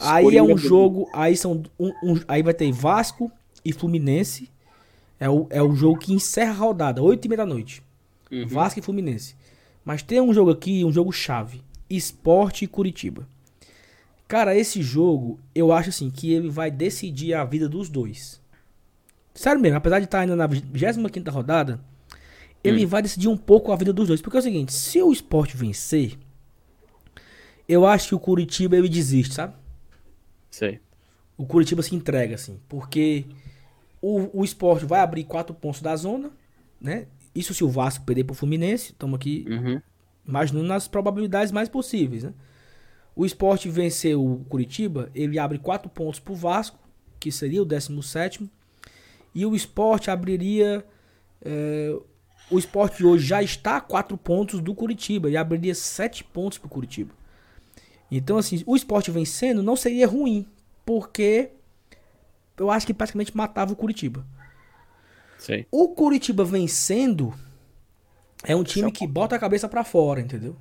Aí 0.00 0.36
é 0.36 0.42
um 0.42 0.46
jogo, 0.68 1.08
aí 1.12 1.36
são 1.36 1.62
um, 1.78 1.88
um- 2.02 2.20
aí 2.28 2.42
vai 2.42 2.54
ter 2.54 2.70
Vasco 2.72 3.30
e 3.64 3.72
Fluminense. 3.72 4.50
É 5.20 5.28
o, 5.28 5.46
é 5.50 5.60
o 5.62 5.74
jogo 5.74 5.98
que 5.98 6.12
encerra 6.12 6.50
a 6.52 6.54
rodada, 6.54 7.02
8 7.02 7.24
e 7.24 7.28
meia 7.28 7.38
da 7.38 7.46
noite. 7.46 7.82
Uhum. 8.30 8.46
Vasco 8.46 8.78
e 8.78 8.82
Fluminense. 8.82 9.34
Mas 9.84 10.02
tem 10.02 10.20
um 10.20 10.32
jogo 10.32 10.50
aqui, 10.50 10.84
um 10.84 10.92
jogo 10.92 11.10
chave. 11.10 11.62
Esporte 11.90 12.64
e 12.64 12.68
Curitiba. 12.68 13.26
Cara, 14.28 14.54
esse 14.54 14.82
jogo, 14.82 15.40
eu 15.54 15.72
acho 15.72 15.88
assim, 15.88 16.10
que 16.10 16.32
ele 16.32 16.50
vai 16.50 16.70
decidir 16.70 17.32
a 17.34 17.44
vida 17.44 17.68
dos 17.68 17.88
dois. 17.88 18.40
Sério 19.34 19.60
mesmo, 19.60 19.78
apesar 19.78 19.98
de 20.00 20.04
estar 20.04 20.20
ainda 20.20 20.36
na 20.36 20.46
25ª 20.48 21.30
rodada, 21.30 21.80
ele 22.62 22.84
vai 22.84 23.00
decidir 23.00 23.28
um 23.28 23.36
pouco 23.36 23.72
a 23.72 23.76
vida 23.76 23.92
dos 23.92 24.06
dois. 24.08 24.20
Porque 24.20 24.36
é 24.36 24.40
o 24.40 24.42
seguinte, 24.42 24.72
se 24.72 25.00
o 25.02 25.10
esporte 25.12 25.56
vencer, 25.56 26.18
eu 27.68 27.86
acho 27.86 28.08
que 28.08 28.14
o 28.14 28.18
Curitiba 28.20 28.76
ele 28.76 28.88
desiste, 28.88 29.34
sabe? 29.34 29.54
Sei. 30.50 30.80
o 31.36 31.46
Curitiba 31.46 31.82
se 31.82 31.94
entrega, 31.94 32.34
assim, 32.34 32.58
porque 32.68 33.24
o, 34.02 34.40
o 34.40 34.44
esporte 34.44 34.84
vai 34.84 35.00
abrir 35.00 35.24
quatro 35.24 35.54
pontos 35.54 35.80
da 35.82 35.94
zona, 35.96 36.30
né? 36.80 37.06
Isso 37.34 37.54
se 37.54 37.62
o 37.62 37.68
Vasco 37.68 38.04
perder 38.04 38.24
pro 38.24 38.34
Fluminense, 38.34 38.92
estamos 38.92 39.16
aqui 39.16 39.44
Uhum. 39.48 39.80
imaginando 40.26 40.66
nas 40.66 40.88
probabilidades 40.88 41.52
mais 41.52 41.68
possíveis, 41.68 42.24
né? 42.24 42.32
O 43.14 43.24
esporte 43.26 43.68
vencer 43.68 44.16
o 44.16 44.44
Curitiba, 44.48 45.10
ele 45.14 45.38
abre 45.38 45.58
quatro 45.58 45.88
pontos 45.90 46.20
pro 46.20 46.34
Vasco, 46.34 46.78
que 47.20 47.30
seria 47.32 47.62
o 47.62 47.64
17 47.64 48.48
e 49.34 49.44
o 49.44 49.54
esporte 49.54 50.10
abriria. 50.10 50.84
é, 51.44 51.96
o 52.50 52.58
esporte 52.58 53.04
hoje 53.04 53.26
já 53.26 53.42
está 53.42 53.76
a 53.76 53.80
quatro 53.80 54.16
pontos 54.16 54.60
do 54.60 54.74
Curitiba 54.74 55.28
e 55.28 55.36
abriria 55.36 55.74
sete 55.74 56.24
pontos 56.24 56.56
pro 56.58 56.68
Curitiba. 56.68 57.12
Então, 58.10 58.38
assim, 58.38 58.62
o 58.66 58.74
esporte 58.74 59.10
vencendo 59.10 59.62
não 59.62 59.76
seria 59.76 60.06
ruim, 60.06 60.46
porque 60.84 61.50
eu 62.56 62.70
acho 62.70 62.86
que 62.86 62.94
praticamente 62.94 63.36
matava 63.36 63.72
o 63.72 63.76
Curitiba. 63.76 64.26
Sei. 65.38 65.66
O 65.70 65.88
Curitiba 65.90 66.44
vencendo 66.44 67.34
é 68.42 68.56
um 68.56 68.64
time 68.64 68.90
que 68.90 69.06
bota 69.06 69.36
a 69.36 69.38
cabeça 69.38 69.68
pra 69.68 69.84
fora, 69.84 70.20
entendeu? 70.20 70.56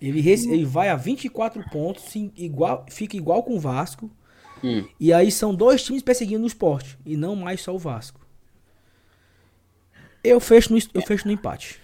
Ele, 0.00 0.26
ele 0.30 0.64
vai 0.64 0.88
a 0.88 0.96
24 0.96 1.62
pontos, 1.70 2.04
sim, 2.04 2.30
igual, 2.36 2.86
fica 2.88 3.16
igual 3.16 3.42
com 3.42 3.56
o 3.56 3.60
Vasco. 3.60 4.10
Hum. 4.62 4.86
E 4.98 5.12
aí 5.12 5.30
são 5.30 5.54
dois 5.54 5.82
times 5.82 6.02
perseguindo 6.02 6.44
o 6.44 6.46
esporte. 6.46 6.98
E 7.04 7.16
não 7.16 7.34
mais 7.34 7.60
só 7.60 7.74
o 7.74 7.78
Vasco. 7.78 8.20
Eu 10.22 10.40
fecho 10.40 10.72
no, 10.72 10.78
eu 10.94 11.02
fecho 11.02 11.26
no 11.26 11.32
empate. 11.32 11.80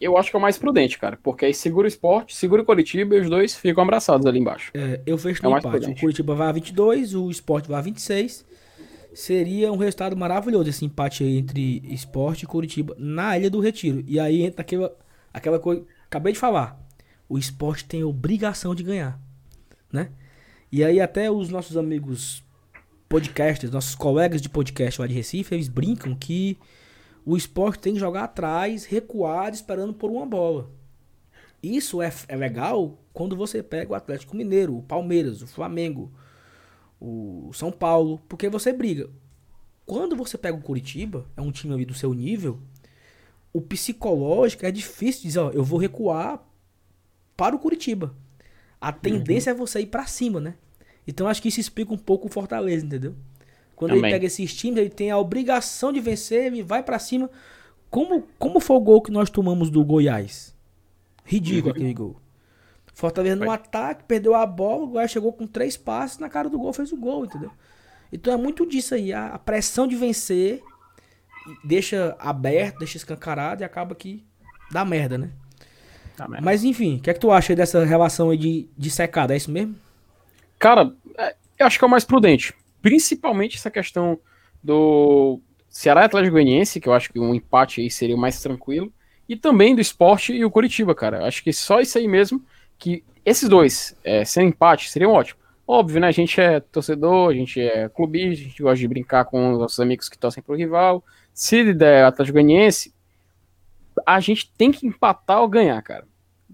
Eu 0.00 0.18
acho 0.18 0.30
que 0.30 0.36
é 0.36 0.38
o 0.38 0.42
mais 0.42 0.58
prudente, 0.58 0.98
cara, 0.98 1.18
porque 1.22 1.44
aí 1.44 1.54
segura 1.54 1.86
o 1.86 1.88
esporte, 1.88 2.34
segura 2.34 2.62
o 2.62 2.64
Curitiba 2.64 3.14
e 3.14 3.20
os 3.20 3.30
dois 3.30 3.54
ficam 3.54 3.82
abraçados 3.84 4.26
ali 4.26 4.38
embaixo. 4.38 4.70
É, 4.74 5.00
eu 5.06 5.16
fecho 5.16 5.40
É 5.40 5.44
no 5.44 5.48
o 5.48 5.52
mais 5.52 5.64
empate. 5.64 5.90
O. 5.90 6.00
Curitiba 6.00 6.34
vai 6.34 6.48
a 6.48 6.52
22, 6.52 7.14
o 7.14 7.30
esporte 7.30 7.68
vai 7.68 7.78
a 7.78 7.82
26. 7.82 8.44
Seria 9.14 9.72
um 9.72 9.76
resultado 9.76 10.16
maravilhoso 10.16 10.68
esse 10.68 10.84
empate 10.84 11.22
aí 11.22 11.38
entre 11.38 11.80
esporte 11.84 12.42
e 12.42 12.46
Curitiba 12.46 12.96
na 12.98 13.38
Ilha 13.38 13.48
do 13.48 13.60
Retiro. 13.60 14.02
E 14.08 14.18
aí 14.18 14.42
entra 14.42 14.62
aquela, 14.62 14.96
aquela 15.32 15.58
coisa. 15.60 15.84
Acabei 16.06 16.32
de 16.32 16.38
falar. 16.38 16.80
O 17.28 17.38
esporte 17.38 17.84
tem 17.84 18.02
obrigação 18.02 18.74
de 18.74 18.82
ganhar. 18.82 19.18
Né? 19.92 20.10
E 20.72 20.82
aí 20.82 21.00
até 21.00 21.30
os 21.30 21.48
nossos 21.48 21.76
amigos 21.76 22.42
podcasters, 23.08 23.72
nossos 23.72 23.94
colegas 23.94 24.42
de 24.42 24.48
podcast 24.48 25.00
lá 25.00 25.06
de 25.06 25.14
Recife, 25.14 25.54
eles 25.54 25.68
brincam 25.68 26.16
que 26.16 26.58
o 27.24 27.36
esporte 27.36 27.80
tem 27.80 27.94
que 27.94 28.00
jogar 28.00 28.24
atrás, 28.24 28.84
recuado, 28.84 29.56
esperando 29.56 29.94
por 29.94 30.10
uma 30.10 30.26
bola. 30.26 30.70
Isso 31.62 32.02
é, 32.02 32.12
é 32.28 32.36
legal 32.36 32.98
quando 33.12 33.34
você 33.34 33.62
pega 33.62 33.92
o 33.92 33.94
Atlético 33.94 34.36
Mineiro, 34.36 34.76
o 34.76 34.82
Palmeiras, 34.82 35.40
o 35.40 35.46
Flamengo, 35.46 36.12
o 37.00 37.50
São 37.54 37.72
Paulo, 37.72 38.20
porque 38.28 38.48
você 38.48 38.72
briga. 38.72 39.08
Quando 39.86 40.16
você 40.16 40.36
pega 40.36 40.56
o 40.56 40.62
Curitiba, 40.62 41.26
é 41.36 41.40
um 41.40 41.50
time 41.50 41.72
ali 41.72 41.84
do 41.84 41.94
seu 41.94 42.12
nível, 42.12 42.60
o 43.52 43.60
psicológico 43.60 44.66
é 44.66 44.70
difícil 44.70 45.22
dizer, 45.22 45.38
ó, 45.38 45.50
eu 45.50 45.62
vou 45.62 45.78
recuar 45.78 46.42
para 47.36 47.54
o 47.54 47.58
Curitiba. 47.58 48.14
A 48.80 48.92
tendência 48.92 49.50
é 49.50 49.54
você 49.54 49.80
ir 49.80 49.86
para 49.86 50.06
cima, 50.06 50.40
né? 50.40 50.54
Então 51.06 51.28
acho 51.28 51.40
que 51.40 51.48
isso 51.48 51.60
explica 51.60 51.92
um 51.92 51.98
pouco 51.98 52.26
o 52.26 52.30
Fortaleza, 52.30 52.84
entendeu? 52.84 53.14
Quando 53.76 53.92
ele 53.92 54.02
pega 54.02 54.26
esses 54.26 54.54
times, 54.54 54.78
ele 54.78 54.90
tem 54.90 55.10
a 55.10 55.18
obrigação 55.18 55.92
de 55.92 56.00
vencer, 56.00 56.46
ele 56.46 56.62
vai 56.62 56.82
para 56.82 56.98
cima. 56.98 57.30
Como, 57.90 58.26
como 58.38 58.60
foi 58.60 58.76
o 58.76 58.80
gol 58.80 59.02
que 59.02 59.10
nós 59.10 59.30
tomamos 59.30 59.70
do 59.70 59.84
Goiás? 59.84 60.54
Ridículo 61.24 61.72
aquele 61.72 61.94
gol. 61.94 62.16
Fortaleza 62.92 63.36
no 63.36 63.50
ataque, 63.50 64.04
perdeu 64.04 64.34
a 64.34 64.46
bola, 64.46 64.84
o 64.84 64.86
Goiás 64.86 65.10
chegou 65.10 65.32
com 65.32 65.46
três 65.46 65.76
passes, 65.76 66.18
na 66.18 66.28
cara 66.28 66.48
do 66.48 66.58
gol 66.58 66.72
fez 66.72 66.92
o 66.92 66.96
gol, 66.96 67.24
entendeu? 67.24 67.50
Então 68.12 68.32
é 68.32 68.36
muito 68.36 68.64
disso 68.64 68.94
aí, 68.94 69.12
a, 69.12 69.36
pressão 69.36 69.88
de 69.88 69.96
vencer 69.96 70.62
deixa 71.64 72.16
aberto, 72.20 72.78
deixa 72.78 72.96
escancarado 72.96 73.62
e 73.62 73.64
acaba 73.64 73.96
que 73.96 74.24
dá 74.70 74.84
merda, 74.84 75.18
né? 75.18 75.30
Tá, 76.16 76.28
merda. 76.28 76.44
Mas 76.44 76.62
enfim, 76.62 76.98
o 76.98 77.00
que 77.00 77.10
é 77.10 77.14
que 77.14 77.18
tu 77.18 77.32
acha 77.32 77.52
aí 77.52 77.56
dessa 77.56 77.84
relação 77.84 78.30
aí 78.30 78.38
de, 78.38 78.68
de 78.78 78.90
secada? 78.90 79.34
É 79.34 79.36
isso 79.36 79.50
mesmo? 79.50 79.74
Cara, 80.56 80.94
é, 81.18 81.34
eu 81.58 81.66
acho 81.66 81.76
que 81.76 81.84
é 81.84 81.88
o 81.88 81.90
mais 81.90 82.04
prudente. 82.04 82.54
Principalmente 82.84 83.56
essa 83.56 83.70
questão 83.70 84.20
do 84.62 85.40
Ceará 85.70 86.02
e 86.02 86.04
Atlético 86.04 86.34
Goianiense, 86.34 86.78
que 86.78 86.86
eu 86.86 86.92
acho 86.92 87.10
que 87.10 87.18
um 87.18 87.34
empate 87.34 87.80
aí 87.80 87.90
seria 87.90 88.14
o 88.14 88.18
mais 88.18 88.42
tranquilo. 88.42 88.92
E 89.26 89.36
também 89.36 89.74
do 89.74 89.80
esporte 89.80 90.34
e 90.34 90.44
o 90.44 90.50
Curitiba, 90.50 90.94
cara. 90.94 91.26
Acho 91.26 91.42
que 91.42 91.50
só 91.50 91.80
isso 91.80 91.96
aí 91.96 92.06
mesmo, 92.06 92.44
que 92.76 93.02
esses 93.24 93.48
dois, 93.48 93.96
é, 94.04 94.22
sem 94.26 94.48
empate, 94.48 94.90
seriam 94.90 95.12
ótimo. 95.12 95.40
Óbvio, 95.66 95.98
né? 95.98 96.08
A 96.08 96.12
gente 96.12 96.38
é 96.38 96.60
torcedor, 96.60 97.30
a 97.30 97.34
gente 97.34 97.58
é 97.58 97.88
clubista, 97.88 98.44
a 98.44 98.48
gente 98.48 98.62
gosta 98.62 98.76
de 98.76 98.88
brincar 98.88 99.24
com 99.24 99.52
os 99.52 99.58
nossos 99.60 99.80
amigos 99.80 100.10
que 100.10 100.18
torcem 100.18 100.42
pro 100.42 100.54
rival. 100.54 101.02
Se 101.32 101.72
der 101.72 102.04
Atlético 102.04 102.34
Goianiense, 102.34 102.94
a 104.04 104.20
gente 104.20 104.52
tem 104.58 104.70
que 104.70 104.86
empatar 104.86 105.40
ou 105.40 105.48
ganhar, 105.48 105.80
cara. 105.80 106.06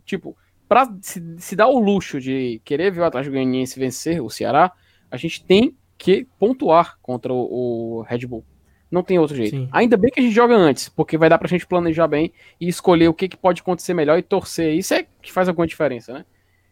Tipo, 0.04 0.36
pra 0.68 0.88
se, 1.02 1.20
se 1.38 1.56
dar 1.56 1.66
o 1.66 1.80
luxo 1.80 2.20
de 2.20 2.62
querer 2.64 2.92
ver 2.92 3.00
o 3.00 3.04
Atlético 3.04 3.34
Goianiense 3.34 3.80
vencer 3.80 4.22
o 4.22 4.30
Ceará, 4.30 4.70
a 5.10 5.16
gente 5.16 5.44
tem 5.44 5.76
que 6.00 6.26
pontuar 6.38 6.96
contra 7.02 7.30
o, 7.30 7.98
o 7.98 8.02
Red 8.08 8.26
Bull. 8.26 8.42
Não 8.90 9.02
tem 9.02 9.18
outro 9.18 9.36
jeito. 9.36 9.54
Sim. 9.54 9.68
Ainda 9.70 9.98
bem 9.98 10.10
que 10.10 10.18
a 10.18 10.22
gente 10.22 10.34
joga 10.34 10.56
antes, 10.56 10.88
porque 10.88 11.18
vai 11.18 11.28
dar 11.28 11.38
pra 11.38 11.46
gente 11.46 11.66
planejar 11.66 12.08
bem 12.08 12.32
e 12.58 12.68
escolher 12.68 13.06
o 13.06 13.14
que, 13.14 13.28
que 13.28 13.36
pode 13.36 13.60
acontecer 13.60 13.92
melhor 13.92 14.18
e 14.18 14.22
torcer. 14.22 14.74
Isso 14.74 14.94
é 14.94 15.04
que 15.20 15.30
faz 15.30 15.46
alguma 15.46 15.66
diferença, 15.66 16.12
né? 16.14 16.24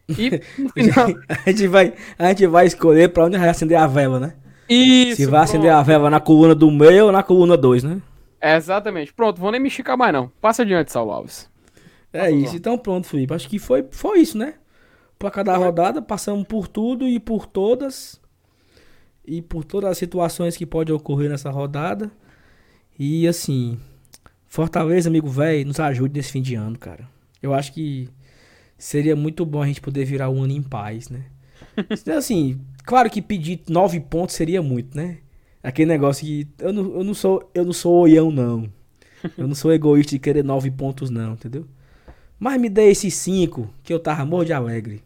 E 0.09 0.31
no 0.59 0.69
final. 0.69 1.07
a, 1.45 1.51
gente 1.51 1.67
vai, 1.67 1.93
a 2.17 2.27
gente 2.29 2.47
vai 2.47 2.65
escolher 2.65 3.13
pra 3.13 3.25
onde 3.25 3.37
vai 3.37 3.47
acender 3.47 3.77
a 3.77 3.85
vela, 3.85 4.19
né? 4.19 4.33
Isso, 4.67 5.17
Se 5.17 5.25
vai 5.27 5.43
acender 5.43 5.69
pronto. 5.69 5.79
a 5.79 5.83
vela 5.83 6.09
na 6.09 6.19
coluna 6.19 6.55
do 6.55 6.69
meio 6.71 7.05
ou 7.05 7.11
na 7.11 7.21
coluna 7.23 7.55
2, 7.55 7.83
né? 7.83 8.01
É, 8.41 8.55
exatamente. 8.55 9.13
Pronto, 9.13 9.39
vou 9.39 9.51
nem 9.51 9.61
me 9.61 9.67
esticar 9.67 9.97
mais, 9.97 10.11
não. 10.11 10.31
Passa 10.41 10.63
adiante, 10.63 10.91
Saulo 10.91 11.11
Alves. 11.11 11.49
É 12.11 12.31
isso. 12.31 12.53
lá. 12.53 12.57
Então 12.57 12.77
pronto, 12.79 13.07
Felipe. 13.07 13.33
Acho 13.33 13.47
que 13.47 13.59
foi, 13.59 13.85
foi 13.91 14.19
isso, 14.19 14.37
né? 14.37 14.55
Pra 15.19 15.29
cada 15.29 15.55
rodada, 15.55 16.01
passamos 16.01 16.47
por 16.47 16.67
tudo 16.67 17.07
e 17.07 17.19
por 17.19 17.45
todas. 17.45 18.19
E 19.29 19.43
por 19.43 19.63
todas 19.63 19.91
as 19.91 19.97
situações 19.97 20.57
que 20.57 20.65
podem 20.65 20.93
ocorrer 20.93 21.29
nessa 21.29 21.51
rodada. 21.51 22.11
E 22.97 23.27
assim, 23.27 23.79
Fortaleza, 24.47 25.07
amigo 25.07 25.29
velho, 25.29 25.67
nos 25.67 25.79
ajude 25.79 26.15
nesse 26.15 26.31
fim 26.31 26.41
de 26.41 26.55
ano, 26.55 26.77
cara. 26.77 27.07
Eu 27.41 27.53
acho 27.53 27.71
que 27.71 28.09
seria 28.75 29.15
muito 29.15 29.45
bom 29.45 29.61
a 29.61 29.67
gente 29.67 29.79
poder 29.79 30.03
virar 30.03 30.31
um 30.31 30.41
ano 30.41 30.53
em 30.53 30.63
paz, 30.63 31.09
né? 31.09 31.25
Então, 31.91 32.17
assim, 32.17 32.59
claro 32.83 33.07
que 33.07 33.21
pedir 33.21 33.61
nove 33.69 33.99
pontos 33.99 34.35
seria 34.35 34.63
muito, 34.63 34.97
né? 34.97 35.19
Aquele 35.61 35.89
negócio 35.89 36.25
que 36.25 36.47
eu 36.57 36.73
não, 36.73 36.95
eu 36.95 37.03
não 37.03 37.13
sou 37.13 37.51
eu 37.53 37.63
não 37.63 37.73
sou 37.73 37.93
oião, 38.01 38.31
não. 38.31 38.67
Eu 39.37 39.47
não 39.47 39.53
sou 39.53 39.71
egoísta 39.71 40.11
de 40.13 40.19
querer 40.19 40.43
nove 40.43 40.71
pontos, 40.71 41.11
não, 41.11 41.33
entendeu? 41.33 41.67
Mas 42.39 42.59
me 42.59 42.69
dê 42.69 42.89
esses 42.89 43.13
cinco, 43.13 43.69
que 43.83 43.93
eu 43.93 43.99
tava 43.99 44.25
morro 44.25 44.45
de 44.45 44.53
alegre. 44.53 45.03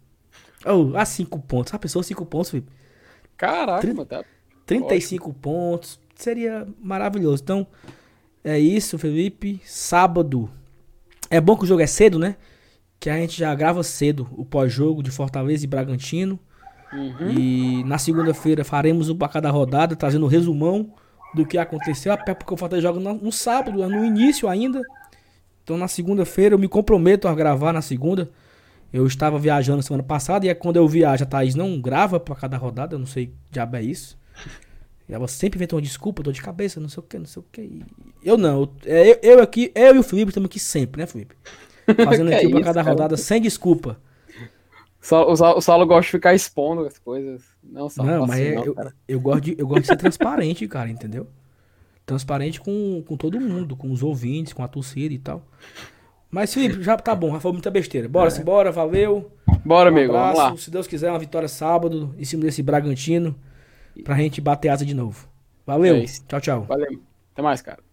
Oh, 0.66 0.96
a 0.96 1.04
cinco 1.04 1.40
pontos. 1.40 1.74
A 1.74 1.80
pessoa 1.80 2.02
cinco 2.04 2.26
pontos, 2.26 2.52
Felipe. 2.52 2.72
Caraca, 3.48 3.82
Trin- 3.82 3.94
mano, 3.94 4.06
tá 4.06 4.24
35 4.66 5.34
pontos. 5.34 6.00
Seria 6.16 6.68
maravilhoso. 6.82 7.42
Então, 7.44 7.68
é 8.44 8.58
isso, 8.58 8.98
Felipe. 8.98 9.62
Sábado. 9.66 10.50
É 11.30 11.42
bom 11.42 11.58
que 11.58 11.64
o 11.64 11.68
jogo 11.68 11.82
é 11.82 11.88
cedo, 11.88 12.18
né? 12.18 12.36
Que 13.00 13.10
a 13.10 13.18
gente 13.18 13.38
já 13.38 13.54
grava 13.54 13.84
cedo 13.84 14.28
o 14.38 14.46
pós-jogo 14.46 15.04
de 15.04 15.12
Fortaleza 15.12 15.64
e 15.64 15.68
Bragantino. 15.68 16.40
Uhum. 16.94 17.32
E 17.32 17.84
na 17.86 17.98
segunda-feira 17.98 18.64
faremos 18.64 19.10
o 19.10 19.16
placar 19.16 19.42
da 19.42 19.50
rodada, 19.50 19.96
trazendo 19.96 20.26
o 20.26 20.30
resumão 20.30 20.94
do 21.34 21.46
que 21.46 21.58
aconteceu. 21.58 22.14
Até 22.14 22.34
porque 22.34 22.54
o 22.54 22.58
Fortaleza 22.58 22.88
joga 22.88 23.00
no, 23.00 23.14
no 23.16 23.32
sábado, 23.32 23.84
é 23.84 23.88
no 23.88 24.06
início 24.06 24.48
ainda. 24.48 24.82
Então 25.64 25.78
na 25.78 25.88
segunda-feira 25.88 26.54
eu 26.56 26.60
me 26.60 26.68
comprometo 26.68 27.28
a 27.28 27.34
gravar 27.36 27.74
na 27.74 27.82
segunda. 27.82 28.30
Eu 28.94 29.08
estava 29.08 29.40
viajando 29.40 29.82
semana 29.82 30.04
passada 30.04 30.46
e 30.46 30.50
é 30.50 30.54
quando 30.54 30.76
eu 30.76 30.88
viajo, 30.88 31.24
a 31.24 31.28
Thaís 31.28 31.56
não 31.56 31.82
grava 31.82 32.20
pra 32.20 32.36
cada 32.36 32.56
rodada, 32.58 32.94
eu 32.94 33.00
não 33.00 33.08
sei 33.08 33.28
que 33.28 33.34
diabo 33.52 33.76
é 33.76 33.82
isso. 33.82 34.16
Ela 35.10 35.28
sempre 35.28 35.58
inventa 35.58 35.76
uma 35.76 35.82
desculpa, 35.82 36.22
dor 36.24 36.32
de 36.32 36.42
cabeça, 36.42 36.80
não 36.80 36.88
sei 36.88 37.00
o 37.00 37.04
que, 37.04 37.18
não 37.18 37.26
sei 37.26 37.42
o 37.42 37.46
que. 37.52 37.84
Eu 38.24 38.38
não, 38.38 38.62
eu, 38.62 38.74
é, 38.86 39.10
eu, 39.10 39.20
eu 39.38 39.44
aqui, 39.44 39.72
eu 39.74 39.96
e 39.96 40.00
o 40.00 40.04
Felipe 40.04 40.30
estamos 40.30 40.48
aqui 40.48 40.60
sempre, 40.60 41.02
né, 41.02 41.08
Felipe? 41.08 41.36
Fazendo 42.06 42.32
aqui 42.32 42.48
pra 42.48 42.60
isso, 42.60 42.64
cada 42.64 42.84
cara? 42.84 42.90
rodada 42.90 43.18
sem 43.18 43.42
desculpa. 43.42 44.00
O 45.02 45.06
Saulo, 45.06 45.58
o 45.58 45.62
Saulo 45.62 45.86
gosta 45.86 46.04
de 46.04 46.12
ficar 46.12 46.34
expondo 46.34 46.86
as 46.86 46.98
coisas. 46.98 47.44
Não, 47.62 47.90
Saulo, 47.90 48.10
Não, 48.10 48.22
mas 48.22 48.40
assim, 48.40 48.44
é- 48.44 48.56
não, 48.56 48.64
eu, 48.64 48.76
eu, 49.08 49.20
gosto 49.20 49.42
de, 49.42 49.56
eu 49.58 49.68
gosto 49.68 49.82
de 49.82 49.88
ser 49.88 49.98
transparente, 49.98 50.66
cara, 50.68 50.90
entendeu? 50.90 51.28
Transparente 52.06 52.62
com, 52.62 53.04
com 53.06 53.18
todo 53.18 53.40
mundo, 53.40 53.76
com 53.76 53.92
os 53.92 54.02
ouvintes, 54.02 54.54
com 54.54 54.64
a 54.64 54.68
torcida 54.68 55.14
e 55.14 55.20
tal. 55.20 55.46
Mas, 56.34 56.52
Felipe, 56.52 56.82
já 56.82 56.98
tá 56.98 57.14
bom, 57.14 57.32
já 57.32 57.40
foi 57.40 57.52
muita 57.52 57.70
besteira. 57.70 58.10
Bora, 58.10 58.32
simbora, 58.32 58.72
valeu. 58.72 59.32
Bora, 59.64 59.92
Um 59.92 59.94
amigo, 59.94 60.14
vamos 60.14 60.30
abraço. 60.32 60.52
lá. 60.54 60.58
Se 60.58 60.72
Deus 60.72 60.88
quiser, 60.88 61.12
uma 61.12 61.20
vitória 61.20 61.48
sábado 61.48 62.16
em 62.18 62.26
cima 62.26 62.42
desse 62.42 62.64
Bragantino 62.64 63.36
pra 64.04 64.16
gente 64.16 64.42
bater 64.42 64.70
asa 64.70 64.84
de 64.84 64.96
novo. 64.96 65.28
Valeu. 65.64 65.96
É 65.98 66.06
tchau, 66.28 66.42
tchau. 66.42 66.64
Valeu. 66.68 67.00
Até 67.34 67.42
mais, 67.44 67.62
cara. 67.62 67.84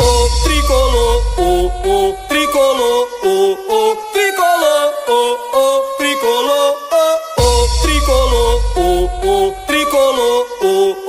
o 0.00 0.44
tricolor, 0.44 1.22
o, 1.38 1.66
o 1.66 2.16
tricolor, 2.26 3.08
o, 3.22 3.52
o 3.52 3.96
tricolor, 4.14 4.94
o, 5.08 5.12
o 5.58 5.96
tricolor, 5.98 6.74
o, 8.76 8.82
o 9.28 9.52
tricolor, 9.66 10.46
o, 10.62 10.66
o 10.92 11.03